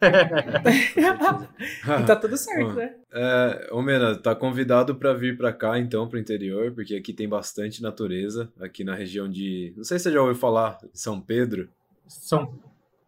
e 2.00 2.04
tá 2.06 2.14
tudo 2.14 2.36
certo, 2.36 2.74
né? 2.74 2.94
É, 3.12 3.68
ô 3.72 3.82
Mena, 3.82 4.14
tá 4.14 4.32
convidado 4.32 4.94
para 4.94 5.12
vir 5.12 5.36
para 5.36 5.52
cá 5.52 5.76
então, 5.76 6.06
pro 6.06 6.20
interior, 6.20 6.70
porque 6.72 6.94
aqui 6.94 7.12
tem 7.12 7.28
bastante 7.28 7.82
natureza, 7.82 8.48
aqui 8.60 8.84
na 8.84 8.94
região 8.94 9.28
de, 9.28 9.72
não 9.76 9.82
sei 9.82 9.98
se 9.98 10.04
você 10.04 10.12
já 10.12 10.20
ouviu 10.20 10.36
falar, 10.36 10.78
São 10.92 11.20
Pedro. 11.20 11.68
São 12.06 12.52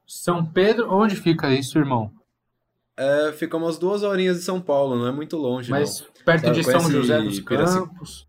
São 0.08 0.44
Pedro, 0.44 0.90
onde 0.90 1.14
fica 1.14 1.52
isso, 1.52 1.78
irmão? 1.78 2.10
É, 2.96 3.30
fica 3.32 3.58
umas 3.58 3.78
duas 3.78 4.02
horinhas 4.02 4.38
de 4.38 4.42
São 4.42 4.58
Paulo, 4.58 4.96
não 4.96 5.06
é 5.06 5.12
muito 5.12 5.36
longe, 5.36 5.70
Mas 5.70 6.00
não. 6.00 6.24
perto 6.24 6.46
Sabe, 6.46 6.56
de 6.56 6.64
São 6.64 6.90
José 6.90 7.20
dos 7.20 7.40
Campos. 7.40 8.26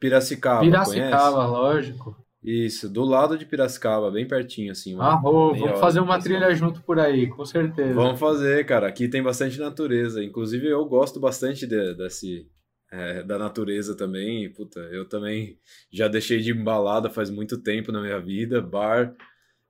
Piracicaba, 0.00 0.62
Piracicaba, 0.62 1.36
conhece? 1.36 1.50
lógico. 1.52 2.16
Isso, 2.42 2.88
do 2.88 3.04
lado 3.04 3.38
de 3.38 3.44
Piracicaba, 3.46 4.10
bem 4.10 4.26
pertinho, 4.26 4.72
assim. 4.72 4.96
Ah, 4.98 5.14
vamos 5.14 5.78
fazer 5.78 6.00
uma 6.00 6.18
trilha 6.18 6.52
junto 6.54 6.82
por 6.82 6.98
aí, 6.98 7.28
com 7.28 7.44
certeza. 7.44 7.94
Vamos 7.94 8.18
fazer, 8.18 8.64
cara. 8.66 8.88
Aqui 8.88 9.06
tem 9.06 9.22
bastante 9.22 9.60
natureza. 9.60 10.24
Inclusive, 10.24 10.66
eu 10.66 10.84
gosto 10.86 11.20
bastante 11.20 11.68
de, 11.68 11.94
desse, 11.94 12.48
é, 12.90 13.22
da 13.22 13.38
natureza 13.38 13.94
também. 13.94 14.50
Puta, 14.50 14.80
eu 14.90 15.08
também 15.08 15.56
já 15.92 16.08
deixei 16.08 16.40
de 16.40 16.50
embalada 16.50 17.08
faz 17.08 17.30
muito 17.30 17.56
tempo 17.58 17.92
na 17.92 18.00
minha 18.00 18.18
vida. 18.18 18.60
Bar, 18.60 19.14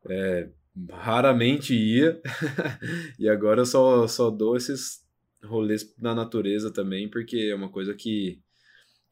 é, 0.08 0.48
raramente 0.90 1.74
ia. 1.74 2.20
e 3.18 3.28
agora 3.28 3.60
eu 3.60 3.66
só, 3.66 4.06
só 4.06 4.30
dou 4.30 4.56
esses 4.56 5.02
rolês 5.44 5.94
na 5.98 6.14
natureza 6.14 6.72
também, 6.72 7.08
porque 7.08 7.50
é 7.50 7.54
uma 7.54 7.68
coisa 7.68 7.94
que 7.94 8.40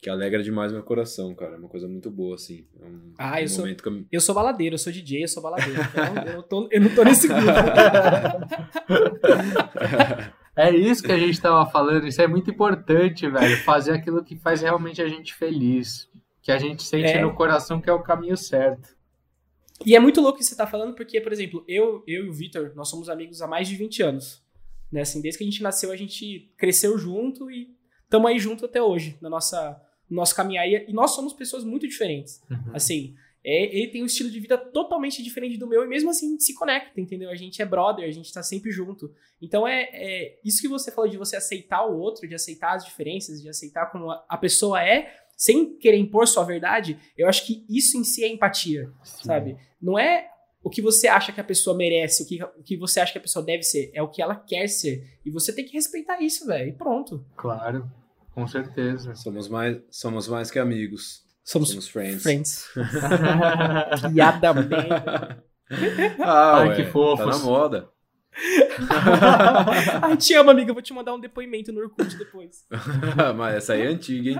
que 0.00 0.08
alegra 0.08 0.42
demais 0.42 0.72
meu 0.72 0.82
coração, 0.82 1.34
cara. 1.34 1.56
É 1.56 1.58
uma 1.58 1.68
coisa 1.68 1.86
muito 1.86 2.11
boa, 2.11 2.34
assim. 2.34 2.66
É 2.80 2.86
um, 2.86 3.12
ah, 3.18 3.34
um 3.34 3.38
eu, 3.38 3.48
sou, 3.48 3.68
eu... 3.68 3.76
eu 4.11 4.20
sou 4.20 4.34
baladeiro, 4.34 4.74
eu 4.74 4.78
sou 4.78 4.92
DJ, 4.92 5.24
eu 5.24 5.28
sou 5.28 5.42
baladeiro. 5.42 5.78
Então 5.78 6.24
eu, 6.24 6.34
não 6.34 6.42
tô, 6.42 6.68
eu 6.70 6.80
não 6.80 6.94
tô 6.94 7.04
nesse 7.04 7.28
grupo. 7.28 7.44
é 10.56 10.74
isso 10.74 11.02
que 11.02 11.12
a 11.12 11.18
gente 11.18 11.38
tava 11.38 11.70
falando, 11.70 12.06
isso 12.06 12.22
é 12.22 12.26
muito 12.26 12.50
importante, 12.50 13.28
velho. 13.28 13.58
Fazer 13.58 13.92
aquilo 13.92 14.24
que 14.24 14.36
faz 14.36 14.62
realmente 14.62 15.02
a 15.02 15.08
gente 15.08 15.34
feliz. 15.34 16.08
Que 16.40 16.50
a 16.50 16.58
gente 16.58 16.82
sente 16.82 17.11
é. 17.11 17.20
no 17.20 17.34
coração 17.34 17.78
que 17.78 17.90
é 17.90 17.92
o 17.92 18.02
caminho 18.02 18.38
certo. 18.38 18.98
E 19.84 19.96
é 19.96 20.00
muito 20.00 20.20
louco 20.20 20.38
que 20.38 20.44
você 20.44 20.56
tá 20.56 20.66
falando, 20.66 20.94
porque, 20.94 21.20
por 21.20 21.32
exemplo, 21.32 21.64
eu, 21.66 22.04
eu 22.06 22.26
e 22.26 22.28
o 22.28 22.32
Vitor, 22.32 22.72
nós 22.74 22.88
somos 22.88 23.08
amigos 23.08 23.40
há 23.40 23.46
mais 23.46 23.66
de 23.68 23.76
20 23.76 24.02
anos. 24.02 24.42
Né? 24.92 25.02
Assim, 25.02 25.20
desde 25.20 25.38
que 25.38 25.44
a 25.44 25.46
gente 25.46 25.62
nasceu, 25.62 25.90
a 25.90 25.96
gente 25.96 26.52
cresceu 26.56 26.98
junto 26.98 27.50
e 27.50 27.74
estamos 28.04 28.30
aí 28.30 28.38
junto 28.38 28.64
até 28.64 28.82
hoje, 28.82 29.16
na 29.20 29.30
nossa 29.30 29.80
no 30.08 30.16
nosso 30.16 30.34
caminhar. 30.34 30.66
E 30.68 30.92
nós 30.92 31.12
somos 31.12 31.32
pessoas 31.32 31.62
muito 31.62 31.86
diferentes. 31.86 32.42
Uhum. 32.50 32.74
Assim, 32.74 33.14
é, 33.44 33.76
ele 33.76 33.88
tem 33.88 34.02
um 34.02 34.06
estilo 34.06 34.28
de 34.28 34.38
vida 34.38 34.58
totalmente 34.58 35.22
diferente 35.22 35.56
do 35.56 35.66
meu 35.66 35.84
e 35.84 35.88
mesmo 35.88 36.10
assim 36.10 36.26
a 36.26 36.30
gente 36.30 36.44
se 36.44 36.54
conecta, 36.54 37.00
entendeu? 37.00 37.30
A 37.30 37.34
gente 37.34 37.62
é 37.62 37.64
brother, 37.64 38.06
a 38.06 38.10
gente 38.10 38.30
tá 38.32 38.42
sempre 38.42 38.70
junto. 38.70 39.14
Então 39.40 39.66
é, 39.66 39.88
é 39.92 40.40
isso 40.44 40.60
que 40.60 40.68
você 40.68 40.90
falou 40.90 41.08
de 41.08 41.16
você 41.16 41.36
aceitar 41.36 41.86
o 41.86 41.98
outro, 41.98 42.28
de 42.28 42.34
aceitar 42.34 42.74
as 42.74 42.84
diferenças, 42.84 43.40
de 43.40 43.48
aceitar 43.48 43.86
como 43.86 44.10
a, 44.10 44.24
a 44.28 44.36
pessoa 44.36 44.84
é, 44.84 45.14
sem 45.41 45.74
querer 45.78 45.97
impor 45.97 46.28
sua 46.28 46.45
verdade. 46.45 46.99
Eu 47.16 47.26
acho 47.26 47.47
que 47.47 47.64
isso 47.66 47.97
em 47.97 48.05
si 48.05 48.22
é 48.22 48.28
empatia, 48.28 48.93
Sim. 49.03 49.24
sabe? 49.24 49.57
Não 49.80 49.99
é 49.99 50.28
o 50.62 50.68
que 50.68 50.82
você 50.82 51.09
acha 51.09 51.32
que 51.32 51.41
a 51.41 51.45
pessoa 51.45 51.74
merece, 51.74 52.22
o 52.22 52.26
que, 52.26 52.45
o 52.45 52.62
que 52.62 52.76
você 52.76 53.01
acha 53.01 53.12
que 53.12 53.16
a 53.16 53.22
pessoa 53.22 53.43
deve 53.43 53.62
ser, 53.62 53.91
é 53.95 54.03
o 54.03 54.09
que 54.09 54.20
ela 54.20 54.34
quer 54.34 54.68
ser. 54.68 55.18
E 55.24 55.30
você 55.30 55.51
tem 55.51 55.64
que 55.64 55.72
respeitar 55.72 56.20
isso, 56.20 56.47
velho. 56.47 56.68
E 56.68 56.72
pronto. 56.74 57.24
Claro. 57.38 57.91
Com 58.34 58.47
certeza. 58.47 59.14
Somos 59.14 59.49
mais, 59.49 59.78
somos 59.91 60.28
mais 60.28 60.51
que 60.51 60.59
amigos. 60.59 61.24
Somos, 61.43 61.70
somos 61.70 61.88
friends. 61.88 62.22
Friends. 62.22 62.66
Piada 64.12 64.53
merda. 64.53 65.43
Ah, 66.18 66.59
Ai, 66.59 66.68
ué, 66.68 66.76
que 66.76 66.84
fofo. 66.84 67.24
Tá 67.24 67.30
na 67.30 67.38
moda. 67.38 67.88
Ai, 70.02 70.16
te 70.16 70.34
amo, 70.34 70.50
amiga. 70.50 70.70
Eu 70.70 70.74
vou 70.74 70.82
te 70.82 70.92
mandar 70.92 71.14
um 71.14 71.20
depoimento 71.20 71.72
no 71.72 71.80
Orkut 71.80 72.16
depois. 72.16 72.64
Mas 73.36 73.56
essa 73.56 73.74
aí 73.74 73.82
é 73.82 73.86
antiga, 73.86 74.30
hein? 74.30 74.36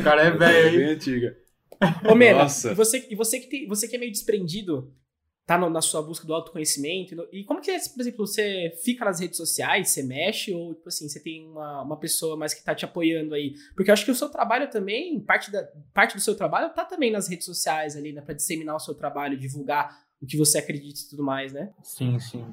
O 0.00 0.04
cara 0.04 0.22
é 0.22 0.30
velho, 0.30 0.68
hein? 0.68 0.74
É 0.74 0.78
bem 0.78 0.94
antiga. 0.94 1.36
Ô, 2.08 2.14
Mena, 2.14 2.44
e 2.44 2.74
você, 2.74 3.06
e 3.10 3.14
você, 3.14 3.38
que 3.38 3.48
tem, 3.48 3.68
você 3.68 3.86
que 3.86 3.96
é 3.96 3.98
meio 3.98 4.10
desprendido 4.10 4.92
tá 5.46 5.56
no, 5.56 5.70
na 5.70 5.80
sua 5.80 6.02
busca 6.02 6.26
do 6.26 6.34
autoconhecimento. 6.34 7.14
E 7.30 7.44
como 7.44 7.60
que 7.60 7.70
é, 7.70 7.78
por 7.78 8.00
exemplo, 8.00 8.26
você 8.26 8.76
fica 8.82 9.04
nas 9.04 9.20
redes 9.20 9.36
sociais, 9.36 9.90
você 9.90 10.02
mexe, 10.02 10.52
ou 10.52 10.74
tipo 10.74 10.88
assim, 10.88 11.08
você 11.08 11.20
tem 11.20 11.48
uma, 11.48 11.82
uma 11.82 11.96
pessoa 11.96 12.36
mais 12.36 12.52
que 12.52 12.64
tá 12.64 12.74
te 12.74 12.84
apoiando 12.84 13.32
aí? 13.32 13.54
Porque 13.76 13.88
eu 13.88 13.92
acho 13.92 14.04
que 14.04 14.10
o 14.10 14.14
seu 14.14 14.28
trabalho 14.28 14.68
também, 14.68 15.20
parte, 15.20 15.52
da, 15.52 15.62
parte 15.94 16.16
do 16.16 16.20
seu 16.20 16.34
trabalho 16.34 16.74
tá 16.74 16.84
também 16.84 17.12
nas 17.12 17.28
redes 17.28 17.46
sociais 17.46 17.96
ali, 17.96 18.12
né? 18.12 18.20
Pra 18.20 18.34
disseminar 18.34 18.74
o 18.74 18.80
seu 18.80 18.92
trabalho, 18.92 19.38
divulgar 19.38 20.04
o 20.20 20.26
que 20.26 20.36
você 20.36 20.58
acredita 20.58 20.98
e 21.00 21.08
tudo 21.10 21.22
mais, 21.22 21.52
né? 21.52 21.72
Sim, 21.80 22.18
sim. 22.18 22.44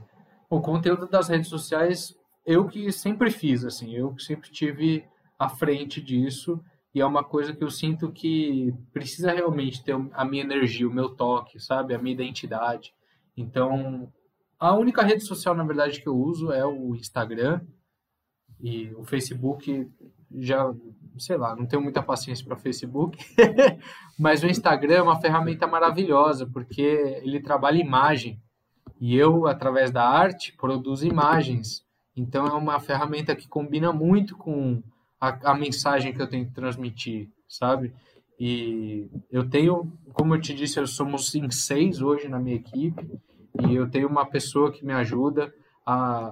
O 0.54 0.62
conteúdo 0.62 1.08
das 1.08 1.30
redes 1.30 1.48
sociais, 1.48 2.16
eu 2.46 2.68
que 2.68 2.92
sempre 2.92 3.32
fiz, 3.32 3.66
assim, 3.66 3.96
eu 3.96 4.14
que 4.14 4.22
sempre 4.22 4.52
tive 4.52 5.04
à 5.40 5.50
frente 5.50 6.00
disso 6.00 6.64
e 6.94 7.02
é 7.02 7.06
uma 7.08 7.24
coisa 7.24 7.56
que 7.56 7.64
eu 7.64 7.72
sinto 7.72 8.12
que 8.12 8.72
precisa 8.94 9.32
realmente 9.32 9.84
ter 9.84 9.96
a 10.14 10.24
minha 10.24 10.44
energia, 10.44 10.88
o 10.88 10.94
meu 10.94 11.10
toque, 11.10 11.60
sabe? 11.60 11.96
A 11.96 11.98
minha 11.98 12.14
identidade. 12.14 12.94
Então, 13.36 14.14
a 14.60 14.76
única 14.76 15.02
rede 15.02 15.26
social, 15.26 15.56
na 15.56 15.64
verdade, 15.64 16.00
que 16.00 16.08
eu 16.08 16.16
uso 16.16 16.52
é 16.52 16.64
o 16.64 16.94
Instagram 16.94 17.60
e 18.62 18.94
o 18.94 19.04
Facebook 19.04 19.90
já, 20.38 20.72
sei 21.18 21.36
lá, 21.36 21.56
não 21.56 21.66
tenho 21.66 21.82
muita 21.82 22.04
paciência 22.04 22.46
para 22.46 22.58
Facebook, 22.58 23.18
mas 24.20 24.44
o 24.44 24.48
Instagram 24.48 24.98
é 24.98 25.02
uma 25.02 25.20
ferramenta 25.20 25.66
maravilhosa 25.66 26.46
porque 26.46 26.84
ele 27.24 27.42
trabalha 27.42 27.82
imagem 27.82 28.40
e 29.04 29.18
eu, 29.18 29.48
através 29.48 29.92
da 29.92 30.08
arte, 30.08 30.54
produzo 30.54 31.06
imagens. 31.06 31.86
Então 32.16 32.48
é 32.48 32.54
uma 32.54 32.80
ferramenta 32.80 33.36
que 33.36 33.50
combina 33.50 33.92
muito 33.92 34.38
com 34.38 34.82
a, 35.20 35.52
a 35.52 35.54
mensagem 35.54 36.14
que 36.14 36.22
eu 36.22 36.30
tenho 36.30 36.46
que 36.46 36.54
transmitir, 36.54 37.30
sabe? 37.46 37.94
E 38.40 39.10
eu 39.30 39.50
tenho, 39.50 39.92
como 40.14 40.34
eu 40.34 40.40
te 40.40 40.54
disse, 40.54 40.80
eu 40.80 40.88
somos 40.88 41.36
em 41.36 41.52
seis 41.52 42.02
hoje 42.02 42.30
na 42.30 42.40
minha 42.40 42.56
equipe 42.56 43.20
e 43.68 43.76
eu 43.76 43.90
tenho 43.90 44.08
uma 44.08 44.26
pessoa 44.26 44.72
que 44.72 44.86
me 44.86 44.94
ajuda 44.94 45.54
a, 45.86 46.32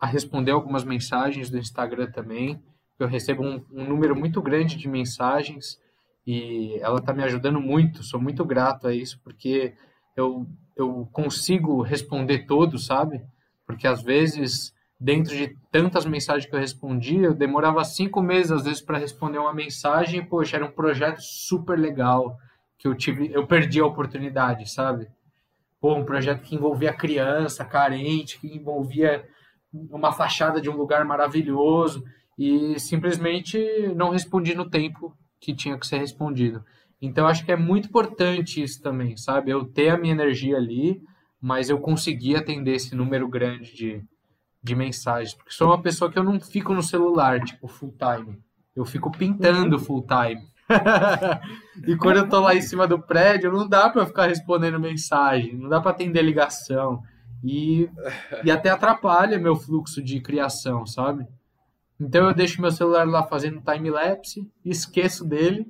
a 0.00 0.06
responder 0.08 0.50
algumas 0.50 0.82
mensagens 0.82 1.48
do 1.48 1.56
Instagram 1.56 2.10
também. 2.10 2.60
Eu 2.98 3.06
recebo 3.06 3.44
um, 3.44 3.64
um 3.70 3.84
número 3.84 4.16
muito 4.16 4.42
grande 4.42 4.76
de 4.76 4.88
mensagens 4.88 5.78
e 6.26 6.80
ela 6.80 6.98
está 6.98 7.12
me 7.12 7.22
ajudando 7.22 7.60
muito. 7.60 8.02
Sou 8.02 8.20
muito 8.20 8.44
grato 8.44 8.88
a 8.88 8.92
isso 8.92 9.20
porque 9.22 9.72
eu, 10.16 10.48
eu 10.78 11.08
consigo 11.12 11.82
responder 11.82 12.46
todos, 12.46 12.86
sabe? 12.86 13.20
Porque 13.66 13.86
às 13.86 14.02
vezes 14.02 14.72
dentro 15.00 15.36
de 15.36 15.56
tantas 15.70 16.04
mensagens 16.04 16.48
que 16.48 16.56
eu 16.56 16.60
respondia, 16.60 17.26
eu 17.26 17.34
demorava 17.34 17.84
cinco 17.84 18.20
meses 18.20 18.50
às 18.50 18.64
vezes 18.64 18.80
para 18.80 18.98
responder 18.98 19.38
uma 19.38 19.52
mensagem, 19.52 20.24
poxa, 20.24 20.56
era 20.56 20.64
um 20.64 20.70
projeto 20.70 21.20
super 21.20 21.78
legal 21.78 22.36
que 22.78 22.88
eu 22.88 22.94
tive, 22.94 23.30
eu 23.32 23.46
perdi 23.46 23.80
a 23.80 23.86
oportunidade, 23.86 24.70
sabe? 24.70 25.08
Pô, 25.80 25.94
um 25.94 26.04
projeto 26.04 26.42
que 26.42 26.54
envolvia 26.54 26.92
criança 26.92 27.64
carente, 27.64 28.40
que 28.40 28.48
envolvia 28.48 29.24
uma 29.72 30.12
fachada 30.12 30.60
de 30.60 30.68
um 30.68 30.76
lugar 30.76 31.04
maravilhoso, 31.04 32.04
e 32.36 32.78
simplesmente 32.78 33.58
não 33.94 34.10
respondi 34.10 34.54
no 34.54 34.68
tempo 34.68 35.16
que 35.40 35.54
tinha 35.54 35.78
que 35.78 35.86
ser 35.86 35.98
respondido. 35.98 36.64
Então 37.00 37.26
acho 37.26 37.44
que 37.44 37.52
é 37.52 37.56
muito 37.56 37.88
importante 37.88 38.62
isso 38.62 38.82
também, 38.82 39.16
sabe? 39.16 39.50
Eu 39.50 39.64
ter 39.64 39.90
a 39.90 39.98
minha 39.98 40.12
energia 40.12 40.56
ali, 40.56 41.00
mas 41.40 41.70
eu 41.70 41.78
conseguir 41.78 42.36
atender 42.36 42.74
esse 42.74 42.94
número 42.94 43.28
grande 43.28 43.72
de, 43.74 44.04
de 44.62 44.74
mensagens. 44.74 45.34
Porque 45.34 45.52
sou 45.52 45.68
uma 45.68 45.80
pessoa 45.80 46.10
que 46.10 46.18
eu 46.18 46.24
não 46.24 46.40
fico 46.40 46.74
no 46.74 46.82
celular, 46.82 47.40
tipo, 47.40 47.68
full 47.68 47.94
time. 47.96 48.38
Eu 48.74 48.84
fico 48.84 49.10
pintando 49.10 49.76
uhum. 49.76 49.82
full 49.82 50.06
time. 50.06 50.42
e 51.86 51.96
quando 51.96 52.18
eu 52.18 52.28
tô 52.28 52.40
lá 52.40 52.54
em 52.54 52.60
cima 52.60 52.86
do 52.86 53.00
prédio, 53.00 53.52
não 53.52 53.68
dá 53.68 53.88
para 53.88 54.06
ficar 54.06 54.26
respondendo 54.26 54.78
mensagem, 54.78 55.56
não 55.56 55.68
dá 55.68 55.80
para 55.80 55.92
atender 55.92 56.22
ligação. 56.22 57.02
E, 57.42 57.88
e 58.44 58.50
até 58.50 58.68
atrapalha 58.68 59.38
meu 59.38 59.54
fluxo 59.54 60.02
de 60.02 60.20
criação, 60.20 60.84
sabe? 60.84 61.26
Então 62.00 62.26
eu 62.26 62.34
deixo 62.34 62.60
meu 62.60 62.70
celular 62.70 63.06
lá 63.06 63.22
fazendo 63.24 63.60
time-lapse, 63.60 64.48
esqueço 64.64 65.24
dele, 65.24 65.66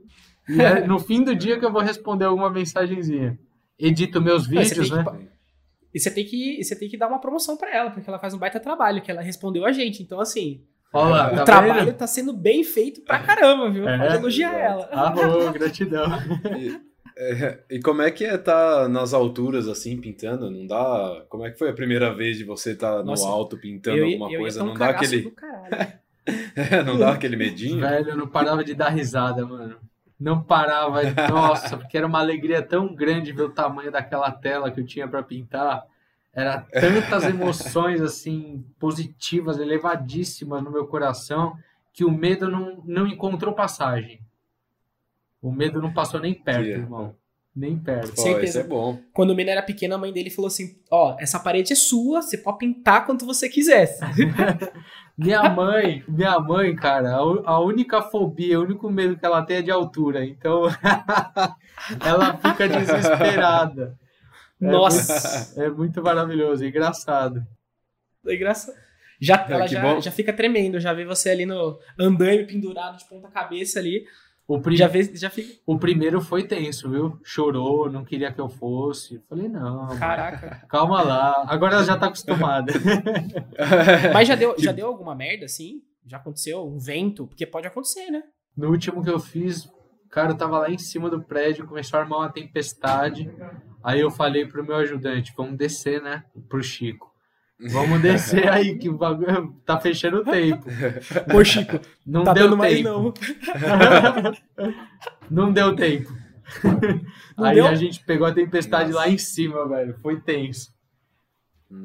e 0.49 0.61
é 0.61 0.87
no 0.87 0.99
fim 0.99 1.23
do 1.23 1.35
dia 1.35 1.59
que 1.59 1.65
eu 1.65 1.73
vou 1.73 1.83
responder 1.83 2.25
alguma 2.25 2.51
mensagenzinha. 2.51 3.39
Edito 3.79 4.21
meus 4.21 4.47
vídeos, 4.47 4.91
né? 4.91 5.05
Que, 5.05 5.29
e 5.95 6.01
você 6.01 6.11
tem 6.11 6.25
que, 6.25 6.63
você 6.63 6.77
tem 6.77 6.89
que 6.89 6.99
dar 6.99 7.09
uma 7.09 7.21
promoção 7.21 7.57
para 7.57 7.75
ela, 7.75 7.91
porque 7.91 8.09
ela 8.09 8.19
faz 8.19 8.35
um 8.35 8.39
baita 8.39 8.61
trabalho, 8.61 9.03
que 9.03 9.11
ela 9.11 9.23
respondeu 9.23 9.65
a 9.65 9.73
gente. 9.73 10.03
Então, 10.03 10.21
assim, 10.21 10.63
Olá, 10.93 11.33
o 11.33 11.37
tá 11.37 11.45
trabalho 11.45 11.85
vendo? 11.87 11.97
tá 11.97 12.07
sendo 12.07 12.33
bem 12.33 12.65
feito 12.65 13.03
pra 13.03 13.19
caramba, 13.21 13.71
viu? 13.71 13.89
É, 13.89 13.99
Pode 13.99 14.15
elogiar 14.17 14.55
é. 14.55 14.65
ela. 14.65 14.89
Arro, 14.91 15.53
gratidão. 15.53 16.07
E, 16.59 16.81
é, 17.17 17.65
e 17.71 17.81
como 17.81 18.01
é 18.01 18.11
que 18.11 18.25
é 18.25 18.39
tá 18.39 18.89
nas 18.89 19.13
alturas, 19.13 19.69
assim, 19.69 20.01
pintando? 20.01 20.51
Não 20.51 20.67
dá... 20.67 21.25
Como 21.29 21.45
é 21.45 21.51
que 21.51 21.59
foi 21.59 21.71
a 21.71 21.75
primeira 21.75 22.15
vez 22.15 22.39
de 22.39 22.45
você 22.45 22.73
estar 22.73 22.99
tá 22.99 23.03
no 23.03 23.13
alto 23.13 23.59
pintando 23.59 23.99
eu, 23.99 24.07
alguma 24.07 24.33
eu 24.33 24.41
coisa? 24.41 24.65
Não 24.65 24.75
dá 24.75 24.91
aquele... 24.91 25.33
é, 26.57 26.83
não 26.83 26.99
dá 26.99 27.13
aquele 27.13 27.37
medinho? 27.37 27.81
Velho, 27.81 28.11
eu 28.11 28.17
não 28.17 28.29
parava 28.29 28.65
de 28.65 28.75
dar 28.75 28.91
risada, 28.91 29.45
mano. 29.45 29.77
Não 30.19 30.43
parava. 30.43 31.01
Nossa, 31.31 31.77
porque 31.77 31.97
era 31.97 32.07
uma 32.07 32.19
alegria 32.19 32.61
tão 32.61 32.95
grande 32.95 33.33
ver 33.33 33.43
o 33.43 33.51
tamanho 33.51 33.93
daquela 33.93 34.31
tela 34.33 34.71
que 34.71 34.81
eu 34.81 34.87
tinha 34.87 35.07
para 35.07 35.23
pintar. 35.23 35.85
Era 36.33 36.61
tantas 36.61 37.25
emoções 37.27 38.01
assim 38.01 38.65
positivas, 38.79 39.59
elevadíssimas 39.59 40.63
no 40.63 40.71
meu 40.71 40.87
coração, 40.87 41.57
que 41.93 42.05
o 42.05 42.11
medo 42.11 42.51
não, 42.51 42.83
não 42.85 43.07
encontrou 43.07 43.55
passagem. 43.55 44.21
O 45.41 45.53
medo 45.53 45.81
não 45.81 45.93
passou 45.93 46.19
nem 46.19 46.35
perto, 46.35 46.65
Tia. 46.65 46.75
irmão. 46.75 47.15
Nem 47.55 47.77
perto. 47.77 48.15
Pô, 48.15 48.23
Certeza. 48.23 48.61
é 48.61 48.65
bom. 48.65 49.01
Quando 49.13 49.31
o 49.31 49.35
menino 49.35 49.51
era 49.53 49.63
pequeno, 49.63 49.95
a 49.95 49.99
mãe 49.99 50.13
dele 50.13 50.31
falou 50.31 50.47
assim: 50.47 50.79
Ó, 50.91 51.17
essa 51.19 51.41
parede 51.41 51.73
é 51.73 51.77
sua, 51.77 52.23
você 52.23 52.39
pode 52.39 52.59
pintar 52.59 53.05
quanto 53.05 53.27
você 53.27 53.49
quiser. 53.49 53.89
minha 55.19 55.49
mãe, 55.51 56.05
minha 56.07 56.39
mãe, 56.39 56.77
cara, 56.77 57.17
a 57.17 57.59
única 57.59 58.01
fobia, 58.03 58.61
o 58.61 58.63
único 58.63 58.89
medo 58.89 59.19
que 59.19 59.27
ela 59.27 59.43
tem 59.43 59.57
é 59.57 59.63
de 59.63 59.71
altura. 59.71 60.25
Então, 60.25 60.63
ela 62.07 62.37
fica 62.37 62.69
desesperada. 62.71 63.99
É 64.63 64.67
Nossa! 64.67 65.57
Muito, 65.57 65.63
é 65.63 65.77
muito 65.77 66.03
maravilhoso, 66.03 66.65
é 66.65 66.69
engraçado. 66.69 67.45
É 68.25 68.35
engraçado. 68.35 68.77
Já, 69.21 69.45
é, 69.49 69.53
ela 69.53 69.67
já, 69.67 70.01
já 70.01 70.13
fica 70.13 70.33
tremendo, 70.33 70.79
já 70.79 70.93
vê 70.93 71.05
você 71.05 71.31
ali 71.31 71.45
no 71.45 71.81
andaime 71.99 72.47
pendurado 72.47 72.97
de 72.97 73.05
ponta 73.09 73.29
cabeça 73.29 73.81
ali. 73.81 74.05
O, 74.49 74.59
prim... 74.63 74.77
já 74.77 74.89
vê, 74.89 75.05
já 75.15 75.29
fica... 75.29 75.61
o 75.67 75.79
primeiro 75.79 76.23
foi 76.23 76.43
tenso, 76.43 76.91
viu? 76.91 77.21
Chorou, 77.23 77.93
não 77.93 78.03
queria 78.03 78.33
que 78.33 78.41
eu 78.41 78.49
fosse. 78.49 79.23
Falei, 79.29 79.47
não. 79.47 79.89
Caraca. 79.99 80.65
Calma 80.71 81.03
lá. 81.03 81.45
Agora 81.47 81.75
ela 81.75 81.85
já 81.85 81.99
tá 81.99 82.07
acostumada. 82.07 82.73
Mas 84.15 84.27
já 84.27 84.35
deu, 84.35 84.55
já 84.59 84.73
deu 84.73 84.87
alguma 84.87 85.15
merda, 85.15 85.45
assim? 85.45 85.83
Já 86.07 86.17
aconteceu? 86.17 86.67
Um 86.67 86.79
vento? 86.79 87.27
Porque 87.27 87.45
pode 87.45 87.67
acontecer, 87.67 88.11
né? 88.11 88.23
No 88.57 88.71
último 88.71 89.05
que 89.05 89.11
eu 89.11 89.21
fiz, 89.21 89.69
cara, 90.11 90.31
eu 90.31 90.37
tava 90.37 90.59
lá 90.61 90.71
em 90.71 90.79
cima 90.79 91.11
do 91.11 91.23
prédio, 91.23 91.67
começou 91.67 91.99
a 91.99 92.03
armar 92.03 92.21
uma 92.21 92.33
tempestade. 92.33 93.31
Aí 93.85 94.01
eu 94.01 94.11
falei 94.11 94.47
pro 94.47 94.65
meu 94.65 94.77
ajudante, 94.77 95.35
vamos 95.37 95.59
descer, 95.59 96.03
né? 96.03 96.25
Pro 96.49 96.63
Chico. 96.63 97.13
Vamos 97.61 98.01
descer 98.01 98.49
aí, 98.49 98.79
que 98.79 98.89
o 98.89 98.97
bagulho 98.97 99.53
tá 99.67 99.81
fechando 99.81 100.19
o 100.19 100.25
tempo. 100.25 100.65
Pô, 101.31 101.45
Chico, 101.45 101.81
não 102.07 102.23
tá 102.23 102.33
deu 102.33 102.45
dando 102.45 102.57
mais 102.57 102.77
tempo. 102.77 102.89
não. 102.89 103.15
não 105.47 105.53
deu 105.53 105.75
tempo. 105.75 106.13
Não 107.37 107.45
aí 107.45 107.57
deu? 107.57 107.67
a 107.67 107.75
gente 107.75 108.05
pegou 108.05 108.27
a 108.27 108.33
tempestade 108.33 108.93
lá 108.93 109.09
em 109.09 109.19
cima, 109.19 109.69
velho. 109.69 109.97
Foi 110.01 110.21
tenso. 110.21 110.71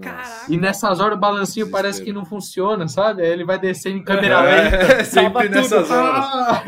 Caraca. 0.01 0.45
E 0.47 0.57
nessas 0.57 1.01
horas 1.01 1.17
o 1.17 1.19
balancinho 1.19 1.69
parece 1.69 2.01
que 2.01 2.13
não 2.13 2.23
funciona, 2.23 2.87
sabe? 2.87 3.21
Aí 3.21 3.29
ele 3.29 3.43
vai 3.43 3.59
descendo 3.59 3.97
em 3.97 4.03
câmera 4.03 4.39
lenta. 4.41 4.75
É, 4.77 5.03
sempre 5.03 5.49
nessas 5.49 5.87
tudo. 5.87 5.99
horas. 5.99 6.63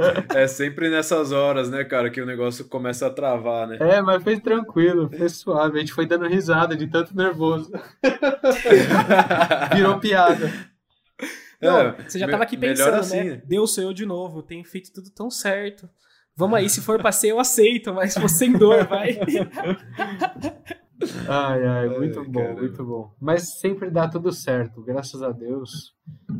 É 0.34 0.46
sempre 0.46 0.88
nessas 0.88 1.30
horas, 1.30 1.68
né, 1.68 1.84
cara, 1.84 2.08
que 2.08 2.22
o 2.22 2.24
negócio 2.24 2.64
começa 2.66 3.06
a 3.06 3.10
travar, 3.10 3.68
né? 3.68 3.76
É, 3.80 4.00
mas 4.00 4.22
foi 4.22 4.40
tranquilo, 4.40 5.10
foi 5.14 5.28
suave. 5.28 5.76
A 5.76 5.80
gente 5.80 5.92
foi 5.92 6.06
dando 6.06 6.26
risada 6.26 6.74
de 6.74 6.86
tanto 6.86 7.14
nervoso. 7.14 7.70
Virou 9.74 9.98
piada. 9.98 10.50
Não, 11.60 11.78
É, 11.78 11.96
você 12.08 12.18
já 12.18 12.26
tava 12.26 12.44
aqui 12.44 12.56
pensando, 12.56 12.94
assim, 12.94 13.24
né? 13.24 13.42
Deus, 13.44 13.74
sou 13.74 13.84
eu 13.84 13.92
de 13.92 14.06
novo, 14.06 14.42
tenho 14.42 14.64
feito 14.64 14.90
tudo 14.90 15.10
tão 15.10 15.30
certo. 15.30 15.86
Vamos 16.34 16.58
aí, 16.58 16.70
se 16.70 16.80
for 16.80 16.98
pra 16.98 17.12
ser, 17.12 17.28
eu 17.28 17.38
aceito, 17.38 17.92
mas 17.92 18.14
se 18.14 18.20
for 18.20 18.30
sem 18.30 18.52
dor, 18.52 18.86
vai. 18.86 19.18
Ai, 21.28 21.66
ai, 21.66 21.88
muito 21.88 22.20
Ai, 22.20 22.26
bom, 22.26 22.40
caramba. 22.40 22.60
muito 22.60 22.84
bom. 22.84 23.14
Mas 23.20 23.58
sempre 23.58 23.90
dá 23.90 24.08
tudo 24.08 24.32
certo, 24.32 24.82
graças 24.82 25.22
a 25.22 25.30
Deus. 25.30 25.94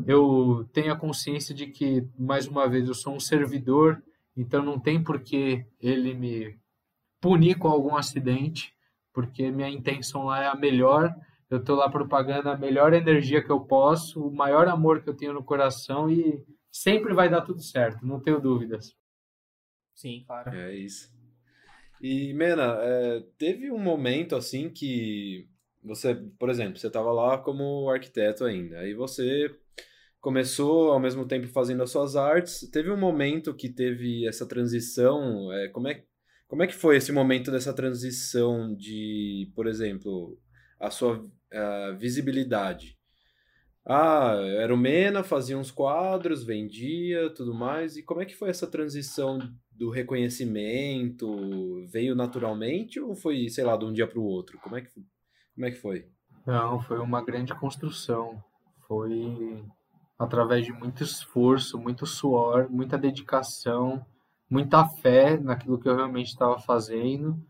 Eu 0.07 0.69
tenho 0.73 0.93
a 0.93 0.97
consciência 0.97 1.55
de 1.55 1.67
que, 1.67 2.07
mais 2.19 2.47
uma 2.47 2.69
vez, 2.69 2.89
eu 2.89 2.95
sou 2.95 3.15
um 3.15 3.21
servidor, 3.21 4.03
então 4.37 4.63
não 4.63 4.79
tem 4.79 5.03
por 5.03 5.21
que 5.21 5.65
ele 5.81 6.15
me 6.15 6.59
punir 7.21 7.57
com 7.59 7.69
algum 7.69 7.97
acidente, 7.97 8.75
porque 9.13 9.51
minha 9.51 9.69
intenção 9.69 10.25
lá 10.25 10.43
é 10.43 10.47
a 10.47 10.55
melhor. 10.55 11.15
Eu 11.51 11.63
tô 11.63 11.75
lá 11.75 11.91
propagando 11.91 12.49
a 12.49 12.57
melhor 12.57 12.93
energia 12.93 13.43
que 13.43 13.51
eu 13.51 13.61
posso, 13.61 14.25
o 14.25 14.35
maior 14.35 14.69
amor 14.69 15.03
que 15.03 15.11
eu 15.11 15.17
tenho 15.17 15.33
no 15.33 15.43
coração 15.43 16.09
e 16.09 16.45
sempre 16.71 17.13
vai 17.13 17.29
dar 17.29 17.41
tudo 17.41 17.61
certo, 17.61 18.07
não 18.07 18.21
tenho 18.21 18.41
dúvidas. 18.41 18.95
Sim, 19.95 20.23
claro. 20.27 20.55
É 20.55 20.75
isso. 20.75 21.13
E, 22.01 22.33
Mena, 22.33 22.79
é, 22.81 23.23
teve 23.37 23.71
um 23.71 23.79
momento 23.79 24.35
assim 24.35 24.71
que 24.71 25.47
você, 25.83 26.15
por 26.39 26.49
exemplo, 26.49 26.79
você 26.79 26.87
estava 26.87 27.13
lá 27.13 27.39
como 27.39 27.91
arquiteto 27.91 28.45
ainda, 28.45 28.79
aí 28.79 28.95
você 28.95 29.55
começou 30.21 30.93
ao 30.93 31.01
mesmo 31.01 31.27
tempo 31.27 31.47
fazendo 31.49 31.83
as 31.83 31.91
suas 31.91 32.15
artes. 32.17 32.69
Teve 32.71 32.91
um 32.91 32.97
momento 32.97 33.55
que 33.55 33.69
teve 33.69 34.27
essa 34.27 34.47
transição. 34.47 35.53
é, 35.53 35.69
como, 35.69 35.89
é, 35.89 36.05
como 36.47 36.63
é 36.63 36.67
que 36.67 36.75
foi 36.75 36.97
esse 36.97 37.11
momento 37.13 37.51
dessa 37.51 37.73
transição 37.73 38.75
de, 38.75 39.51
por 39.55 39.67
exemplo, 39.67 40.39
a 40.79 40.91
sua 40.91 41.25
ah, 41.53 41.97
visibilidade? 41.99 43.00
Ah, 43.87 44.35
era 44.59 44.75
o 44.75 44.77
Mena, 44.77 45.23
fazia 45.25 45.59
uns 45.59 45.71
quadros, 45.71 46.45
vendia, 46.45 47.31
tudo 47.35 47.55
mais. 47.55 47.97
E 47.97 48.03
como 48.03 48.21
é 48.21 48.25
que 48.27 48.37
foi 48.37 48.51
essa 48.51 48.67
transição 48.67 49.39
do 49.73 49.91
reconhecimento? 49.91 51.85
Veio 51.87 52.15
naturalmente 52.15 53.01
ou 53.01 53.15
foi, 53.15 53.49
sei 53.49 53.65
lá, 53.65 53.77
de 53.77 53.85
um 53.85 53.93
dia 53.93 54.07
para 54.07 54.19
o 54.19 54.25
outro? 54.25 54.59
Como 54.59 54.77
é 54.77 54.83
que, 54.83 54.91
como 55.55 55.67
é 55.67 55.71
que 55.71 55.79
foi? 55.79 56.07
Não, 56.47 56.81
foi 56.81 56.99
uma 56.99 57.25
grande 57.25 57.55
construção. 57.55 58.43
Foi 58.87 59.65
através 60.19 60.67
de 60.67 60.73
muito 60.73 61.03
esforço, 61.03 61.79
muito 61.79 62.05
suor, 62.05 62.69
muita 62.71 62.99
dedicação, 62.99 64.05
muita 64.51 64.87
fé 64.87 65.39
naquilo 65.39 65.79
que 65.81 65.89
eu 65.89 65.97
realmente 65.97 66.29
estava 66.29 66.59
fazendo. 66.59 67.43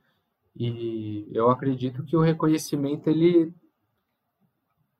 E 0.56 1.28
eu 1.32 1.50
acredito 1.50 2.04
que 2.04 2.16
o 2.16 2.20
reconhecimento 2.20 3.08
ele 3.08 3.52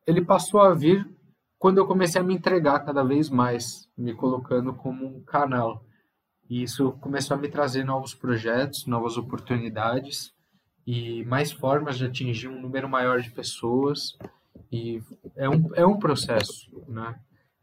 ele 0.07 0.25
passou 0.25 0.61
a 0.61 0.75
vir 0.75 1.07
quando 1.61 1.77
eu 1.77 1.87
comecei 1.87 2.19
a 2.19 2.25
me 2.25 2.35
entregar 2.35 2.81
cada 2.81 3.05
vez 3.05 3.29
mais, 3.29 3.87
me 3.97 4.15
colocando 4.15 4.73
como 4.73 5.07
um 5.07 5.23
canal. 5.23 5.85
E 6.49 6.63
isso 6.63 6.93
começou 7.03 7.37
a 7.37 7.39
me 7.39 7.49
trazer 7.49 7.85
novos 7.85 8.15
projetos, 8.15 8.87
novas 8.87 9.19
oportunidades 9.19 10.33
e 10.87 11.23
mais 11.27 11.53
formas 11.53 11.99
de 11.99 12.07
atingir 12.07 12.49
um 12.49 12.63
número 12.63 12.89
maior 12.89 13.21
de 13.21 13.31
pessoas. 13.31 14.17
E 14.73 15.03
é 15.37 15.51
um, 15.51 15.75
é 15.75 15.85
um 15.85 15.99
processo, 15.99 16.71
né? 16.89 17.15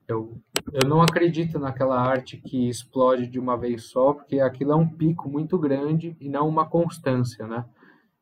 Eu, 0.07 0.39
eu 0.71 0.87
não 0.87 1.01
acredito 1.01 1.57
naquela 1.57 1.99
arte 1.99 2.37
que 2.37 2.69
explode 2.69 3.25
de 3.25 3.39
uma 3.39 3.57
vez 3.57 3.85
só, 3.89 4.13
porque 4.13 4.39
aquilo 4.39 4.73
é 4.73 4.75
um 4.75 4.87
pico 4.87 5.27
muito 5.27 5.57
grande 5.57 6.15
e 6.21 6.29
não 6.29 6.47
uma 6.47 6.69
constância, 6.69 7.47
né? 7.47 7.65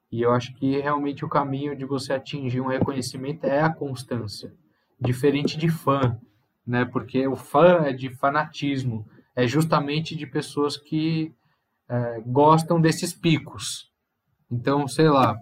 E 0.09 0.21
eu 0.21 0.31
acho 0.31 0.55
que 0.55 0.79
realmente 0.79 1.25
o 1.25 1.29
caminho 1.29 1.75
de 1.75 1.83
você 1.83 2.13
atingir 2.13 2.61
um 2.61 2.69
reconhecimento 2.69 3.43
é 3.43 3.61
a 3.61 3.69
constância, 3.69 4.53
diferente 4.99 5.57
de 5.57 5.69
fã, 5.69 6.17
né? 6.65 6.85
Porque 6.85 7.27
o 7.27 7.35
fã 7.35 7.83
é 7.85 7.93
de 7.93 8.09
fanatismo, 8.09 9.05
é 9.35 9.47
justamente 9.47 10.15
de 10.15 10.25
pessoas 10.25 10.77
que 10.77 11.33
é, 11.87 12.21
gostam 12.25 12.79
desses 12.79 13.13
picos. 13.13 13.91
Então, 14.51 14.87
sei 14.87 15.09
lá, 15.09 15.37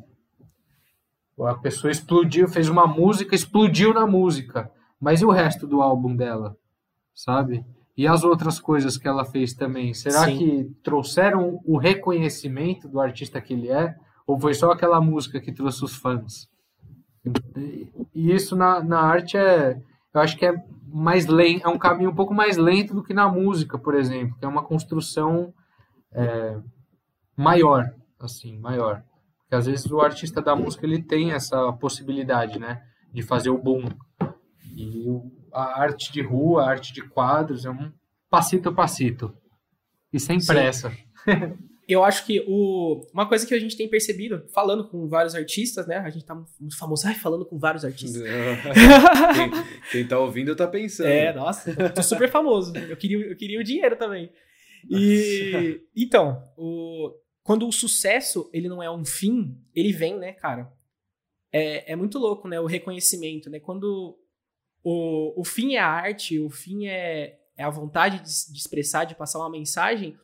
a 1.40 1.56
pessoa 1.56 1.92
explodiu, 1.92 2.48
fez 2.48 2.70
uma 2.70 2.88
música, 2.88 3.36
explodiu 3.36 3.94
na 3.94 4.08
música, 4.08 4.72
mas 5.00 5.22
e 5.22 5.26
o 5.26 5.32
resto 5.32 5.68
do 5.68 5.82
álbum 5.82 6.16
dela? 6.16 6.58
sabe? 7.14 7.64
E 7.96 8.08
as 8.08 8.24
outras 8.24 8.60
coisas 8.60 8.98
que 8.98 9.08
ela 9.08 9.24
fez 9.24 9.54
também, 9.54 9.94
será 9.94 10.26
Sim. 10.26 10.38
que 10.38 10.72
trouxeram 10.84 11.62
o 11.64 11.78
reconhecimento 11.78 12.88
do 12.88 13.00
artista 13.00 13.40
que 13.40 13.54
ele 13.54 13.70
é? 13.70 13.96
Ou 14.26 14.40
foi 14.40 14.54
só 14.54 14.72
aquela 14.72 15.00
música 15.00 15.40
que 15.40 15.52
trouxe 15.52 15.84
os 15.86 15.96
fãs? 15.96 16.50
E 18.14 18.32
isso 18.32 18.56
na, 18.56 18.84
na 18.84 19.00
arte 19.00 19.38
é, 19.38 19.82
eu 20.14 20.22
acho 20.22 20.38
que 20.38 20.46
é 20.46 20.54
mais 20.88 21.26
lento, 21.26 21.66
é 21.66 21.70
um 21.70 21.78
caminho 21.78 22.12
um 22.12 22.16
pouco 22.16 22.34
mais 22.34 22.58
lento 22.58 22.94
do 22.94 23.04
que 23.04 23.14
na 23.14 23.28
música, 23.28 23.78
por 23.78 23.96
exemplo, 23.96 24.38
que 24.38 24.46
é 24.46 24.48
uma 24.48 24.64
construção 24.64 25.54
é, 26.12 26.58
maior, 27.36 27.94
assim, 28.20 28.58
maior. 28.60 29.04
Porque 29.42 29.56
às 29.56 29.66
vezes 29.66 29.90
o 29.90 30.02
artista 30.02 30.42
da 30.42 30.56
música 30.56 30.86
ele 30.86 31.02
tem 31.02 31.32
essa 31.32 31.72
possibilidade, 31.74 32.60
né, 32.60 32.84
de 33.12 33.24
fazer 33.24 33.50
o 33.50 33.58
boom. 33.58 33.90
E 34.76 35.08
a 35.52 35.82
arte 35.82 36.12
de 36.12 36.22
rua, 36.22 36.64
a 36.64 36.70
arte 36.70 36.94
de 36.94 37.02
quadros 37.02 37.66
é 37.66 37.70
um 37.72 37.92
passito 38.30 38.70
a 38.70 38.74
passito. 38.74 39.36
E 40.12 40.20
sem 40.20 40.40
Sim. 40.40 40.48
pressa. 40.48 40.92
Eu 41.88 42.04
acho 42.04 42.26
que 42.26 42.44
o, 42.48 43.06
uma 43.14 43.28
coisa 43.28 43.46
que 43.46 43.54
a 43.54 43.60
gente 43.60 43.76
tem 43.76 43.90
percebido, 43.90 44.46
falando 44.54 44.88
com 44.88 45.08
vários 45.08 45.36
artistas, 45.36 45.86
né? 45.86 45.98
A 45.98 46.10
gente 46.10 46.26
tá 46.26 46.34
muito 46.34 46.78
famoso, 46.78 47.06
ai, 47.08 47.16
falando 47.16 47.46
com 47.46 47.60
vários 47.60 47.84
artistas. 47.84 48.22
quem, 49.36 49.52
quem 49.92 50.08
tá 50.08 50.18
ouvindo 50.18 50.56
tá 50.56 50.68
pensando. 50.68 51.08
É, 51.08 51.34
nossa, 51.34 51.74
tô 51.92 52.02
super 52.02 52.30
famoso. 52.30 52.74
Eu 52.78 52.96
queria, 52.96 53.18
eu 53.26 53.36
queria 53.36 53.60
o 53.60 53.64
dinheiro 53.64 53.98
também. 53.98 54.32
E 54.90 55.82
então, 55.96 56.42
o, 56.58 57.12
quando 57.42 57.68
o 57.68 57.72
sucesso 57.72 58.50
ele 58.54 58.70
não 58.70 58.82
é 58.82 58.90
um 58.90 59.04
fim, 59.04 59.58
ele 59.76 59.92
vem, 59.92 60.18
né, 60.18 60.34
cara? 60.34 60.72
É, 61.52 61.92
é 61.92 61.96
muito 61.96 62.18
louco, 62.18 62.48
né? 62.48 62.60
O 62.60 62.66
reconhecimento, 62.66 63.50
né? 63.50 63.60
Quando 63.60 64.18
o, 64.84 65.42
o 65.42 65.44
fim 65.44 65.76
é 65.76 65.80
a 65.80 65.88
arte, 65.88 66.40
o 66.40 66.50
fim 66.50 66.88
é, 66.88 67.40
é 67.58 67.64
a 67.64 67.70
vontade 67.70 68.20
de, 68.20 68.54
de 68.54 68.58
expressar, 68.58 69.06
de 69.06 69.16
passar 69.16 69.40
uma 69.40 69.50
mensagem, 69.50 70.18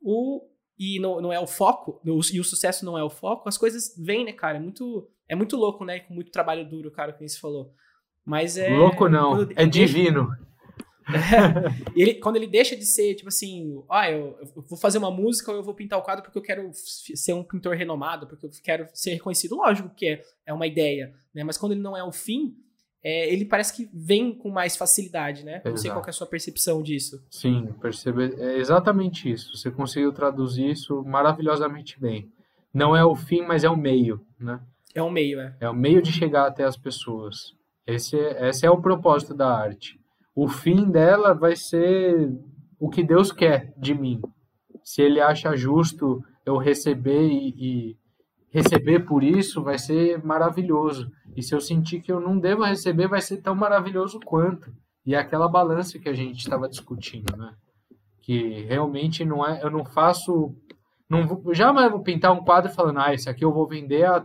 o 0.00 0.49
e 0.80 0.98
não, 0.98 1.20
não 1.20 1.30
é 1.30 1.38
o 1.38 1.46
foco, 1.46 2.00
e 2.02 2.40
o 2.40 2.44
sucesso 2.44 2.86
não 2.86 2.96
é 2.96 3.04
o 3.04 3.10
foco, 3.10 3.46
as 3.46 3.58
coisas 3.58 3.94
vêm, 3.98 4.24
né, 4.24 4.32
cara? 4.32 4.56
É 4.56 4.60
muito, 4.60 5.06
é 5.28 5.34
muito 5.34 5.54
louco, 5.54 5.84
né? 5.84 6.00
Com 6.00 6.14
muito 6.14 6.32
trabalho 6.32 6.66
duro, 6.66 6.90
cara, 6.90 7.12
como 7.12 7.28
você 7.28 7.38
falou. 7.38 7.74
Mas 8.24 8.56
é. 8.56 8.70
Louco 8.70 9.06
não, 9.06 9.46
é 9.54 9.66
divino. 9.66 10.30
ele, 11.94 12.14
quando 12.14 12.36
ele 12.36 12.46
deixa 12.46 12.74
de 12.74 12.86
ser, 12.86 13.14
tipo 13.14 13.28
assim, 13.28 13.84
ah, 13.90 14.10
eu, 14.10 14.38
eu 14.40 14.62
vou 14.62 14.78
fazer 14.78 14.96
uma 14.96 15.10
música 15.10 15.50
ou 15.50 15.58
eu 15.58 15.62
vou 15.62 15.74
pintar 15.74 15.98
o 15.98 16.02
quadro 16.02 16.24
porque 16.24 16.38
eu 16.38 16.42
quero 16.42 16.70
ser 16.72 17.34
um 17.34 17.44
pintor 17.44 17.76
renomado, 17.76 18.26
porque 18.26 18.46
eu 18.46 18.50
quero 18.64 18.88
ser 18.94 19.10
reconhecido. 19.10 19.56
Lógico 19.56 19.90
que 19.90 20.06
é, 20.06 20.22
é 20.46 20.54
uma 20.54 20.66
ideia, 20.66 21.12
né? 21.34 21.44
Mas 21.44 21.58
quando 21.58 21.72
ele 21.72 21.82
não 21.82 21.94
é 21.94 22.02
o 22.02 22.12
fim, 22.12 22.54
é, 23.02 23.32
ele 23.32 23.44
parece 23.44 23.74
que 23.74 23.90
vem 23.92 24.34
com 24.34 24.50
mais 24.50 24.76
facilidade, 24.76 25.44
né? 25.44 25.62
Não 25.64 25.76
sei 25.76 25.88
Exato. 25.88 25.94
qual 25.94 26.02
que 26.02 26.10
é 26.10 26.12
a 26.12 26.14
sua 26.14 26.26
percepção 26.26 26.82
disso. 26.82 27.24
Sim, 27.30 27.74
perceber 27.80 28.34
é 28.38 28.58
exatamente 28.58 29.30
isso. 29.30 29.56
Você 29.56 29.70
conseguiu 29.70 30.12
traduzir 30.12 30.70
isso 30.70 31.02
maravilhosamente 31.04 31.98
bem. 31.98 32.30
Não 32.72 32.94
é 32.94 33.04
o 33.04 33.16
fim, 33.16 33.42
mas 33.42 33.64
é 33.64 33.70
o 33.70 33.76
meio, 33.76 34.20
né? 34.38 34.60
É 34.94 35.02
um 35.02 35.10
meio, 35.10 35.40
é. 35.40 35.56
É 35.60 35.68
o 35.68 35.74
meio 35.74 36.02
de 36.02 36.12
chegar 36.12 36.46
até 36.46 36.64
as 36.64 36.76
pessoas. 36.76 37.54
Esse 37.86 38.18
é, 38.18 38.48
esse 38.48 38.66
é 38.66 38.70
o 38.70 38.80
propósito 38.80 39.34
da 39.34 39.48
arte. 39.50 39.98
O 40.34 40.48
fim 40.48 40.90
dela 40.90 41.32
vai 41.32 41.56
ser 41.56 42.32
o 42.78 42.88
que 42.88 43.02
Deus 43.02 43.32
quer 43.32 43.72
de 43.76 43.94
mim. 43.94 44.20
Se 44.82 45.02
Ele 45.02 45.20
acha 45.20 45.56
justo 45.56 46.22
eu 46.44 46.56
receber 46.56 47.28
e, 47.28 47.54
e 47.58 47.96
receber 48.50 49.00
por 49.00 49.22
isso, 49.22 49.62
vai 49.62 49.78
ser 49.78 50.22
maravilhoso. 50.22 51.10
E 51.36 51.42
se 51.42 51.54
eu 51.54 51.60
sentir 51.60 52.00
que 52.00 52.12
eu 52.12 52.20
não 52.20 52.38
devo 52.38 52.64
receber, 52.64 53.08
vai 53.08 53.20
ser 53.20 53.38
tão 53.38 53.54
maravilhoso 53.54 54.18
quanto. 54.20 54.72
E 55.06 55.14
é 55.14 55.18
aquela 55.18 55.48
balança 55.48 55.98
que 55.98 56.08
a 56.08 56.12
gente 56.12 56.38
estava 56.38 56.68
discutindo, 56.68 57.36
né? 57.36 57.54
Que 58.20 58.62
realmente 58.62 59.24
não 59.24 59.46
é, 59.46 59.62
eu 59.62 59.70
não 59.70 59.84
faço, 59.84 60.54
não 61.08 61.26
vou, 61.26 61.54
jamais 61.54 61.90
vou 61.90 62.02
pintar 62.02 62.32
um 62.32 62.44
quadro 62.44 62.70
falando, 62.70 63.00
ah, 63.00 63.14
esse 63.14 63.28
aqui 63.28 63.44
eu 63.44 63.52
vou 63.52 63.66
vender 63.66 64.04
a, 64.04 64.24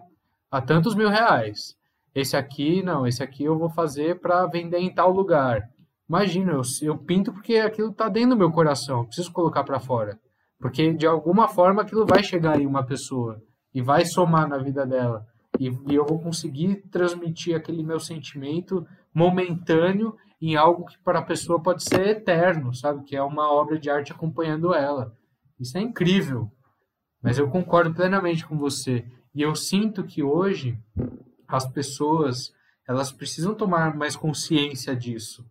a 0.51 0.61
tantos 0.61 0.95
mil 0.95 1.09
reais. 1.09 1.75
Esse 2.13 2.35
aqui, 2.35 2.81
não, 2.81 3.05
esse 3.05 3.21
aqui 3.21 3.43
eu 3.43 3.57
vou 3.57 3.69
fazer 3.69 4.19
para 4.19 4.45
vender 4.47 4.79
em 4.79 4.93
tal 4.93 5.11
lugar. 5.11 5.61
Imagina, 6.07 6.53
eu, 6.53 6.61
eu 6.81 6.97
pinto 6.97 7.31
porque 7.31 7.55
aquilo 7.57 7.93
tá 7.93 8.09
dentro 8.09 8.31
do 8.31 8.37
meu 8.37 8.51
coração, 8.51 9.05
preciso 9.05 9.31
colocar 9.31 9.63
para 9.63 9.79
fora. 9.79 10.19
Porque 10.59 10.93
de 10.93 11.05
alguma 11.05 11.47
forma 11.47 11.81
aquilo 11.81 12.05
vai 12.05 12.23
chegar 12.23 12.59
em 12.59 12.65
uma 12.65 12.85
pessoa 12.85 13.41
e 13.75 13.81
vai 13.81 14.05
somar 14.05 14.47
na 14.47 14.57
vida 14.57 14.85
dela. 14.87 15.27
E, 15.59 15.67
e 15.67 15.95
eu 15.95 16.05
vou 16.05 16.17
conseguir 16.17 16.77
transmitir 16.89 17.55
aquele 17.55 17.83
meu 17.83 17.99
sentimento 17.99 18.87
momentâneo 19.13 20.15
em 20.41 20.55
algo 20.55 20.85
que 20.85 20.97
para 20.99 21.19
a 21.19 21.25
pessoa 21.25 21.61
pode 21.61 21.83
ser 21.83 22.07
eterno, 22.07 22.73
sabe? 22.73 23.03
Que 23.03 23.17
é 23.17 23.21
uma 23.21 23.51
obra 23.51 23.77
de 23.77 23.89
arte 23.89 24.13
acompanhando 24.13 24.73
ela. 24.73 25.13
Isso 25.59 25.77
é 25.77 25.81
incrível. 25.81 26.49
Mas 27.21 27.37
eu 27.37 27.49
concordo 27.49 27.93
plenamente 27.93 28.45
com 28.45 28.57
você. 28.57 29.05
E 29.33 29.41
eu 29.41 29.53
sinto 29.55 30.03
que 30.05 30.23
hoje 30.23 30.79
as 31.47 31.67
pessoas 31.67 32.53
elas 32.87 33.11
precisam 33.11 33.55
tomar 33.55 33.95
mais 33.95 34.15
consciência 34.15 34.95
disso 34.95 35.45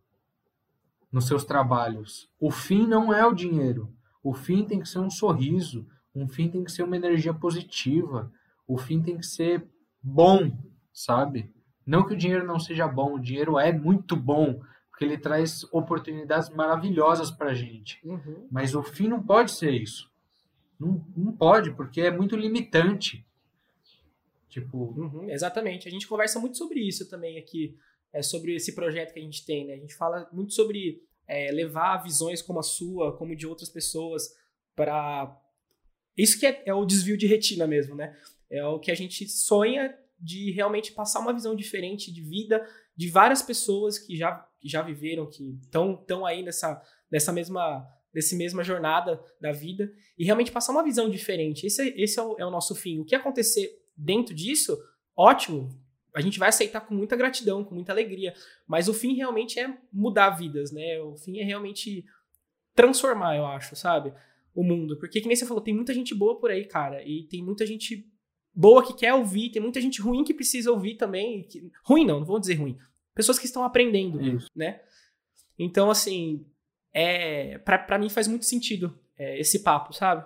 nos 1.12 1.26
seus 1.26 1.44
trabalhos. 1.44 2.28
O 2.40 2.50
fim 2.50 2.86
não 2.86 3.12
é 3.12 3.26
o 3.26 3.34
dinheiro. 3.34 3.92
O 4.22 4.32
fim 4.32 4.64
tem 4.64 4.80
que 4.80 4.88
ser 4.88 5.00
um 5.00 5.10
sorriso. 5.10 5.86
Um 6.14 6.28
fim 6.28 6.48
tem 6.48 6.62
que 6.62 6.70
ser 6.70 6.82
uma 6.82 6.96
energia 6.96 7.34
positiva. 7.34 8.32
O 8.66 8.78
fim 8.78 9.02
tem 9.02 9.18
que 9.18 9.26
ser 9.26 9.66
bom, 10.02 10.56
sabe? 10.92 11.52
Não 11.86 12.06
que 12.06 12.14
o 12.14 12.16
dinheiro 12.16 12.46
não 12.46 12.58
seja 12.58 12.86
bom. 12.86 13.14
O 13.14 13.20
dinheiro 13.20 13.58
é 13.58 13.72
muito 13.72 14.16
bom 14.16 14.60
porque 14.90 15.04
ele 15.04 15.18
traz 15.18 15.64
oportunidades 15.72 16.48
maravilhosas 16.50 17.30
para 17.30 17.52
gente. 17.52 18.00
Mas 18.50 18.76
o 18.76 18.82
fim 18.82 19.08
não 19.08 19.20
pode 19.20 19.50
ser 19.50 19.72
isso. 19.72 20.08
Não, 20.78 21.04
não 21.16 21.32
pode, 21.32 21.72
porque 21.72 22.00
é 22.00 22.10
muito 22.12 22.36
limitante. 22.36 23.26
Tipo, 24.48 24.94
Uhum, 24.96 25.28
exatamente. 25.28 25.88
A 25.88 25.90
gente 25.90 26.06
conversa 26.06 26.38
muito 26.38 26.56
sobre 26.56 26.78
isso 26.78 27.10
também 27.10 27.38
aqui, 27.38 27.76
é, 28.12 28.22
sobre 28.22 28.54
esse 28.54 28.72
projeto 28.72 29.12
que 29.12 29.18
a 29.18 29.22
gente 29.22 29.44
tem, 29.44 29.66
né? 29.66 29.74
A 29.74 29.78
gente 29.78 29.96
fala 29.96 30.28
muito 30.32 30.52
sobre 30.52 31.02
é, 31.26 31.50
levar 31.50 31.96
visões 31.98 32.40
como 32.40 32.60
a 32.60 32.62
sua, 32.62 33.16
como 33.16 33.34
de 33.34 33.48
outras 33.48 33.68
pessoas, 33.68 34.36
para 34.76 35.36
isso 36.16 36.38
que 36.38 36.46
é, 36.46 36.62
é 36.66 36.74
o 36.74 36.84
desvio 36.84 37.16
de 37.16 37.26
retina 37.26 37.66
mesmo, 37.66 37.94
né? 37.94 38.16
É 38.50 38.64
o 38.64 38.78
que 38.78 38.90
a 38.90 38.94
gente 38.94 39.28
sonha 39.28 39.94
de 40.18 40.52
realmente 40.52 40.92
passar 40.92 41.20
uma 41.20 41.32
visão 41.32 41.54
diferente 41.54 42.12
de 42.12 42.22
vida 42.22 42.64
de 42.96 43.08
várias 43.08 43.42
pessoas 43.42 43.98
que 43.98 44.16
já, 44.16 44.46
que 44.60 44.68
já 44.68 44.80
viveram, 44.82 45.28
que 45.28 45.58
estão 45.64 46.24
aí 46.24 46.42
nessa, 46.42 46.80
nessa 47.10 47.32
mesma 47.32 47.86
nessa 48.14 48.36
mesma 48.36 48.62
jornada 48.62 49.20
da 49.40 49.50
vida 49.50 49.92
e 50.16 50.24
realmente 50.24 50.52
passar 50.52 50.70
uma 50.72 50.84
visão 50.84 51.10
diferente. 51.10 51.66
Esse, 51.66 51.82
é- 51.82 52.00
esse 52.00 52.18
é, 52.18 52.22
o, 52.22 52.36
é 52.38 52.46
o 52.46 52.50
nosso 52.50 52.74
fim. 52.74 53.00
O 53.00 53.04
que 53.04 53.14
acontecer 53.14 53.68
dentro 53.96 54.32
disso, 54.32 54.78
ótimo. 55.16 55.68
A 56.14 56.20
gente 56.20 56.38
vai 56.38 56.48
aceitar 56.48 56.80
com 56.82 56.94
muita 56.94 57.16
gratidão, 57.16 57.64
com 57.64 57.74
muita 57.74 57.90
alegria. 57.90 58.32
Mas 58.68 58.86
o 58.86 58.94
fim 58.94 59.16
realmente 59.16 59.58
é 59.58 59.76
mudar 59.92 60.30
vidas, 60.30 60.70
né? 60.70 61.00
O 61.00 61.16
fim 61.16 61.40
é 61.40 61.44
realmente 61.44 62.04
transformar, 62.72 63.36
eu 63.36 63.44
acho, 63.46 63.74
sabe? 63.74 64.14
O 64.54 64.62
mundo. 64.62 64.96
Porque, 64.98 65.20
que 65.20 65.26
nem 65.26 65.36
você 65.36 65.44
falou, 65.46 65.62
tem 65.62 65.74
muita 65.74 65.92
gente 65.92 66.14
boa 66.14 66.38
por 66.38 66.50
aí, 66.50 66.64
cara. 66.64 67.02
E 67.02 67.24
tem 67.24 67.42
muita 67.42 67.66
gente 67.66 68.06
boa 68.54 68.86
que 68.86 68.94
quer 68.94 69.12
ouvir, 69.14 69.50
tem 69.50 69.60
muita 69.60 69.80
gente 69.80 70.00
ruim 70.00 70.22
que 70.22 70.32
precisa 70.32 70.70
ouvir 70.70 70.94
também. 70.94 71.42
que- 71.42 71.70
Ruim 71.84 72.06
não, 72.06 72.20
não 72.20 72.26
vou 72.26 72.38
dizer 72.38 72.54
ruim. 72.54 72.78
Pessoas 73.14 73.38
que 73.38 73.46
estão 73.46 73.64
aprendendo, 73.64 74.20
isso. 74.22 74.48
né? 74.54 74.80
Então, 75.58 75.90
assim, 75.90 76.44
é, 76.92 77.58
pra, 77.58 77.78
pra 77.78 77.98
mim 77.98 78.08
faz 78.08 78.26
muito 78.28 78.44
sentido 78.44 78.96
é, 79.18 79.38
esse 79.40 79.62
papo, 79.62 79.92
sabe? 79.92 80.24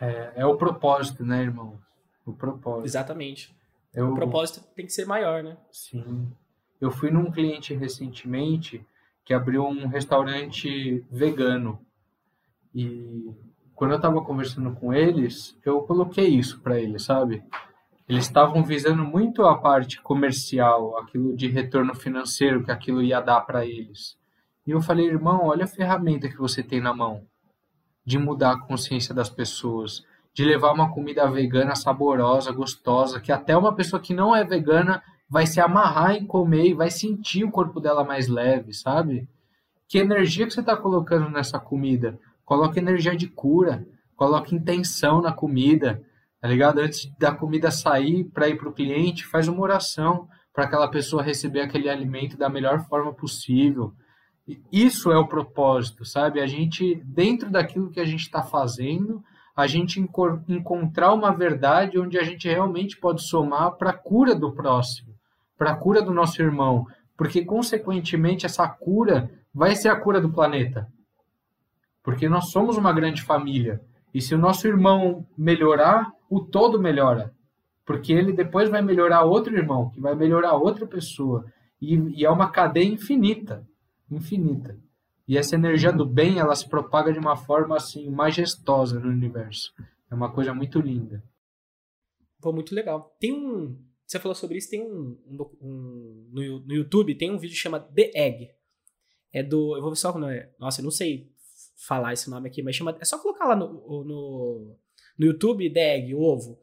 É, 0.00 0.32
é 0.36 0.46
o 0.46 0.56
propósito, 0.56 1.24
né, 1.24 1.42
irmão? 1.42 1.78
O 2.24 2.32
propósito. 2.32 2.86
Exatamente. 2.86 3.54
Eu, 3.94 4.12
O 4.12 4.14
propósito 4.14 4.60
tem 4.74 4.86
que 4.86 4.92
ser 4.92 5.04
maior, 5.04 5.42
né? 5.42 5.56
Sim. 5.70 6.30
Eu 6.80 6.90
fui 6.90 7.10
num 7.10 7.30
cliente 7.30 7.74
recentemente 7.74 8.84
que 9.24 9.32
abriu 9.34 9.64
um 9.64 9.86
restaurante 9.86 11.04
vegano. 11.10 11.78
E 12.74 13.30
quando 13.74 13.92
eu 13.92 13.96
estava 13.96 14.20
conversando 14.22 14.72
com 14.72 14.92
eles, 14.92 15.58
eu 15.64 15.80
coloquei 15.82 16.28
isso 16.28 16.60
para 16.60 16.78
eles, 16.78 17.02
sabe? 17.02 17.42
Eles 18.08 18.24
estavam 18.24 18.62
visando 18.62 19.04
muito 19.04 19.44
a 19.44 19.56
parte 19.56 20.00
comercial, 20.02 20.98
aquilo 20.98 21.36
de 21.36 21.48
retorno 21.48 21.94
financeiro 21.94 22.64
que 22.64 22.70
aquilo 22.70 23.02
ia 23.02 23.20
dar 23.20 23.40
para 23.42 23.64
eles. 23.64 24.16
E 24.66 24.70
eu 24.70 24.80
falei, 24.80 25.06
irmão, 25.06 25.46
olha 25.46 25.64
a 25.64 25.68
ferramenta 25.68 26.28
que 26.28 26.38
você 26.38 26.62
tem 26.62 26.80
na 26.80 26.94
mão 26.94 27.26
de 28.04 28.18
mudar 28.18 28.52
a 28.52 28.60
consciência 28.60 29.14
das 29.14 29.30
pessoas, 29.30 30.04
de 30.34 30.44
levar 30.44 30.72
uma 30.72 30.92
comida 30.92 31.30
vegana 31.30 31.74
saborosa, 31.74 32.52
gostosa, 32.52 33.20
que 33.20 33.30
até 33.30 33.56
uma 33.56 33.74
pessoa 33.74 34.00
que 34.00 34.14
não 34.14 34.34
é 34.34 34.44
vegana 34.44 35.02
vai 35.28 35.46
se 35.46 35.60
amarrar 35.60 36.14
em 36.14 36.26
comer 36.26 36.66
e 36.68 36.74
vai 36.74 36.90
sentir 36.90 37.44
o 37.44 37.50
corpo 37.50 37.80
dela 37.80 38.04
mais 38.04 38.28
leve, 38.28 38.72
sabe? 38.72 39.28
Que 39.88 39.98
energia 39.98 40.46
que 40.46 40.52
você 40.52 40.60
está 40.60 40.76
colocando 40.76 41.28
nessa 41.28 41.58
comida? 41.58 42.18
Coloque 42.52 42.78
energia 42.78 43.16
de 43.16 43.28
cura, 43.28 43.82
coloque 44.14 44.54
intenção 44.54 45.22
na 45.22 45.32
comida, 45.32 46.02
tá 46.38 46.46
ligado? 46.46 46.80
Antes 46.80 47.10
da 47.18 47.34
comida 47.34 47.70
sair 47.70 48.24
para 48.24 48.46
ir 48.46 48.58
para 48.58 48.68
o 48.68 48.74
cliente, 48.74 49.24
faz 49.24 49.48
uma 49.48 49.62
oração 49.62 50.28
para 50.52 50.64
aquela 50.64 50.86
pessoa 50.86 51.22
receber 51.22 51.62
aquele 51.62 51.88
alimento 51.88 52.36
da 52.36 52.50
melhor 52.50 52.86
forma 52.86 53.10
possível. 53.10 53.94
isso 54.70 55.10
é 55.10 55.16
o 55.16 55.26
propósito, 55.26 56.04
sabe? 56.04 56.42
A 56.42 56.46
gente, 56.46 57.02
dentro 57.06 57.50
daquilo 57.50 57.90
que 57.90 58.00
a 58.00 58.04
gente 58.04 58.20
está 58.20 58.42
fazendo, 58.42 59.24
a 59.56 59.66
gente 59.66 59.98
encontrar 60.46 61.14
uma 61.14 61.34
verdade 61.34 61.98
onde 61.98 62.18
a 62.18 62.22
gente 62.22 62.46
realmente 62.46 62.98
pode 62.98 63.26
somar 63.26 63.78
para 63.78 63.92
a 63.92 63.98
cura 63.98 64.34
do 64.34 64.52
próximo, 64.52 65.14
para 65.56 65.70
a 65.70 65.76
cura 65.76 66.02
do 66.02 66.12
nosso 66.12 66.42
irmão, 66.42 66.84
porque 67.16 67.46
consequentemente 67.46 68.44
essa 68.44 68.68
cura 68.68 69.30
vai 69.54 69.74
ser 69.74 69.88
a 69.88 69.96
cura 69.96 70.20
do 70.20 70.30
planeta. 70.30 70.86
Porque 72.02 72.28
nós 72.28 72.50
somos 72.50 72.76
uma 72.76 72.92
grande 72.92 73.22
família. 73.22 73.80
E 74.12 74.20
se 74.20 74.34
o 74.34 74.38
nosso 74.38 74.66
irmão 74.66 75.26
melhorar, 75.36 76.12
o 76.28 76.40
todo 76.40 76.80
melhora. 76.80 77.32
Porque 77.84 78.12
ele 78.12 78.32
depois 78.32 78.68
vai 78.68 78.82
melhorar 78.82 79.22
outro 79.22 79.56
irmão, 79.56 79.90
que 79.90 80.00
vai 80.00 80.14
melhorar 80.14 80.54
outra 80.54 80.86
pessoa. 80.86 81.44
E, 81.80 81.96
e 82.20 82.24
é 82.24 82.30
uma 82.30 82.50
cadeia 82.50 82.86
infinita 82.86 83.66
infinita. 84.14 84.78
E 85.26 85.38
essa 85.38 85.54
energia 85.54 85.92
do 85.92 86.04
bem, 86.04 86.38
ela 86.38 86.54
se 86.54 86.68
propaga 86.68 87.12
de 87.12 87.18
uma 87.18 87.36
forma 87.36 87.76
assim 87.76 88.10
majestosa 88.10 88.98
no 88.98 89.08
universo. 89.08 89.72
É 90.10 90.14
uma 90.14 90.32
coisa 90.32 90.52
muito 90.52 90.80
linda. 90.80 91.22
Pô, 92.40 92.52
muito 92.52 92.74
legal. 92.74 93.16
Tem 93.18 93.32
um, 93.32 93.78
você 94.04 94.18
falou 94.18 94.34
sobre 94.34 94.58
isso, 94.58 94.70
tem 94.70 94.82
um, 94.82 95.18
um, 95.26 95.42
um 95.60 96.28
no, 96.32 96.60
no, 96.60 96.74
YouTube 96.74 97.14
tem 97.14 97.30
um 97.30 97.38
vídeo 97.38 97.56
chamado 97.56 97.92
The 97.94 98.10
Egg. 98.14 98.50
É 99.32 99.42
do, 99.42 99.76
eu 99.76 99.80
vou 99.80 99.90
ver 99.90 99.96
só 99.96 100.10
é, 100.28 100.52
nossa, 100.58 100.80
eu 100.80 100.84
não 100.84 100.90
sei 100.90 101.31
falar 101.86 102.12
esse 102.12 102.30
nome 102.30 102.48
aqui, 102.48 102.62
mas 102.62 102.76
chama, 102.76 102.96
é 103.00 103.04
só 103.04 103.18
colocar 103.18 103.46
lá 103.46 103.56
no, 103.56 103.72
no, 104.04 104.76
no 105.18 105.26
YouTube 105.26 105.72
o 106.14 106.20
ovo. 106.20 106.60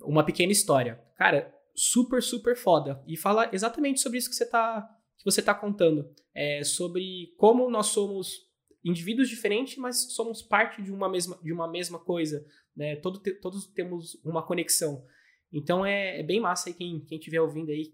Uma 0.00 0.24
pequena 0.24 0.52
história. 0.52 1.00
Cara, 1.16 1.54
super, 1.74 2.22
super 2.22 2.56
foda. 2.56 3.02
E 3.06 3.16
fala 3.16 3.48
exatamente 3.52 4.00
sobre 4.00 4.18
isso 4.18 4.28
que 4.28 4.36
você 4.36 4.46
tá 4.46 4.94
que 5.16 5.24
você 5.24 5.40
está 5.40 5.52
contando 5.52 6.08
é, 6.32 6.62
sobre 6.62 7.34
como 7.36 7.68
nós 7.68 7.86
somos 7.86 8.48
indivíduos 8.84 9.28
diferentes, 9.28 9.76
mas 9.76 10.12
somos 10.12 10.40
parte 10.40 10.80
de 10.80 10.92
uma 10.92 11.08
mesma, 11.08 11.36
de 11.42 11.52
uma 11.52 11.68
mesma 11.68 11.98
coisa, 11.98 12.46
né? 12.76 12.94
Todo, 12.96 13.18
te, 13.18 13.32
todos 13.32 13.66
temos 13.66 14.14
uma 14.24 14.46
conexão. 14.46 15.04
Então 15.52 15.84
é, 15.84 16.20
é, 16.20 16.22
bem 16.22 16.38
massa 16.38 16.68
aí 16.68 16.74
quem 16.74 17.00
quem 17.04 17.18
estiver 17.18 17.40
ouvindo 17.40 17.70
aí 17.70 17.92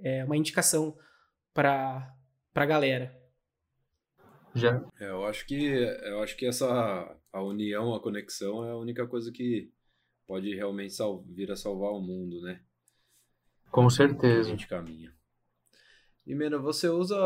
é 0.00 0.24
uma 0.24 0.36
indicação 0.36 0.96
para 1.52 2.14
para 2.52 2.66
galera. 2.66 3.23
Já. 4.54 4.84
É, 5.00 5.08
eu 5.10 5.24
acho 5.24 5.46
que 5.46 5.56
eu 5.56 6.22
acho 6.22 6.36
que 6.36 6.46
essa 6.46 7.16
a 7.32 7.42
união, 7.42 7.94
a 7.94 8.00
conexão 8.00 8.64
é 8.64 8.70
a 8.70 8.76
única 8.76 9.06
coisa 9.06 9.32
que 9.32 9.70
pode 10.26 10.54
realmente 10.54 10.94
sal, 10.94 11.22
vir 11.28 11.50
a 11.50 11.56
salvar 11.56 11.90
o 11.90 12.00
mundo, 12.00 12.40
né? 12.40 12.60
Com 13.70 13.90
certeza. 13.90 14.48
A 14.48 14.52
gente 14.52 14.68
caminha. 14.68 15.12
E, 16.26 16.34
Mena, 16.34 16.58
você 16.58 16.88
usa. 16.88 17.16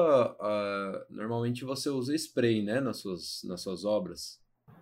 Normalmente 1.11 1.64
você 1.64 1.89
usa 1.89 2.14
spray, 2.14 2.62
né? 2.62 2.81
Nas 2.81 2.99
suas, 2.99 3.43
nas 3.45 3.61
suas 3.61 3.85
obras. 3.85 4.41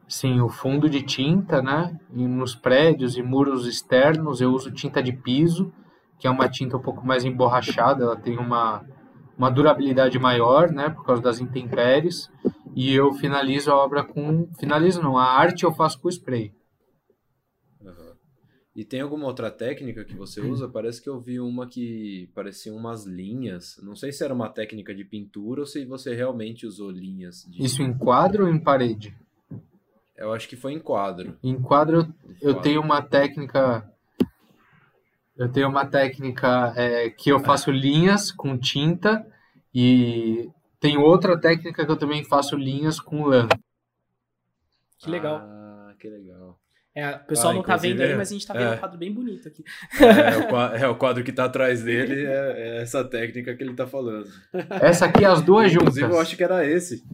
Sim, 0.09 0.41
o 0.41 0.49
fundo 0.49 0.89
de 0.89 1.03
tinta, 1.03 1.61
né? 1.61 1.99
E 2.15 2.27
nos 2.27 2.55
prédios 2.55 3.17
e 3.17 3.23
muros 3.23 3.67
externos 3.67 4.41
eu 4.41 4.53
uso 4.53 4.71
tinta 4.71 5.03
de 5.03 5.13
piso, 5.13 5.73
que 6.19 6.27
é 6.27 6.31
uma 6.31 6.49
tinta 6.49 6.77
um 6.77 6.81
pouco 6.83 7.05
mais 7.05 7.25
emborrachada, 7.25 8.05
ela 8.05 8.17
tem 8.17 8.39
uma, 8.39 8.87
uma 9.37 9.51
durabilidade 9.51 10.19
maior, 10.19 10.71
né? 10.71 10.91
Por 10.91 11.05
causa 11.05 11.23
das 11.23 11.41
intempéries. 11.41 12.31
E 12.75 12.95
eu 12.95 13.13
finalizo 13.13 13.71
a 13.71 13.77
obra 13.77 14.05
com. 14.05 14.49
Finalizo 14.59 15.03
não, 15.03 15.17
a 15.17 15.25
arte 15.25 15.65
eu 15.65 15.73
faço 15.73 16.01
com 16.01 16.09
spray. 16.09 16.53
E 18.77 18.85
tem 18.85 19.01
alguma 19.01 19.25
outra 19.27 19.51
técnica 19.51 20.05
que 20.05 20.15
você 20.15 20.39
usa? 20.43 20.69
Parece 20.69 21.03
que 21.03 21.09
eu 21.09 21.19
vi 21.19 21.41
uma 21.41 21.67
que 21.67 22.29
parecia 22.35 22.75
umas 22.75 23.07
linhas. 23.07 23.81
Não 23.83 23.97
sei 23.97 24.13
se 24.13 24.23
era 24.23 24.35
uma 24.35 24.51
técnica 24.51 24.95
de 24.95 25.03
pintura 25.03 25.63
ou 25.63 25.67
se 25.67 25.87
você 25.87 26.15
realmente 26.15 26.67
usou 26.67 26.91
linhas. 26.91 27.47
De... 27.49 27.65
Isso 27.65 27.83
em 27.83 27.97
quadro 27.97 28.45
ou 28.45 28.53
em 28.53 28.63
parede? 28.63 29.17
Eu 30.15 30.31
acho 30.31 30.47
que 30.47 30.57
foi 30.57 30.75
em 30.75 30.79
quadro. 30.79 31.39
Em 31.43 31.59
quadro 31.59 32.15
eu, 32.43 32.51
eu 32.51 32.55
tenho 32.61 32.83
uma 32.83 33.01
técnica. 33.01 33.91
Eu 35.37 35.51
tenho 35.51 35.69
uma 35.69 35.85
técnica 35.85 36.73
é, 36.77 37.11
que 37.11 37.31
eu 37.31 37.39
faço 37.41 37.71
linhas 37.71 38.33
com 38.33 38.57
tinta 38.57 39.27
e 39.75 40.49
tem 40.81 40.97
outra 40.97 41.39
técnica 41.39 41.85
que 41.85 41.91
eu 41.91 41.97
também 41.97 42.25
faço 42.25 42.57
linhas 42.57 42.99
com 42.99 43.25
lã. 43.25 43.49
Que 44.99 45.11
legal. 45.11 45.37
Ah, 45.43 45.95
que 45.99 46.09
legal. 46.09 46.59
É, 46.95 47.11
o 47.11 47.19
pessoal 47.27 47.53
ah, 47.53 47.57
não 47.57 47.63
tá 47.63 47.77
vendo 47.77 48.01
aí, 48.01 48.13
é, 48.13 48.17
mas 48.17 48.31
a 48.31 48.33
gente 48.33 48.47
tá 48.47 48.55
vendo 48.55 48.73
é, 48.73 48.75
um 48.77 48.79
quadro 48.79 48.99
bem 48.99 49.13
bonito 49.13 49.47
aqui. 49.47 49.63
É, 50.01 50.35
é, 50.35 50.37
o 50.39 50.49
quadro, 50.49 50.77
é, 50.79 50.89
o 50.89 50.97
quadro 50.97 51.25
que 51.25 51.33
tá 51.33 51.45
atrás 51.45 51.83
dele, 51.83 52.25
é, 52.25 52.55
é, 52.57 52.83
essa 52.83 53.05
técnica 53.05 53.55
que 53.55 53.63
ele 53.63 53.75
tá 53.75 53.87
falando. 53.87 54.27
Essa 54.81 55.05
aqui, 55.05 55.23
as 55.23 55.43
duas 55.43 55.71
juntas. 55.71 55.89
Inclusive, 55.89 56.13
eu 56.13 56.19
acho 56.19 56.35
que 56.35 56.43
era 56.43 56.67
esse. 56.67 57.05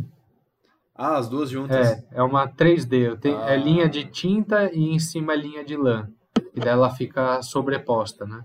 Ah, 0.95 1.17
as 1.17 1.29
duas 1.29 1.51
juntas. 1.51 1.85
É, 1.85 2.05
é 2.13 2.23
uma 2.23 2.47
3D. 2.47 3.19
Tenho, 3.19 3.39
ah. 3.39 3.51
É 3.53 3.57
linha 3.57 3.89
de 3.89 4.05
tinta 4.05 4.71
e 4.73 4.91
em 4.91 5.01
cima 5.01 5.33
é 5.33 5.37
linha 5.37 5.65
de 5.65 5.77
lã. 5.77 6.09
E 6.55 6.61
daí 6.61 6.69
ela 6.69 6.95
fica 6.95 7.43
sobreposta, 7.43 8.25
né? 8.27 8.45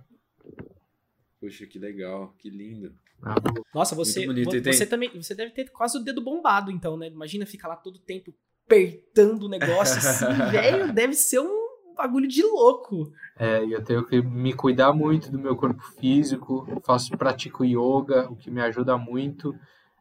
Puxa, 1.39 1.65
que 1.65 1.77
legal, 1.77 2.33
que 2.37 2.49
lindo. 2.49 2.93
Ah, 3.21 3.35
Nossa, 3.73 3.95
você, 3.95 4.25
você 4.25 4.85
também, 4.85 5.09
você 5.15 5.33
deve 5.33 5.51
ter 5.51 5.69
quase 5.71 5.97
o 5.97 6.03
dedo 6.03 6.21
bombado, 6.21 6.71
então, 6.71 6.97
né? 6.97 7.07
Imagina 7.07 7.45
ficar 7.45 7.67
lá 7.67 7.75
todo 7.75 7.95
o 7.95 8.01
tempo 8.01 8.33
apertando 8.65 9.43
o 9.43 9.49
negócio 9.49 9.97
assim, 9.97 10.25
velho, 10.51 10.93
deve 10.93 11.13
ser 11.13 11.39
um 11.39 11.67
bagulho 11.95 12.27
de 12.27 12.43
louco. 12.43 13.11
É, 13.39 13.63
eu 13.65 13.83
tenho 13.83 14.05
que 14.05 14.21
me 14.21 14.53
cuidar 14.53 14.93
muito 14.93 15.31
do 15.31 15.39
meu 15.39 15.55
corpo 15.55 15.81
físico, 15.99 16.67
faço, 16.83 17.17
pratico 17.17 17.63
yoga, 17.63 18.29
o 18.29 18.35
que 18.35 18.51
me 18.51 18.61
ajuda 18.61 18.97
muito, 18.97 19.55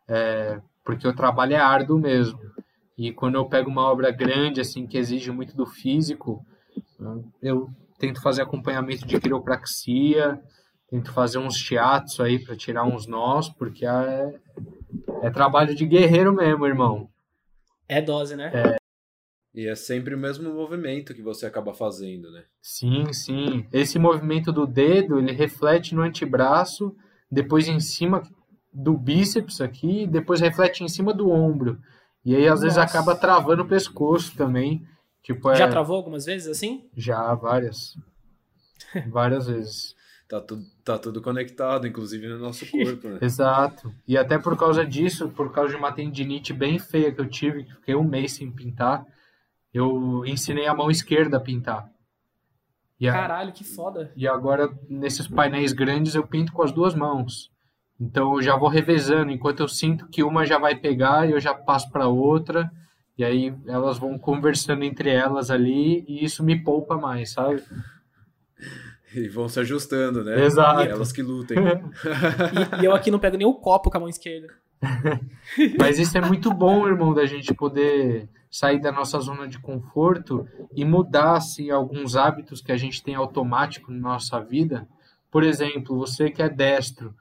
é, 0.08 0.60
porque 0.84 1.06
o 1.06 1.14
trabalho 1.14 1.54
é 1.54 1.58
árduo 1.58 1.98
mesmo. 1.98 2.38
E 2.98 3.12
quando 3.12 3.36
eu 3.36 3.46
pego 3.46 3.70
uma 3.70 3.90
obra 3.90 4.10
grande, 4.10 4.60
assim, 4.60 4.86
que 4.86 4.98
exige 4.98 5.30
muito 5.30 5.56
do 5.56 5.66
físico, 5.66 6.44
eu 7.42 7.68
tento 7.98 8.20
fazer 8.20 8.42
acompanhamento 8.42 9.06
de 9.06 9.20
quiropraxia, 9.20 10.40
tento 10.88 11.12
fazer 11.12 11.38
uns 11.38 11.56
teatros 11.62 12.20
aí 12.20 12.38
para 12.38 12.56
tirar 12.56 12.84
uns 12.84 13.06
nós, 13.06 13.48
porque 13.48 13.86
é, 13.86 14.40
é 15.22 15.30
trabalho 15.30 15.74
de 15.74 15.86
guerreiro 15.86 16.34
mesmo, 16.34 16.66
irmão. 16.66 17.08
É 17.88 18.02
dose, 18.02 18.36
né? 18.36 18.50
É. 18.54 18.76
E 19.54 19.66
é 19.66 19.74
sempre 19.74 20.14
o 20.14 20.18
mesmo 20.18 20.52
movimento 20.52 21.14
que 21.14 21.22
você 21.22 21.46
acaba 21.46 21.72
fazendo, 21.72 22.30
né? 22.30 22.44
Sim, 22.60 23.10
sim. 23.12 23.66
Esse 23.72 23.98
movimento 23.98 24.52
do 24.52 24.66
dedo, 24.66 25.18
ele 25.18 25.32
reflete 25.32 25.94
no 25.94 26.02
antebraço, 26.02 26.94
depois 27.30 27.66
em 27.66 27.80
cima 27.80 28.22
do 28.70 28.94
bíceps 28.94 29.62
aqui, 29.62 30.06
depois 30.06 30.42
reflete 30.42 30.84
em 30.84 30.88
cima 30.88 31.14
do 31.14 31.30
ombro. 31.30 31.80
E 32.22 32.36
aí, 32.36 32.44
às 32.44 32.60
Nossa. 32.60 32.62
vezes, 32.64 32.78
acaba 32.78 33.16
travando 33.16 33.62
o 33.62 33.68
pescoço 33.68 34.36
também. 34.36 34.86
Tipo, 35.26 35.50
é... 35.50 35.56
Já 35.56 35.68
travou 35.68 35.96
algumas 35.96 36.24
vezes 36.24 36.46
assim? 36.46 36.88
Já, 36.96 37.34
várias. 37.34 37.98
várias 39.10 39.48
vezes. 39.48 39.96
Tá 40.28 40.40
tudo, 40.40 40.64
tá 40.84 40.96
tudo 40.96 41.20
conectado, 41.20 41.84
inclusive 41.84 42.28
no 42.28 42.38
nosso 42.38 42.64
corpo, 42.70 43.08
né? 43.08 43.18
Exato. 43.22 43.92
E 44.06 44.16
até 44.16 44.38
por 44.38 44.56
causa 44.56 44.86
disso, 44.86 45.28
por 45.30 45.50
causa 45.50 45.70
de 45.70 45.76
uma 45.76 45.90
tendinite 45.90 46.52
bem 46.52 46.78
feia 46.78 47.10
que 47.10 47.20
eu 47.20 47.28
tive, 47.28 47.64
que 47.64 47.74
fiquei 47.74 47.96
um 47.96 48.04
mês 48.04 48.34
sem 48.34 48.52
pintar, 48.52 49.04
eu 49.74 50.24
ensinei 50.24 50.68
a 50.68 50.74
mão 50.74 50.92
esquerda 50.92 51.38
a 51.38 51.40
pintar. 51.40 51.90
E 53.00 53.08
a... 53.08 53.12
Caralho, 53.12 53.52
que 53.52 53.64
foda. 53.64 54.12
E 54.14 54.28
agora, 54.28 54.72
nesses 54.88 55.26
painéis 55.26 55.72
grandes, 55.72 56.14
eu 56.14 56.24
pinto 56.24 56.52
com 56.52 56.62
as 56.62 56.70
duas 56.70 56.94
mãos. 56.94 57.50
Então 58.00 58.34
eu 58.34 58.42
já 58.42 58.56
vou 58.56 58.68
revezando, 58.68 59.32
enquanto 59.32 59.58
eu 59.58 59.68
sinto 59.68 60.06
que 60.06 60.22
uma 60.22 60.46
já 60.46 60.56
vai 60.56 60.76
pegar, 60.76 61.28
eu 61.28 61.40
já 61.40 61.52
passo 61.52 61.90
para 61.90 62.06
outra, 62.06 62.70
e 63.18 63.24
aí 63.24 63.54
elas 63.66 63.98
vão 63.98 64.18
conversando 64.18 64.84
entre 64.84 65.10
elas 65.10 65.50
ali, 65.50 66.04
e 66.06 66.24
isso 66.24 66.44
me 66.44 66.62
poupa 66.62 66.96
mais, 66.96 67.32
sabe? 67.32 67.62
E 69.14 69.28
vão 69.28 69.48
se 69.48 69.60
ajustando, 69.60 70.22
né? 70.22 70.44
Exato. 70.44 70.82
E 70.82 70.88
elas 70.88 71.12
que 71.12 71.22
lutem. 71.22 71.56
e, 71.58 72.82
e, 72.82 72.84
eu 72.84 72.94
aqui 72.94 73.10
não 73.10 73.18
pego 73.18 73.36
nem 73.36 73.46
o 73.46 73.54
copo 73.54 73.90
com 73.90 73.96
a 73.96 74.00
mão 74.00 74.08
esquerda. 74.08 74.48
Mas 75.78 75.98
isso 75.98 76.16
é 76.18 76.20
muito 76.20 76.52
bom, 76.52 76.86
irmão, 76.86 77.14
da 77.14 77.24
gente 77.24 77.54
poder 77.54 78.28
sair 78.50 78.80
da 78.80 78.92
nossa 78.92 79.18
zona 79.20 79.48
de 79.48 79.58
conforto 79.58 80.46
e 80.74 80.84
mudar 80.84 81.36
assim, 81.36 81.70
alguns 81.70 82.16
hábitos 82.16 82.60
que 82.60 82.72
a 82.72 82.76
gente 82.76 83.02
tem 83.02 83.14
automático 83.14 83.90
na 83.90 83.98
nossa 83.98 84.40
vida. 84.40 84.86
Por 85.30 85.42
exemplo, 85.42 85.96
você 85.96 86.30
que 86.30 86.42
é 86.42 86.48
destro, 86.48 87.14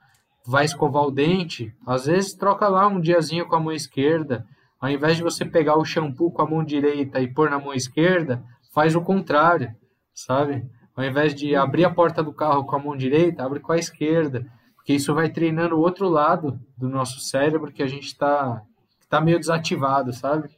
vai 0.46 0.64
escovar 0.64 1.02
o 1.04 1.10
dente, 1.10 1.74
às 1.86 2.06
vezes 2.06 2.34
troca 2.34 2.68
lá 2.68 2.86
um 2.86 3.00
diazinho 3.00 3.46
com 3.46 3.56
a 3.56 3.60
mão 3.60 3.72
esquerda. 3.72 4.46
Ao 4.80 4.90
invés 4.90 5.16
de 5.16 5.22
você 5.22 5.44
pegar 5.44 5.76
o 5.76 5.84
shampoo 5.84 6.30
com 6.30 6.42
a 6.42 6.46
mão 6.46 6.64
direita 6.64 7.20
e 7.20 7.32
pôr 7.32 7.50
na 7.50 7.58
mão 7.58 7.72
esquerda, 7.72 8.42
faz 8.74 8.94
o 8.94 9.00
contrário, 9.00 9.74
sabe? 10.14 10.64
Ao 10.94 11.04
invés 11.04 11.34
de 11.34 11.54
abrir 11.54 11.84
a 11.84 11.90
porta 11.90 12.22
do 12.22 12.32
carro 12.32 12.64
com 12.64 12.76
a 12.76 12.78
mão 12.78 12.96
direita, 12.96 13.44
abre 13.44 13.60
com 13.60 13.72
a 13.72 13.78
esquerda. 13.78 14.46
Porque 14.76 14.94
isso 14.94 15.14
vai 15.14 15.28
treinando 15.28 15.76
o 15.76 15.80
outro 15.80 16.08
lado 16.08 16.60
do 16.76 16.88
nosso 16.88 17.20
cérebro 17.20 17.72
que 17.72 17.82
a 17.82 17.86
gente 17.86 18.06
está 18.06 18.62
tá 19.08 19.20
meio 19.20 19.38
desativado, 19.38 20.12
sabe? 20.12 20.48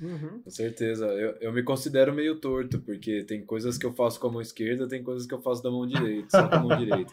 Uhum. 0.00 0.42
Com 0.42 0.50
certeza. 0.50 1.06
Eu, 1.06 1.36
eu 1.40 1.52
me 1.52 1.62
considero 1.62 2.12
meio 2.12 2.36
torto, 2.40 2.80
porque 2.80 3.24
tem 3.24 3.44
coisas 3.44 3.78
que 3.78 3.86
eu 3.86 3.92
faço 3.92 4.20
com 4.20 4.28
a 4.28 4.32
mão 4.32 4.40
esquerda, 4.40 4.88
tem 4.88 5.02
coisas 5.02 5.26
que 5.26 5.34
eu 5.34 5.40
faço 5.40 5.62
da 5.62 5.70
mão 5.70 5.86
direita, 5.86 6.28
só 6.30 6.48
com 6.48 6.54
a 6.54 6.60
mão 6.60 6.76
direita. 6.78 7.12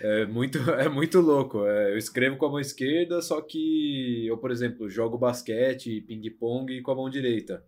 É 0.00 0.26
muito, 0.26 0.58
é 0.72 0.88
muito 0.88 1.20
louco. 1.20 1.64
É, 1.66 1.92
eu 1.92 1.98
escrevo 1.98 2.36
com 2.36 2.46
a 2.46 2.50
mão 2.50 2.60
esquerda, 2.60 3.20
só 3.20 3.40
que 3.40 4.26
eu, 4.26 4.36
por 4.38 4.50
exemplo, 4.50 4.88
jogo 4.88 5.18
basquete, 5.18 6.00
ping-pong 6.02 6.80
com 6.82 6.90
a 6.90 6.94
mão 6.94 7.10
direita. 7.10 7.64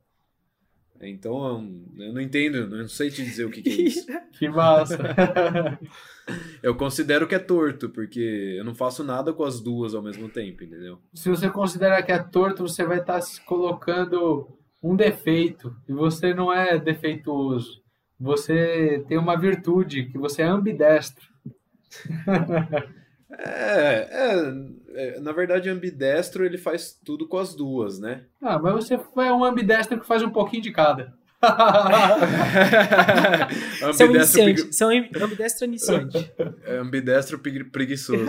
Então, 1.00 1.70
eu 1.96 2.12
não 2.12 2.20
entendo, 2.20 2.68
não 2.68 2.88
sei 2.88 3.10
te 3.10 3.22
dizer 3.22 3.44
o 3.44 3.50
que, 3.50 3.62
que 3.62 3.70
é 3.70 3.82
isso. 3.82 4.06
que 4.32 4.48
massa! 4.48 4.98
eu 6.62 6.74
considero 6.74 7.26
que 7.26 7.34
é 7.34 7.38
torto, 7.38 7.88
porque 7.88 8.56
eu 8.58 8.64
não 8.64 8.74
faço 8.74 9.04
nada 9.04 9.32
com 9.32 9.44
as 9.44 9.60
duas 9.60 9.94
ao 9.94 10.02
mesmo 10.02 10.28
tempo, 10.28 10.64
entendeu? 10.64 10.98
Se 11.14 11.28
você 11.28 11.48
considera 11.48 12.02
que 12.02 12.10
é 12.10 12.18
torto, 12.18 12.66
você 12.66 12.84
vai 12.84 12.98
estar 12.98 13.20
se 13.20 13.40
colocando 13.44 14.48
um 14.82 14.96
defeito, 14.96 15.74
e 15.88 15.92
você 15.92 16.34
não 16.34 16.52
é 16.52 16.78
defeituoso. 16.78 17.82
Você 18.18 19.04
tem 19.08 19.18
uma 19.18 19.36
virtude, 19.36 20.06
que 20.06 20.18
você 20.18 20.42
é 20.42 20.46
ambidestro. 20.46 21.26
É, 23.30 23.40
é, 23.40 24.08
é, 24.10 24.52
na 25.20 25.32
verdade, 25.32 25.68
ambidestro 25.68 26.44
ele 26.44 26.58
faz 26.58 26.98
tudo 27.04 27.28
com 27.28 27.38
as 27.38 27.54
duas, 27.54 27.98
né? 27.98 28.24
Ah, 28.40 28.58
mas 28.58 28.74
você 28.74 28.94
é 28.94 29.32
um 29.32 29.44
ambidestro 29.44 30.00
que 30.00 30.06
faz 30.06 30.22
um 30.22 30.30
pouquinho 30.30 30.62
de 30.62 30.72
cada. 30.72 31.16
São 33.94 34.12
iniciante, 34.12 34.74
são 34.74 34.90
ambidestro 34.90 35.66
iniciante. 35.66 36.32
É 36.64 36.78
ambidestro 36.78 37.38
preguiçoso. 37.38 38.26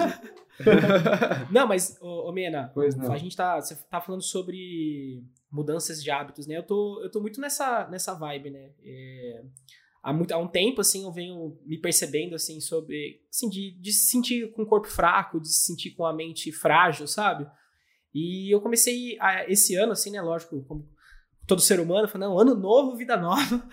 não, 1.49 1.67
mas, 1.67 1.97
ô, 2.01 2.29
ô 2.29 2.31
Mena, 2.31 2.71
a 3.09 3.17
gente 3.17 3.35
tá, 3.35 3.59
você 3.59 3.75
tá 3.89 3.99
falando 4.01 4.21
sobre 4.21 5.23
mudanças 5.51 6.03
de 6.03 6.11
hábitos, 6.11 6.45
né? 6.45 6.57
Eu 6.57 6.63
tô, 6.63 7.01
eu 7.01 7.09
tô 7.09 7.19
muito 7.19 7.41
nessa, 7.41 7.87
nessa 7.89 8.13
vibe, 8.13 8.51
né? 8.51 8.69
É, 8.83 9.41
há, 10.01 10.13
muito, 10.13 10.31
há 10.31 10.37
um 10.37 10.47
tempo, 10.47 10.81
assim, 10.81 11.03
eu 11.03 11.11
venho 11.11 11.57
me 11.65 11.77
percebendo, 11.77 12.35
assim, 12.35 12.59
sobre, 12.59 13.21
assim, 13.29 13.49
de, 13.49 13.71
de 13.79 13.91
se 13.91 14.09
sentir 14.09 14.51
com 14.51 14.63
o 14.63 14.65
corpo 14.65 14.87
fraco, 14.87 15.39
de 15.39 15.47
se 15.47 15.65
sentir 15.65 15.91
com 15.91 16.05
a 16.05 16.13
mente 16.13 16.51
frágil, 16.51 17.07
sabe? 17.07 17.47
E 18.13 18.53
eu 18.53 18.61
comecei 18.61 19.17
a, 19.19 19.49
esse 19.49 19.75
ano, 19.75 19.91
assim, 19.91 20.11
né, 20.11 20.21
lógico, 20.21 20.63
como 20.63 20.89
todo 21.45 21.61
ser 21.61 21.79
humano, 21.79 22.07
falando, 22.07 22.29
não, 22.29 22.39
ano 22.39 22.55
novo, 22.55 22.95
vida 22.95 23.17
nova. 23.17 23.67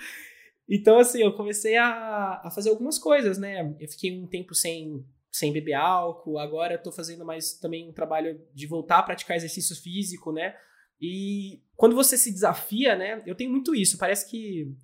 Então, 0.68 0.98
assim, 0.98 1.22
eu 1.22 1.32
comecei 1.32 1.76
a, 1.76 2.40
a 2.42 2.50
fazer 2.50 2.70
algumas 2.70 2.98
coisas, 2.98 3.38
né? 3.38 3.72
Eu 3.78 3.86
fiquei 3.86 4.20
um 4.20 4.26
tempo 4.26 4.52
sem, 4.52 5.06
sem 5.30 5.52
beber 5.52 5.74
álcool, 5.74 6.40
agora 6.40 6.74
eu 6.74 6.82
tô 6.82 6.90
fazendo 6.90 7.24
mais 7.24 7.52
também 7.52 7.88
um 7.88 7.92
trabalho 7.92 8.40
de 8.52 8.66
voltar 8.66 8.98
a 8.98 9.02
praticar 9.04 9.36
exercício 9.36 9.76
físico, 9.76 10.32
né? 10.32 10.56
E 11.00 11.62
quando 11.76 11.94
você 11.94 12.18
se 12.18 12.32
desafia, 12.32 12.96
né? 12.96 13.22
Eu 13.24 13.36
tenho 13.36 13.50
muito 13.50 13.76
isso. 13.76 13.96
Parece 13.96 14.28
que 14.28 14.74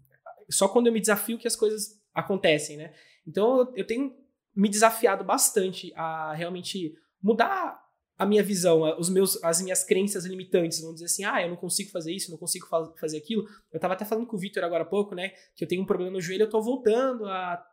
só 0.52 0.68
quando 0.68 0.86
eu 0.86 0.92
me 0.92 1.00
desafio 1.00 1.38
que 1.38 1.48
as 1.48 1.56
coisas 1.56 2.00
acontecem, 2.14 2.76
né? 2.76 2.92
Então 3.26 3.72
eu 3.74 3.86
tenho 3.86 4.14
me 4.54 4.68
desafiado 4.68 5.24
bastante 5.24 5.92
a 5.94 6.34
realmente 6.34 6.94
mudar 7.22 7.80
a 8.18 8.26
minha 8.26 8.42
visão, 8.42 8.82
os 8.98 9.08
meus, 9.08 9.42
as 9.42 9.60
minhas 9.62 9.82
crenças 9.82 10.24
limitantes, 10.24 10.80
vamos 10.80 10.96
dizer 10.96 11.06
assim, 11.06 11.24
ah, 11.24 11.42
eu 11.42 11.48
não 11.48 11.56
consigo 11.56 11.90
fazer 11.90 12.12
isso, 12.12 12.30
não 12.30 12.38
consigo 12.38 12.66
fa 12.66 12.92
fazer 13.00 13.18
aquilo. 13.18 13.44
Eu 13.72 13.80
tava 13.80 13.94
até 13.94 14.04
falando 14.04 14.26
com 14.26 14.36
o 14.36 14.38
Victor 14.38 14.62
agora 14.62 14.84
há 14.84 14.86
pouco, 14.86 15.14
né, 15.14 15.30
que 15.56 15.64
eu 15.64 15.68
tenho 15.68 15.82
um 15.82 15.86
problema 15.86 16.12
no 16.12 16.20
joelho, 16.20 16.42
eu 16.42 16.50
tô 16.50 16.60
voltando 16.60 17.26
a 17.26 17.64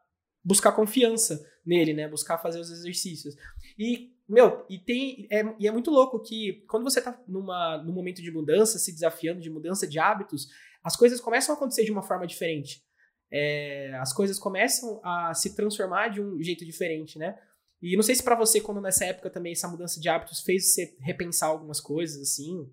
buscar 0.43 0.71
confiança 0.71 1.39
nele, 1.65 1.93
né, 1.93 2.07
buscar 2.07 2.37
fazer 2.37 2.59
os 2.59 2.71
exercícios. 2.71 3.35
E, 3.77 4.11
meu, 4.29 4.65
e 4.69 4.77
tem, 4.77 5.27
é, 5.31 5.43
e 5.59 5.67
é 5.67 5.71
muito 5.71 5.89
louco 5.89 6.21
que 6.21 6.63
quando 6.69 6.83
você 6.83 7.01
tá 7.01 7.19
numa, 7.27 7.81
num 7.83 7.93
momento 7.93 8.21
de 8.21 8.31
mudança, 8.31 8.77
se 8.77 8.93
desafiando 8.93 9.41
de 9.41 9.49
mudança 9.49 9.87
de 9.87 9.97
hábitos, 9.97 10.47
as 10.83 10.95
coisas 10.95 11.19
começam 11.19 11.53
a 11.53 11.57
acontecer 11.57 11.83
de 11.83 11.91
uma 11.91 12.03
forma 12.03 12.27
diferente. 12.27 12.83
É, 13.31 13.93
as 13.95 14.13
coisas 14.13 14.37
começam 14.37 15.01
a 15.03 15.33
se 15.33 15.55
transformar 15.55 16.09
de 16.09 16.21
um 16.21 16.41
jeito 16.41 16.63
diferente, 16.63 17.17
né? 17.17 17.39
E 17.81 17.95
não 17.95 18.03
sei 18.03 18.13
se 18.13 18.23
para 18.23 18.35
você, 18.35 18.61
quando 18.61 18.81
nessa 18.81 19.05
época 19.05 19.29
também 19.29 19.53
essa 19.53 19.67
mudança 19.67 19.99
de 19.99 20.09
hábitos 20.09 20.41
fez 20.41 20.73
você 20.73 20.95
repensar 20.99 21.47
algumas 21.47 21.79
coisas, 21.79 22.21
assim. 22.21 22.71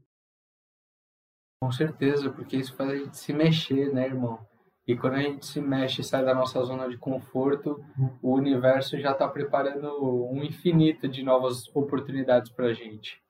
Com 1.62 1.72
certeza, 1.72 2.30
porque 2.30 2.56
isso 2.56 2.74
faz 2.76 2.90
a 2.90 2.96
gente 2.96 3.16
se 3.16 3.32
mexer, 3.32 3.92
né, 3.94 4.06
irmão? 4.06 4.46
E 4.86 4.96
quando 4.96 5.14
a 5.14 5.20
gente 5.20 5.44
se 5.44 5.60
mexe 5.60 6.00
e 6.00 6.04
sai 6.04 6.24
da 6.24 6.34
nossa 6.34 6.62
zona 6.62 6.88
de 6.88 6.96
conforto, 6.96 7.84
o 8.22 8.34
universo 8.34 8.98
já 9.00 9.10
está 9.10 9.26
preparando 9.26 9.90
um 10.30 10.44
infinito 10.44 11.08
de 11.08 11.24
novas 11.24 11.68
oportunidades 11.74 12.52
para 12.52 12.66
a 12.66 12.72
gente. 12.72 13.20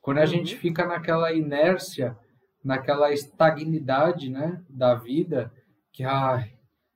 Quando 0.00 0.18
a 0.18 0.20
uhum. 0.20 0.26
gente 0.28 0.56
fica 0.56 0.86
naquela 0.86 1.32
inércia, 1.32 2.16
naquela 2.64 3.12
estagnidade, 3.12 4.30
né, 4.30 4.62
da 4.68 4.94
vida, 4.94 5.52
que 5.92 6.04
ai, 6.04 6.52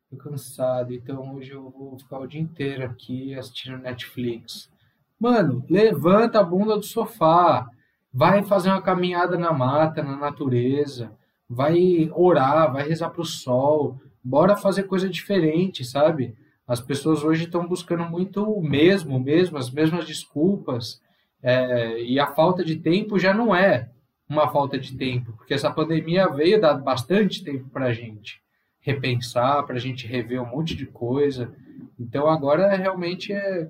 tô 0.09 0.17
cansado, 0.17 0.95
então 0.95 1.35
hoje 1.35 1.51
eu 1.51 1.69
vou 1.69 1.99
ficar 1.99 2.21
o 2.21 2.27
dia 2.29 2.41
inteiro 2.41 2.85
aqui 2.85 3.35
assistindo 3.35 3.79
Netflix. 3.79 4.71
Mano, 5.19 5.65
levanta 5.69 6.39
a 6.39 6.45
bunda 6.45 6.77
do 6.77 6.85
sofá, 6.85 7.69
vai 8.13 8.45
fazer 8.45 8.69
uma 8.69 8.83
caminhada 8.83 9.37
na 9.37 9.53
mata, 9.53 10.03
na 10.03 10.17
natureza, 10.17 11.13
vai 11.49 12.11
orar, 12.13 12.73
vai 12.73 12.89
rezar 12.89 13.11
pro 13.11 13.25
sol, 13.25 14.01
bora 14.23 14.57
fazer 14.57 14.85
coisa 14.85 15.09
diferente, 15.09 15.85
sabe? 15.85 16.35
As 16.67 16.81
pessoas 16.81 17.23
hoje 17.23 17.45
estão 17.45 17.67
buscando 17.67 18.05
muito 18.05 18.43
o 18.43 18.63
mesmo, 18.63 19.21
mesmo, 19.21 19.57
as 19.57 19.71
mesmas 19.71 20.05
desculpas, 20.07 21.01
é, 21.43 22.03
e 22.03 22.19
a 22.19 22.27
falta 22.27 22.65
de 22.65 22.77
tempo 22.77 23.19
já 23.19 23.33
não 23.33 23.55
é 23.55 23.89
uma 24.29 24.49
falta 24.49 24.77
de 24.79 24.97
tempo, 24.97 25.33
porque 25.33 25.55
essa 25.55 25.71
pandemia 25.71 26.29
veio 26.29 26.61
dar 26.61 26.75
bastante 26.75 27.45
tempo 27.45 27.69
para 27.71 27.87
a 27.87 27.93
gente 27.93 28.41
repensar, 28.81 29.65
para 29.65 29.77
a 29.77 29.81
gente 29.81 30.07
rever 30.07 30.43
um 30.43 30.47
monte 30.47 30.75
de 30.75 30.87
coisa. 30.87 31.53
Então 31.99 32.29
agora 32.29 32.75
realmente 32.75 33.33
é 33.33 33.69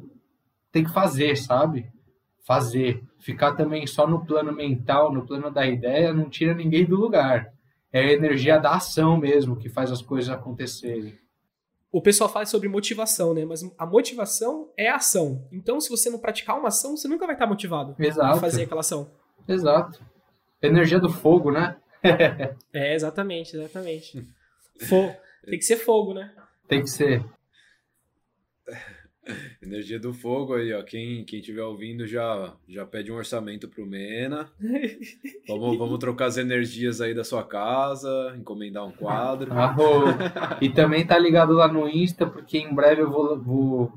tem 0.73 0.85
que 0.85 0.93
fazer, 0.93 1.37
sabe? 1.37 1.87
Fazer. 2.47 3.03
Ficar 3.19 3.53
também 3.55 3.87
só 3.87 4.07
no 4.07 4.25
plano 4.25 4.53
mental, 4.53 5.13
no 5.13 5.27
plano 5.27 5.51
da 5.51 5.67
ideia, 5.67 6.13
não 6.13 6.29
tira 6.29 6.55
ninguém 6.55 6.85
do 6.85 6.97
lugar. 6.97 7.51
É 7.97 8.01
a 8.01 8.13
energia 8.13 8.59
da 8.59 8.75
ação 8.75 9.17
mesmo 9.17 9.57
que 9.57 9.71
faz 9.71 9.91
as 9.91 10.03
coisas 10.03 10.29
acontecerem. 10.29 11.19
O 11.91 12.03
pessoal 12.03 12.29
fala 12.29 12.45
sobre 12.45 12.69
motivação, 12.69 13.33
né? 13.33 13.47
Mas 13.47 13.63
a 13.79 13.87
motivação 13.87 14.71
é 14.77 14.91
a 14.91 14.97
ação. 14.97 15.49
Então, 15.51 15.81
se 15.81 15.89
você 15.89 16.11
não 16.11 16.19
praticar 16.19 16.59
uma 16.59 16.69
ação, 16.69 16.95
você 16.95 17.09
nunca 17.09 17.25
vai 17.25 17.35
estar 17.35 17.47
motivado 17.47 17.97
Exato. 17.99 18.37
a 18.37 18.39
fazer 18.39 18.65
aquela 18.65 18.81
ação. 18.81 19.11
Exato. 19.49 20.05
Energia 20.61 21.01
do 21.01 21.09
fogo, 21.09 21.51
né? 21.51 21.75
é, 22.71 22.95
exatamente, 22.95 23.57
exatamente. 23.57 24.23
Fo 24.79 25.11
tem 25.47 25.59
que 25.59 25.65
ser 25.65 25.77
fogo, 25.77 26.13
né? 26.13 26.35
Tem 26.69 26.83
que 26.83 26.91
ser. 26.91 27.25
Energia 29.63 29.99
do 29.99 30.13
fogo 30.13 30.55
aí, 30.55 30.73
ó. 30.73 30.83
Quem, 30.83 31.25
quem 31.25 31.41
estiver 31.41 31.63
ouvindo 31.63 32.07
já, 32.07 32.55
já 32.69 32.87
pede 32.87 33.11
um 33.11 33.17
orçamento 33.17 33.69
pro 33.69 33.87
Mena. 33.87 34.51
vamos, 35.49 35.77
vamos 35.77 35.99
trocar 35.99 36.27
as 36.27 36.37
energias 36.37 37.01
aí 37.01 37.15
da 37.15 37.25
sua 37.25 37.43
casa, 37.45 38.35
encomendar 38.39 38.87
um 38.87 38.93
quadro. 38.93 39.53
Ah, 39.53 40.59
e 40.61 40.69
também 40.69 41.07
tá 41.07 41.19
ligado 41.19 41.53
lá 41.53 41.69
no 41.69 41.89
Insta, 41.89 42.27
porque 42.27 42.59
em 42.59 42.75
breve 42.75 43.03
eu 43.03 43.11
vou, 43.11 43.39
vou 43.39 43.93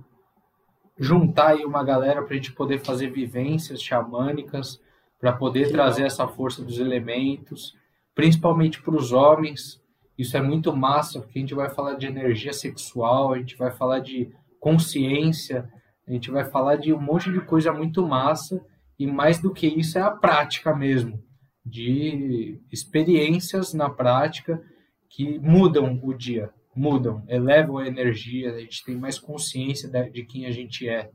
juntar 0.97 1.49
aí 1.49 1.63
uma 1.63 1.83
galera 1.83 2.23
pra 2.23 2.35
gente 2.35 2.51
poder 2.51 2.79
fazer 2.79 3.09
vivências 3.09 3.81
xamânicas 3.81 4.81
para 5.19 5.33
poder 5.33 5.67
que 5.67 5.73
trazer 5.73 6.03
legal. 6.03 6.07
essa 6.07 6.27
força 6.27 6.63
dos 6.63 6.79
elementos, 6.79 7.75
principalmente 8.15 8.81
para 8.81 8.95
os 8.95 9.11
homens. 9.11 9.79
Isso 10.17 10.35
é 10.35 10.41
muito 10.41 10.75
massa, 10.75 11.21
porque 11.21 11.39
a 11.39 11.41
gente 11.41 11.53
vai 11.53 11.69
falar 11.69 11.93
de 11.93 12.07
energia 12.07 12.51
sexual, 12.51 13.33
a 13.33 13.37
gente 13.37 13.55
vai 13.55 13.71
falar 13.71 13.99
de 13.99 14.33
consciência, 14.59 15.69
a 16.07 16.11
gente 16.11 16.31
vai 16.31 16.43
falar 16.43 16.75
de 16.75 16.93
um 16.93 16.99
monte 16.99 17.31
de 17.31 17.41
coisa 17.41 17.71
muito 17.71 18.05
massa, 18.05 18.59
e 18.97 19.07
mais 19.07 19.39
do 19.39 19.53
que 19.53 19.67
isso 19.67 19.97
é 19.97 20.01
a 20.01 20.11
prática 20.11 20.75
mesmo, 20.75 21.23
de 21.65 22.59
experiências 22.71 23.73
na 23.73 23.89
prática 23.89 24.61
que 25.09 25.39
mudam 25.39 25.99
o 26.03 26.13
dia, 26.13 26.49
mudam, 26.75 27.23
elevam 27.27 27.77
a 27.77 27.87
energia, 27.87 28.53
a 28.53 28.59
gente 28.59 28.83
tem 28.83 28.97
mais 28.97 29.17
consciência 29.17 29.89
de 29.89 30.23
quem 30.23 30.45
a 30.45 30.51
gente 30.51 30.87
é 30.87 31.09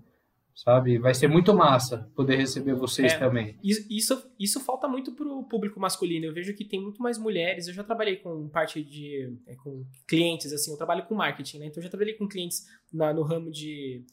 sabe? 0.54 0.98
Vai 0.98 1.14
ser 1.14 1.28
muito 1.28 1.52
massa 1.52 2.10
poder 2.14 2.36
receber 2.36 2.74
vocês 2.74 3.12
é, 3.12 3.18
também. 3.18 3.58
Isso, 3.62 4.30
isso 4.38 4.60
falta 4.60 4.86
muito 4.86 5.12
pro 5.12 5.42
público 5.44 5.80
masculino. 5.80 6.26
Eu 6.26 6.32
vejo 6.32 6.54
que 6.54 6.64
tem 6.64 6.80
muito 6.80 7.02
mais 7.02 7.18
mulheres. 7.18 7.66
Eu 7.66 7.74
já 7.74 7.82
trabalhei 7.82 8.16
com 8.16 8.48
parte 8.48 8.82
de 8.82 9.36
é, 9.46 9.56
com 9.56 9.84
clientes 10.06 10.52
assim. 10.52 10.70
Eu 10.70 10.76
trabalho 10.76 11.04
com 11.06 11.14
marketing, 11.14 11.58
né? 11.58 11.66
Então 11.66 11.80
eu 11.80 11.84
já 11.84 11.90
trabalhei 11.90 12.14
com 12.14 12.28
clientes 12.28 12.64
na, 12.92 13.12
no 13.12 13.22
ramo 13.22 13.50
de 13.50 14.04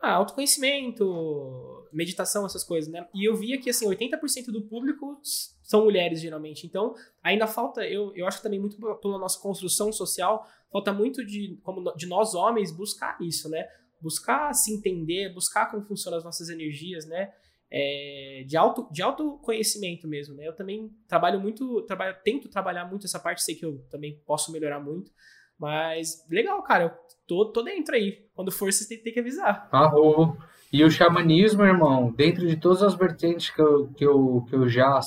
ah, 0.00 0.12
autoconhecimento, 0.14 1.88
meditação, 1.92 2.46
essas 2.46 2.64
coisas, 2.64 2.90
né? 2.90 3.06
E 3.12 3.28
eu 3.28 3.34
via 3.34 3.60
que 3.60 3.68
assim 3.68 3.86
80% 3.86 4.46
do 4.46 4.62
público 4.62 5.20
são 5.62 5.84
mulheres 5.84 6.20
geralmente. 6.20 6.66
Então 6.66 6.94
ainda 7.22 7.48
falta. 7.48 7.84
Eu, 7.84 8.14
eu 8.14 8.28
acho 8.28 8.40
também 8.42 8.60
muito 8.60 8.76
pela 9.00 9.18
nossa 9.18 9.40
construção 9.40 9.92
social 9.92 10.46
falta 10.70 10.92
muito 10.92 11.24
de 11.26 11.58
como 11.62 11.92
de 11.96 12.06
nós 12.06 12.34
homens 12.34 12.70
buscar 12.70 13.20
isso, 13.20 13.48
né? 13.48 13.66
Buscar 14.00 14.52
se 14.52 14.72
entender, 14.72 15.32
buscar 15.32 15.70
como 15.70 15.84
funcionam 15.84 16.18
as 16.18 16.24
nossas 16.24 16.48
energias, 16.48 17.06
né? 17.06 17.30
é, 17.70 18.44
de, 18.46 18.56
auto, 18.56 18.88
de 18.90 19.00
autoconhecimento 19.00 20.08
mesmo, 20.08 20.34
né? 20.34 20.46
Eu 20.46 20.54
também 20.54 20.90
trabalho 21.06 21.40
muito, 21.40 21.82
trabalho, 21.82 22.16
tento 22.24 22.48
trabalhar 22.48 22.84
muito 22.86 23.06
essa 23.06 23.20
parte, 23.20 23.42
sei 23.42 23.54
que 23.54 23.64
eu 23.64 23.78
também 23.90 24.20
posso 24.26 24.50
melhorar 24.50 24.80
muito, 24.80 25.10
mas 25.58 26.26
legal, 26.28 26.60
cara, 26.62 26.84
eu 26.84 26.90
tô, 27.28 27.52
tô 27.52 27.62
dentro 27.62 27.94
aí. 27.94 28.26
Quando 28.34 28.50
for, 28.50 28.72
você 28.72 28.88
tem, 28.88 28.98
tem 29.02 29.12
que 29.12 29.20
avisar. 29.20 29.68
Oh. 29.94 30.34
E 30.72 30.82
o 30.82 30.90
xamanismo, 30.90 31.62
irmão, 31.62 32.12
dentro 32.12 32.46
de 32.46 32.56
todas 32.56 32.82
as 32.82 32.94
vertentes 32.94 33.50
que 33.50 33.60
eu, 33.60 33.88
que 33.92 34.04
eu, 34.04 34.44
que 34.48 34.54
eu 34.54 34.68
já 34.68 34.98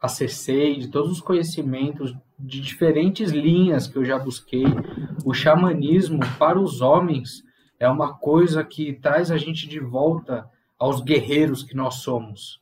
acessei, 0.00 0.78
de 0.78 0.88
todos 0.88 1.10
os 1.10 1.20
conhecimentos, 1.20 2.14
de 2.38 2.60
diferentes 2.60 3.30
linhas 3.30 3.86
que 3.86 3.96
eu 3.96 4.04
já 4.04 4.18
busquei, 4.18 4.64
o 5.24 5.34
xamanismo 5.34 6.20
para 6.38 6.60
os 6.60 6.80
homens 6.80 7.42
é 7.78 7.88
uma 7.88 8.14
coisa 8.14 8.64
que 8.64 8.92
traz 8.94 9.30
a 9.30 9.36
gente 9.36 9.68
de 9.68 9.78
volta 9.78 10.48
aos 10.78 11.00
guerreiros 11.00 11.62
que 11.62 11.74
nós 11.74 11.96
somos. 11.96 12.60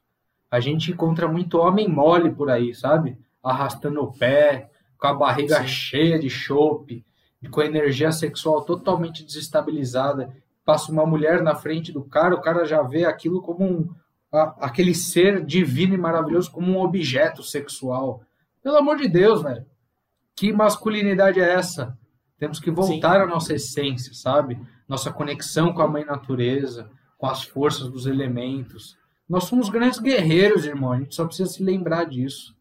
A 0.51 0.61
gente 0.61 0.93
encontra 0.93 1.27
muito 1.27 1.59
homem 1.59 1.89
mole 1.89 2.31
por 2.31 2.51
aí, 2.51 2.75
sabe? 2.75 3.19
Arrastando 3.43 4.01
o 4.03 4.13
pé, 4.13 4.71
com 4.99 5.07
a 5.07 5.15
barriga 5.15 5.61
Sim. 5.63 5.69
cheia 5.69 6.19
de 6.19 6.31
chope, 6.31 7.05
com 7.51 7.61
a 7.61 7.67
energia 7.67 8.11
sexual 8.11 8.65
totalmente 8.65 9.25
desestabilizada. 9.25 10.35
Passa 10.65 10.91
uma 10.91 11.05
mulher 11.05 11.43
na 11.43 11.55
frente 11.55 11.93
do 11.93 12.03
cara, 12.03 12.35
o 12.35 12.41
cara 12.41 12.65
já 12.65 12.83
vê 12.83 13.05
aquilo 13.05 13.43
como 13.43 13.65
um, 13.65 13.91
a, 14.33 14.67
aquele 14.67 14.95
ser 14.95 15.45
divino 15.45 15.95
e 15.95 15.99
maravilhoso 15.99 16.51
como 16.51 16.73
um 16.73 16.81
objeto 16.81 17.43
sexual. 17.43 18.23
Pelo 18.63 18.77
amor 18.77 18.97
de 18.97 19.09
Deus, 19.09 19.43
velho. 19.43 19.67
Que 20.35 20.53
masculinidade 20.53 21.41
é 21.41 21.53
essa? 21.53 21.97
Temos 22.39 22.59
que 22.59 22.71
voltar 22.71 23.17
Sim. 23.17 23.23
à 23.23 23.27
nossa 23.27 23.55
essência, 23.55 24.13
sabe? 24.15 24.59
Nossa 24.89 25.13
conexão 25.13 25.73
com 25.73 25.83
a 25.83 25.89
mãe 25.89 26.05
natureza, 26.05 26.91
com 27.17 27.27
as 27.27 27.43
forças 27.43 27.89
dos 27.89 28.07
elementos. 28.07 28.97
Nós 29.29 29.45
somos 29.45 29.69
grandes 29.69 29.99
guerreiros, 29.99 30.65
irmão. 30.65 30.93
A 30.93 30.99
gente 30.99 31.15
só 31.15 31.25
precisa 31.25 31.51
se 31.51 31.63
lembrar 31.63 32.05
disso. 32.05 32.55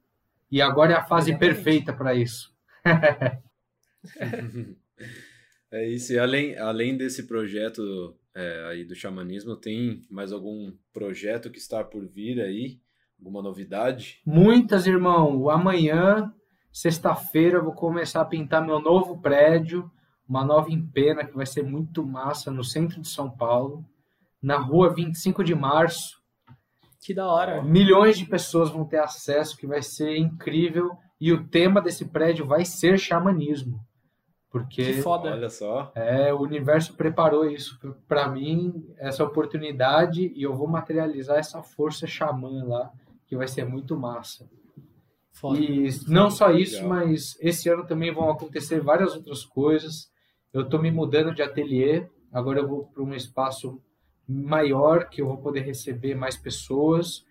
E 0.49 0.61
agora 0.61 0.93
é 0.93 0.95
a 0.95 1.03
fase 1.03 1.31
Exatamente. 1.31 1.55
perfeita 1.55 1.93
para 1.93 2.15
isso. 2.15 2.53
é 5.71 5.87
isso. 5.87 6.13
E 6.13 6.19
além, 6.19 6.57
além 6.57 6.95
desse 6.95 7.23
projeto 7.23 8.15
é, 8.35 8.65
aí 8.69 8.85
do 8.85 8.95
xamanismo, 8.95 9.55
tem 9.55 10.01
mais 10.09 10.31
algum 10.31 10.71
projeto 10.93 11.49
que 11.49 11.57
está 11.57 11.83
por 11.83 12.07
vir 12.07 12.39
aí? 12.39 12.79
Alguma 13.19 13.41
novidade? 13.41 14.21
Muitas, 14.25 14.85
irmão. 14.85 15.49
Amanhã, 15.49 16.33
sexta-feira, 16.71 17.57
eu 17.57 17.63
vou 17.63 17.73
começar 17.73 18.21
a 18.21 18.25
pintar 18.25 18.65
meu 18.65 18.79
novo 18.79 19.19
prédio, 19.21 19.89
uma 20.27 20.43
nova 20.43 20.71
empena 20.71 21.25
que 21.25 21.35
vai 21.35 21.45
ser 21.45 21.63
muito 21.63 22.05
massa 22.05 22.49
no 22.49 22.63
centro 22.63 23.01
de 23.01 23.07
São 23.07 23.29
Paulo 23.29 23.85
na 24.43 24.57
rua 24.57 24.93
25 24.93 25.41
de 25.41 25.55
março. 25.55 26.21
Que 26.99 27.13
da 27.13 27.25
hora. 27.25 27.63
Milhões 27.63 28.17
de 28.17 28.25
pessoas 28.25 28.69
vão 28.69 28.83
ter 28.83 28.99
acesso, 28.99 29.57
que 29.57 29.65
vai 29.65 29.81
ser 29.81 30.17
incrível. 30.17 30.91
E 31.19 31.31
o 31.31 31.47
tema 31.47 31.81
desse 31.81 32.05
prédio 32.05 32.45
vai 32.45 32.65
ser 32.65 32.99
xamanismo. 32.99 33.79
Porque 34.49 34.83
que 34.83 35.01
foda. 35.01 35.31
Olha 35.31 35.49
só. 35.49 35.91
É, 35.95 36.33
o 36.33 36.41
universo 36.41 36.93
preparou 36.93 37.49
isso 37.49 37.79
para 38.07 38.27
mim, 38.27 38.85
essa 38.97 39.23
oportunidade, 39.23 40.31
e 40.35 40.43
eu 40.43 40.53
vou 40.53 40.67
materializar 40.67 41.37
essa 41.37 41.63
força 41.63 42.05
xamã 42.05 42.63
lá, 42.65 42.91
que 43.25 43.35
vai 43.35 43.47
ser 43.47 43.65
muito 43.65 43.97
massa. 43.97 44.47
Foda. 45.31 45.59
E 45.59 45.89
não 46.07 46.29
só 46.29 46.51
isso, 46.51 46.75
Legal. 46.75 46.89
mas 46.89 47.35
esse 47.39 47.67
ano 47.67 47.85
também 47.85 48.13
vão 48.13 48.29
acontecer 48.29 48.79
várias 48.79 49.15
outras 49.15 49.43
coisas. 49.43 50.11
Eu 50.53 50.61
estou 50.61 50.79
me 50.79 50.91
mudando 50.91 51.33
de 51.33 51.41
ateliê, 51.41 52.05
agora 52.31 52.59
eu 52.59 52.67
vou 52.67 52.83
para 52.85 53.01
um 53.01 53.15
espaço 53.15 53.81
maior, 54.27 55.09
que 55.09 55.19
eu 55.19 55.25
vou 55.25 55.37
poder 55.37 55.61
receber 55.61 56.13
mais 56.13 56.37
pessoas. 56.37 57.25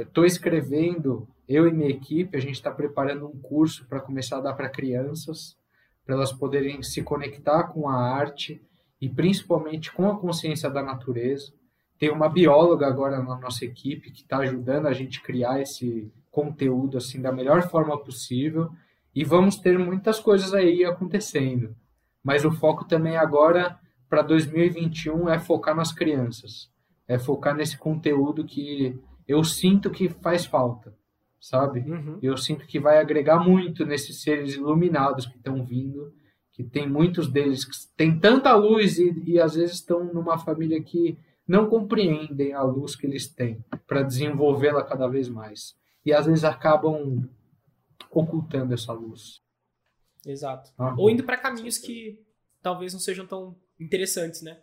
Estou 0.00 0.24
é, 0.24 0.26
escrevendo, 0.26 1.28
eu 1.46 1.68
e 1.68 1.72
minha 1.72 1.90
equipe, 1.90 2.34
a 2.34 2.40
gente 2.40 2.54
está 2.54 2.70
preparando 2.70 3.26
um 3.26 3.38
curso 3.38 3.86
para 3.86 4.00
começar 4.00 4.38
a 4.38 4.40
dar 4.40 4.54
para 4.54 4.70
crianças, 4.70 5.58
para 6.06 6.14
elas 6.14 6.32
poderem 6.32 6.82
se 6.82 7.02
conectar 7.02 7.64
com 7.64 7.86
a 7.86 7.94
arte 7.94 8.62
e 8.98 9.10
principalmente 9.10 9.92
com 9.92 10.08
a 10.08 10.18
consciência 10.18 10.70
da 10.70 10.82
natureza. 10.82 11.52
Tem 11.98 12.10
uma 12.10 12.30
bióloga 12.30 12.86
agora 12.86 13.22
na 13.22 13.36
nossa 13.36 13.66
equipe 13.66 14.10
que 14.10 14.22
está 14.22 14.38
ajudando 14.38 14.86
a 14.86 14.92
gente 14.94 15.20
criar 15.20 15.60
esse 15.60 16.10
conteúdo 16.30 16.96
assim 16.96 17.20
da 17.20 17.30
melhor 17.30 17.68
forma 17.68 17.96
possível 18.02 18.70
e 19.14 19.22
vamos 19.22 19.58
ter 19.58 19.78
muitas 19.78 20.18
coisas 20.18 20.54
aí 20.54 20.82
acontecendo. 20.82 21.76
Mas 22.22 22.44
o 22.44 22.52
foco 22.52 22.84
também 22.84 23.16
agora 23.16 23.78
para 24.08 24.22
2021 24.22 25.28
é 25.28 25.38
focar 25.38 25.74
nas 25.74 25.92
crianças, 25.92 26.70
é 27.08 27.18
focar 27.18 27.54
nesse 27.54 27.78
conteúdo 27.78 28.44
que 28.44 29.00
eu 29.26 29.42
sinto 29.42 29.90
que 29.90 30.08
faz 30.08 30.44
falta, 30.44 30.94
sabe? 31.40 31.80
Uhum. 31.80 32.18
Eu 32.22 32.36
sinto 32.36 32.66
que 32.66 32.78
vai 32.78 32.98
agregar 32.98 33.38
muito 33.38 33.84
nesses 33.84 34.22
seres 34.22 34.54
iluminados 34.54 35.26
que 35.26 35.36
estão 35.36 35.64
vindo, 35.64 36.12
que 36.52 36.62
tem 36.62 36.88
muitos 36.88 37.30
deles 37.30 37.64
que 37.64 37.72
têm 37.96 38.18
tanta 38.18 38.54
luz 38.54 38.98
e, 38.98 39.12
e 39.26 39.40
às 39.40 39.54
vezes 39.54 39.76
estão 39.76 40.04
numa 40.04 40.38
família 40.38 40.82
que 40.82 41.18
não 41.48 41.68
compreendem 41.68 42.52
a 42.52 42.62
luz 42.62 42.94
que 42.94 43.06
eles 43.06 43.26
têm 43.26 43.64
para 43.86 44.02
desenvolvê-la 44.02 44.84
cada 44.84 45.08
vez 45.08 45.28
mais. 45.28 45.74
E 46.04 46.12
às 46.12 46.26
vezes 46.26 46.44
acabam 46.44 47.28
ocultando 48.10 48.74
essa 48.74 48.92
luz. 48.92 49.40
Exato. 50.24 50.70
Ah, 50.78 50.94
Ou 50.96 51.10
indo 51.10 51.24
para 51.24 51.36
caminhos 51.36 51.78
que 51.78 52.20
talvez 52.62 52.92
não 52.92 53.00
sejam 53.00 53.26
tão 53.26 53.56
interessantes, 53.78 54.42
né? 54.42 54.60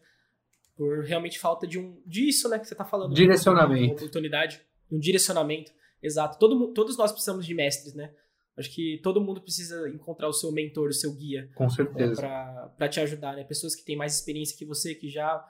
Por 0.75 1.03
realmente 1.03 1.37
falta 1.37 1.67
de 1.67 1.77
um 1.77 2.01
disso, 2.05 2.47
né, 2.47 2.57
que 2.57 2.65
você 2.67 2.75
tá 2.75 2.85
falando. 2.85 3.13
Direcionamento. 3.13 3.85
Uma 3.85 3.93
oportunidade, 3.93 4.61
um 4.89 4.97
direcionamento. 4.97 5.71
Exato. 6.01 6.39
Todo, 6.39 6.73
todos 6.73 6.97
nós 6.97 7.11
precisamos 7.11 7.45
de 7.45 7.53
mestres, 7.53 7.93
né? 7.93 8.13
Acho 8.57 8.73
que 8.73 8.99
todo 9.03 9.21
mundo 9.21 9.41
precisa 9.41 9.87
encontrar 9.89 10.27
o 10.27 10.33
seu 10.33 10.51
mentor, 10.51 10.89
o 10.89 10.93
seu 10.93 11.13
guia. 11.13 11.49
Com 11.55 11.69
certeza. 11.69 12.21
Né, 12.21 12.69
para 12.77 12.89
te 12.89 12.99
ajudar, 12.99 13.35
né? 13.35 13.43
Pessoas 13.43 13.75
que 13.75 13.83
têm 13.83 13.95
mais 13.95 14.15
experiência 14.15 14.57
que 14.57 14.65
você, 14.65 14.95
que 14.95 15.09
já 15.09 15.45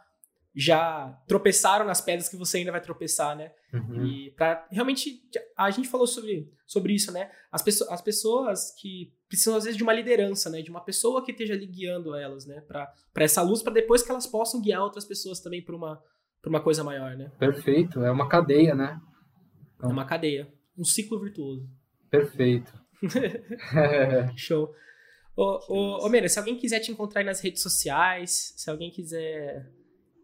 já 0.59 1.17
tropeçaram 1.25 1.85
nas 1.85 2.01
pedras 2.01 2.27
que 2.27 2.35
você 2.35 2.57
ainda 2.57 2.71
vai 2.71 2.81
tropeçar, 2.81 3.33
né? 3.33 3.49
Uhum. 3.73 4.05
E 4.05 4.31
para 4.31 4.67
realmente 4.69 5.21
a 5.55 5.71
gente 5.71 5.87
falou 5.87 6.05
sobre, 6.05 6.51
sobre 6.65 6.93
isso, 6.93 7.13
né? 7.13 7.31
As, 7.49 7.61
pessoas, 7.61 7.89
as 7.89 8.01
pessoas 8.01 8.75
que 8.77 9.13
precisam 9.29 9.55
às 9.55 9.63
vezes 9.63 9.77
de 9.77 9.83
uma 9.83 9.93
liderança, 9.93 10.49
né? 10.49 10.61
De 10.61 10.69
uma 10.69 10.83
pessoa 10.83 11.23
que 11.23 11.31
esteja 11.31 11.53
ali 11.53 11.65
guiando 11.65 12.13
elas, 12.13 12.45
né? 12.45 12.59
Para 12.67 12.93
essa 13.15 13.41
luz, 13.41 13.63
para 13.63 13.71
depois 13.71 14.03
que 14.03 14.11
elas 14.11 14.27
possam 14.27 14.61
guiar 14.61 14.83
outras 14.83 15.05
pessoas 15.05 15.39
também 15.39 15.63
para 15.63 15.75
uma 15.75 16.03
para 16.41 16.49
uma 16.49 16.61
coisa 16.61 16.83
maior, 16.83 17.15
né? 17.15 17.31
Perfeito, 17.39 18.03
é 18.03 18.11
uma 18.11 18.27
cadeia, 18.27 18.75
né? 18.75 18.99
É 19.81 19.87
uma 19.87 20.05
cadeia, 20.05 20.51
um 20.77 20.83
ciclo 20.83 21.19
virtuoso. 21.19 21.69
Perfeito. 22.09 22.73
Show. 24.35 24.73
Ô, 25.37 25.59
ô, 25.69 26.05
ô 26.05 26.09
Mena, 26.09 26.27
se 26.27 26.37
alguém 26.37 26.57
quiser 26.57 26.81
te 26.81 26.91
encontrar 26.91 27.23
nas 27.23 27.39
redes 27.39 27.61
sociais, 27.61 28.53
se 28.57 28.69
alguém 28.69 28.91
quiser 28.91 29.69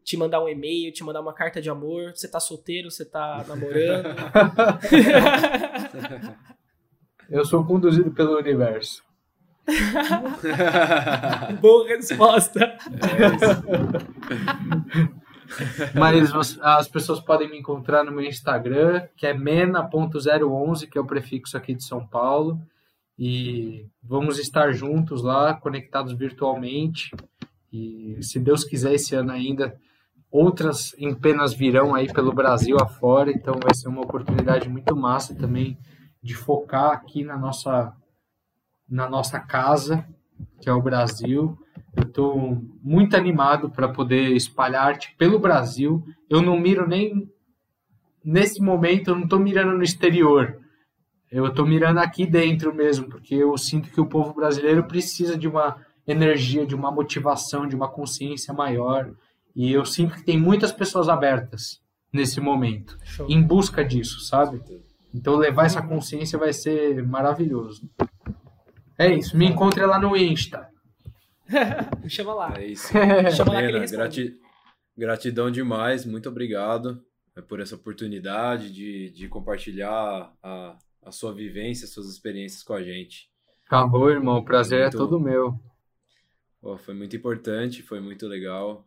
te 0.05 0.15
mandar 0.15 0.41
um 0.41 0.47
e-mail, 0.47 0.93
te 0.93 1.03
mandar 1.03 1.19
uma 1.19 1.33
carta 1.33 1.59
de 1.59 1.67
amor. 1.67 2.11
Você 2.15 2.27
tá 2.27 2.39
solteiro, 2.39 2.91
você 2.91 3.03
tá 3.03 3.43
namorando. 3.49 4.05
Eu 7.27 7.43
sou 7.43 7.65
conduzido 7.65 8.11
pelo 8.11 8.37
universo. 8.37 9.03
Boa 11.59 11.87
resposta. 11.87 12.63
É 12.63 12.77
Mas 15.99 16.59
as 16.61 16.87
pessoas 16.87 17.19
podem 17.19 17.49
me 17.49 17.57
encontrar 17.57 18.03
no 18.03 18.11
meu 18.11 18.25
Instagram, 18.25 19.07
que 19.17 19.25
é 19.25 19.33
mena.011, 19.33 20.87
que 20.87 20.99
é 20.99 21.01
o 21.01 21.07
prefixo 21.07 21.57
aqui 21.57 21.73
de 21.73 21.83
São 21.83 22.05
Paulo. 22.05 22.61
E 23.17 23.87
vamos 24.03 24.37
estar 24.37 24.71
juntos 24.71 25.23
lá, 25.23 25.55
conectados 25.55 26.13
virtualmente. 26.13 27.09
E 27.73 28.19
se 28.21 28.39
Deus 28.39 28.63
quiser, 28.63 28.93
esse 28.93 29.15
ano 29.15 29.31
ainda 29.31 29.75
outras 30.35 30.93
empenas 30.99 31.53
virão 31.53 31.95
aí 31.95 32.11
pelo 32.11 32.33
Brasil 32.33 32.75
afora, 32.81 33.31
então 33.31 33.53
vai 33.53 33.73
ser 33.73 33.87
uma 33.87 34.01
oportunidade 34.01 34.67
muito 34.67 34.93
massa 34.93 35.33
também 35.33 35.77
de 36.21 36.35
focar 36.35 36.91
aqui 36.91 37.23
na 37.23 37.37
nossa 37.37 37.93
na 38.87 39.09
nossa 39.09 39.39
casa, 39.39 40.05
que 40.61 40.69
é 40.69 40.73
o 40.73 40.81
Brasil. 40.81 41.57
Eu 41.95 42.03
estou 42.03 42.61
muito 42.83 43.15
animado 43.15 43.69
para 43.69 43.87
poder 43.87 44.31
espalhar 44.35 44.87
arte 44.87 45.15
pelo 45.17 45.39
Brasil. 45.39 46.03
Eu 46.29 46.41
não 46.41 46.59
miro 46.59 46.87
nem 46.87 47.31
nesse 48.23 48.61
momento, 48.61 49.09
eu 49.09 49.15
não 49.15 49.23
estou 49.23 49.39
mirando 49.39 49.75
no 49.75 49.83
exterior. 49.83 50.59
Eu 51.31 51.47
estou 51.47 51.65
mirando 51.65 51.99
aqui 51.99 52.25
dentro 52.25 52.75
mesmo, 52.75 53.07
porque 53.07 53.35
eu 53.35 53.57
sinto 53.57 53.89
que 53.89 54.01
o 54.01 54.05
povo 54.05 54.33
brasileiro 54.33 54.83
precisa 54.83 55.37
de 55.37 55.47
uma 55.47 55.77
energia, 56.05 56.65
de 56.65 56.75
uma 56.75 56.91
motivação, 56.91 57.65
de 57.65 57.75
uma 57.75 57.87
consciência 57.87 58.53
maior 58.53 59.09
e 59.55 59.71
eu 59.71 59.85
sinto 59.85 60.15
que 60.15 60.23
tem 60.23 60.37
muitas 60.37 60.71
pessoas 60.71 61.07
abertas 61.07 61.81
nesse 62.11 62.41
momento, 62.41 62.97
Show. 63.03 63.27
em 63.29 63.41
busca 63.41 63.83
disso, 63.83 64.19
sabe? 64.21 64.61
Então 65.13 65.35
levar 65.35 65.65
essa 65.65 65.81
consciência 65.81 66.37
vai 66.37 66.51
ser 66.51 67.01
maravilhoso. 67.03 67.89
É 68.97 69.13
isso, 69.13 69.37
me 69.37 69.45
encontre 69.45 69.85
lá 69.85 69.99
no 69.99 70.15
Insta. 70.15 70.69
me 72.03 72.09
chama 72.09 72.33
lá. 72.33 72.53
É 72.57 72.65
isso. 72.65 72.91
chama 73.35 73.53
lá 73.53 73.61
grati 73.61 74.39
gratidão 74.97 75.51
demais, 75.51 76.05
muito 76.05 76.29
obrigado. 76.29 77.03
é, 77.35 77.41
por 77.41 77.59
essa 77.59 77.75
oportunidade 77.75 78.71
de, 78.71 79.09
de 79.11 79.27
compartilhar 79.27 80.33
a, 80.41 80.77
a 81.03 81.11
sua 81.11 81.33
vivência, 81.33 81.87
suas 81.87 82.09
experiências 82.09 82.63
com 82.63 82.73
a 82.73 82.81
gente. 82.81 83.29
Acabou, 83.67 84.09
irmão. 84.09 84.37
O 84.37 84.45
prazer 84.45 84.81
muito, 84.81 84.95
é 84.95 84.97
todo 84.97 85.19
meu. 85.19 85.59
Pô, 86.61 86.77
foi 86.77 86.93
muito 86.93 87.15
importante, 87.15 87.81
foi 87.81 87.99
muito 87.99 88.27
legal. 88.27 88.85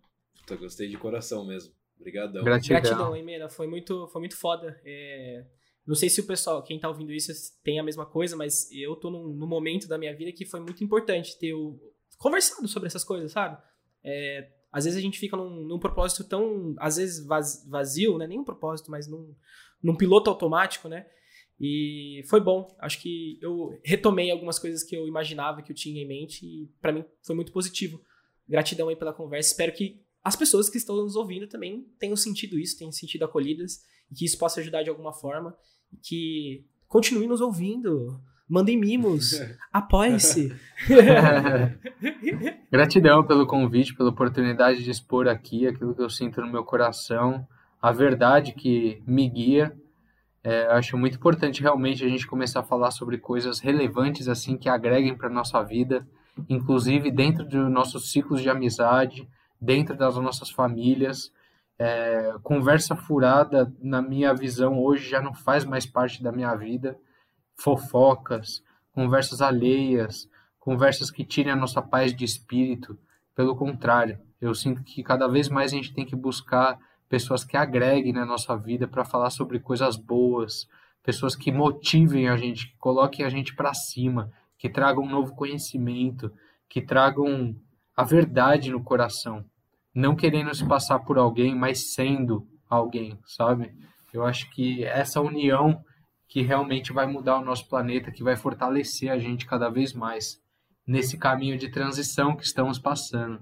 Puta, 0.48 0.56
gostei 0.56 0.88
de 0.88 0.96
coração 0.96 1.46
mesmo. 1.46 1.74
Obrigadão. 1.98 2.42
Gratidão, 2.42 2.80
Gratidão 2.80 3.16
hein, 3.16 3.22
Mena? 3.22 3.50
Foi 3.50 3.66
muito, 3.66 4.08
foi 4.08 4.20
muito 4.20 4.36
foda. 4.36 4.80
É... 4.82 5.44
Não 5.86 5.94
sei 5.94 6.08
se 6.08 6.20
o 6.20 6.26
pessoal, 6.26 6.62
quem 6.62 6.78
tá 6.78 6.88
ouvindo 6.88 7.12
isso, 7.12 7.32
tem 7.62 7.78
a 7.78 7.82
mesma 7.82 8.06
coisa, 8.06 8.36
mas 8.36 8.70
eu 8.72 8.96
tô 8.96 9.10
num, 9.10 9.28
num 9.28 9.46
momento 9.46 9.86
da 9.86 9.98
minha 9.98 10.14
vida 10.14 10.32
que 10.32 10.46
foi 10.46 10.60
muito 10.60 10.82
importante 10.82 11.38
ter 11.38 11.52
o... 11.52 11.78
conversado 12.16 12.66
sobre 12.66 12.86
essas 12.86 13.04
coisas, 13.04 13.32
sabe? 13.32 13.62
É... 14.02 14.50
Às 14.72 14.84
vezes 14.84 14.98
a 14.98 15.02
gente 15.02 15.18
fica 15.18 15.36
num, 15.36 15.64
num 15.66 15.78
propósito 15.78 16.24
tão, 16.24 16.74
às 16.78 16.96
vezes 16.96 17.26
vazio, 17.66 18.16
né? 18.16 18.26
Nem 18.26 18.38
um 18.38 18.44
propósito, 18.44 18.90
mas 18.90 19.06
num, 19.06 19.34
num 19.82 19.96
piloto 19.96 20.30
automático, 20.30 20.88
né? 20.88 21.06
E 21.60 22.22
foi 22.28 22.40
bom. 22.40 22.74
Acho 22.78 23.00
que 23.00 23.38
eu 23.42 23.78
retomei 23.82 24.30
algumas 24.30 24.58
coisas 24.58 24.82
que 24.82 24.94
eu 24.94 25.08
imaginava 25.08 25.62
que 25.62 25.72
eu 25.72 25.76
tinha 25.76 26.02
em 26.02 26.06
mente 26.06 26.46
e 26.46 26.70
para 26.80 26.92
mim 26.92 27.04
foi 27.22 27.34
muito 27.34 27.50
positivo. 27.50 28.00
Gratidão 28.46 28.88
aí 28.88 28.96
pela 28.96 29.12
conversa. 29.12 29.50
Espero 29.50 29.72
que 29.72 30.06
as 30.28 30.36
pessoas 30.36 30.68
que 30.68 30.76
estão 30.76 30.96
nos 30.96 31.16
ouvindo 31.16 31.48
também 31.48 31.86
tenham 31.98 32.16
sentido 32.16 32.58
isso, 32.58 32.78
tenham 32.78 32.92
sentido 32.92 33.24
acolhidas 33.24 33.82
e 34.10 34.14
que 34.14 34.24
isso 34.24 34.38
possa 34.38 34.60
ajudar 34.60 34.82
de 34.82 34.90
alguma 34.90 35.12
forma 35.12 35.56
e 35.90 35.96
que 35.96 36.64
continuem 36.86 37.26
nos 37.26 37.40
ouvindo. 37.40 38.20
Mandem 38.46 38.78
mimos, 38.78 39.40
apoie-se. 39.72 40.54
Gratidão 42.70 43.26
pelo 43.26 43.46
convite, 43.46 43.94
pela 43.94 44.10
oportunidade 44.10 44.82
de 44.82 44.90
expor 44.90 45.28
aqui 45.28 45.66
aquilo 45.66 45.94
que 45.94 46.02
eu 46.02 46.10
sinto 46.10 46.40
no 46.40 46.52
meu 46.52 46.64
coração, 46.64 47.46
a 47.80 47.90
verdade 47.90 48.52
que 48.52 49.02
me 49.06 49.28
guia 49.28 49.74
é, 50.44 50.66
acho 50.68 50.96
muito 50.96 51.16
importante 51.16 51.60
realmente 51.60 52.04
a 52.04 52.08
gente 52.08 52.26
começar 52.26 52.60
a 52.60 52.64
falar 52.64 52.90
sobre 52.90 53.18
coisas 53.18 53.58
relevantes 53.58 54.28
assim 54.28 54.56
que 54.56 54.68
agreguem 54.68 55.16
para 55.16 55.28
nossa 55.28 55.62
vida, 55.62 56.06
inclusive 56.48 57.10
dentro 57.10 57.44
dos 57.44 57.70
nossos 57.70 58.12
ciclos 58.12 58.40
de 58.40 58.48
amizade, 58.48 59.28
dentro 59.60 59.96
das 59.96 60.16
nossas 60.16 60.50
famílias. 60.50 61.32
É, 61.78 62.34
conversa 62.42 62.96
furada, 62.96 63.72
na 63.80 64.02
minha 64.02 64.34
visão, 64.34 64.82
hoje 64.82 65.08
já 65.08 65.20
não 65.20 65.32
faz 65.32 65.64
mais 65.64 65.86
parte 65.86 66.22
da 66.22 66.32
minha 66.32 66.54
vida. 66.54 66.98
Fofocas, 67.56 68.62
conversas 68.92 69.40
alheias, 69.40 70.28
conversas 70.58 71.10
que 71.10 71.24
tirem 71.24 71.52
a 71.52 71.56
nossa 71.56 71.80
paz 71.80 72.14
de 72.14 72.24
espírito. 72.24 72.98
Pelo 73.34 73.54
contrário, 73.54 74.18
eu 74.40 74.54
sinto 74.54 74.82
que 74.82 75.02
cada 75.02 75.28
vez 75.28 75.48
mais 75.48 75.72
a 75.72 75.76
gente 75.76 75.94
tem 75.94 76.04
que 76.04 76.16
buscar 76.16 76.78
pessoas 77.08 77.44
que 77.44 77.56
agreguem 77.56 78.12
na 78.12 78.26
nossa 78.26 78.56
vida 78.56 78.86
para 78.86 79.04
falar 79.04 79.30
sobre 79.30 79.58
coisas 79.58 79.96
boas, 79.96 80.68
pessoas 81.02 81.34
que 81.34 81.50
motivem 81.50 82.28
a 82.28 82.36
gente, 82.36 82.68
que 82.68 82.76
coloquem 82.76 83.24
a 83.24 83.28
gente 83.28 83.54
para 83.54 83.72
cima, 83.72 84.30
que 84.58 84.68
tragam 84.68 85.04
um 85.04 85.08
novo 85.08 85.34
conhecimento, 85.34 86.30
que 86.68 86.82
tragam 86.82 87.56
a 87.98 88.04
verdade 88.04 88.70
no 88.70 88.80
coração, 88.80 89.44
não 89.92 90.14
querendo 90.14 90.54
se 90.54 90.64
passar 90.64 91.00
por 91.00 91.18
alguém, 91.18 91.52
mas 91.52 91.94
sendo 91.94 92.46
alguém, 92.70 93.18
sabe? 93.26 93.74
Eu 94.14 94.24
acho 94.24 94.48
que 94.52 94.84
essa 94.84 95.20
união 95.20 95.82
que 96.28 96.40
realmente 96.40 96.92
vai 96.92 97.08
mudar 97.08 97.40
o 97.40 97.44
nosso 97.44 97.68
planeta, 97.68 98.12
que 98.12 98.22
vai 98.22 98.36
fortalecer 98.36 99.10
a 99.10 99.18
gente 99.18 99.46
cada 99.46 99.68
vez 99.68 99.92
mais 99.92 100.40
nesse 100.86 101.18
caminho 101.18 101.58
de 101.58 101.72
transição 101.72 102.36
que 102.36 102.44
estamos 102.44 102.78
passando. 102.78 103.40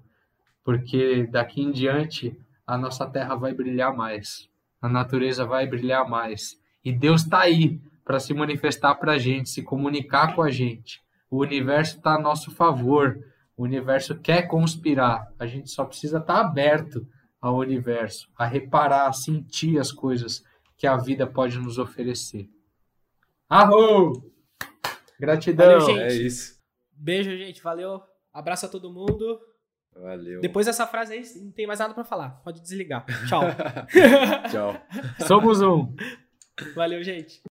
Porque 0.64 1.26
daqui 1.26 1.61
em 1.61 1.70
diante 1.70 2.34
a 2.66 2.78
nossa 2.78 3.04
terra 3.07 3.34
vai 3.34 3.52
brilhar 3.52 3.94
mais, 3.94 4.48
a 4.80 4.88
natureza 4.88 5.44
vai 5.44 5.66
brilhar 5.66 6.09
mais. 6.09 6.59
E 6.82 6.90
Deus 6.90 7.24
está 7.24 7.40
aí 7.40 7.78
para 8.02 8.18
se 8.18 8.32
manifestar 8.32 8.94
para 8.94 9.12
a 9.12 9.18
gente, 9.18 9.50
se 9.50 9.62
comunicar 9.62 10.34
com 10.34 10.40
a 10.40 10.50
gente. 10.50 11.02
O 11.30 11.42
universo 11.42 11.98
está 11.98 12.14
a 12.14 12.18
nosso 12.18 12.50
favor. 12.50 13.22
O 13.57 13.64
universo 13.64 14.18
quer 14.18 14.42
conspirar. 14.42 15.32
A 15.38 15.46
gente 15.46 15.70
só 15.70 15.84
precisa 15.84 16.18
estar 16.18 16.34
tá 16.34 16.40
aberto 16.40 17.07
ao 17.40 17.57
universo, 17.57 18.28
a 18.36 18.44
reparar, 18.44 19.09
a 19.09 19.12
sentir 19.12 19.78
as 19.78 19.92
coisas 19.92 20.44
que 20.76 20.86
a 20.86 20.96
vida 20.96 21.26
pode 21.26 21.59
nos 21.59 21.78
oferecer. 21.78 22.48
Arro! 23.48 24.32
Gratidão. 25.18 25.80
Valeu, 25.80 25.80
gente. 25.80 26.00
É 26.00 26.14
isso. 26.14 26.61
Beijo, 26.92 27.30
gente. 27.30 27.62
Valeu. 27.62 28.02
Abraço 28.32 28.66
a 28.66 28.68
todo 28.68 28.92
mundo. 28.92 29.40
Valeu. 29.94 30.40
Depois 30.40 30.66
dessa 30.66 30.86
frase 30.86 31.14
aí, 31.14 31.22
não 31.42 31.52
tem 31.52 31.66
mais 31.66 31.78
nada 31.78 31.94
para 31.94 32.04
falar. 32.04 32.30
Pode 32.42 32.61
desligar. 32.61 33.07
Tchau. 33.28 33.42
Tchau. 34.50 34.74
Somos 35.26 35.62
um. 35.62 35.94
Valeu, 36.74 37.02
gente. 37.02 37.42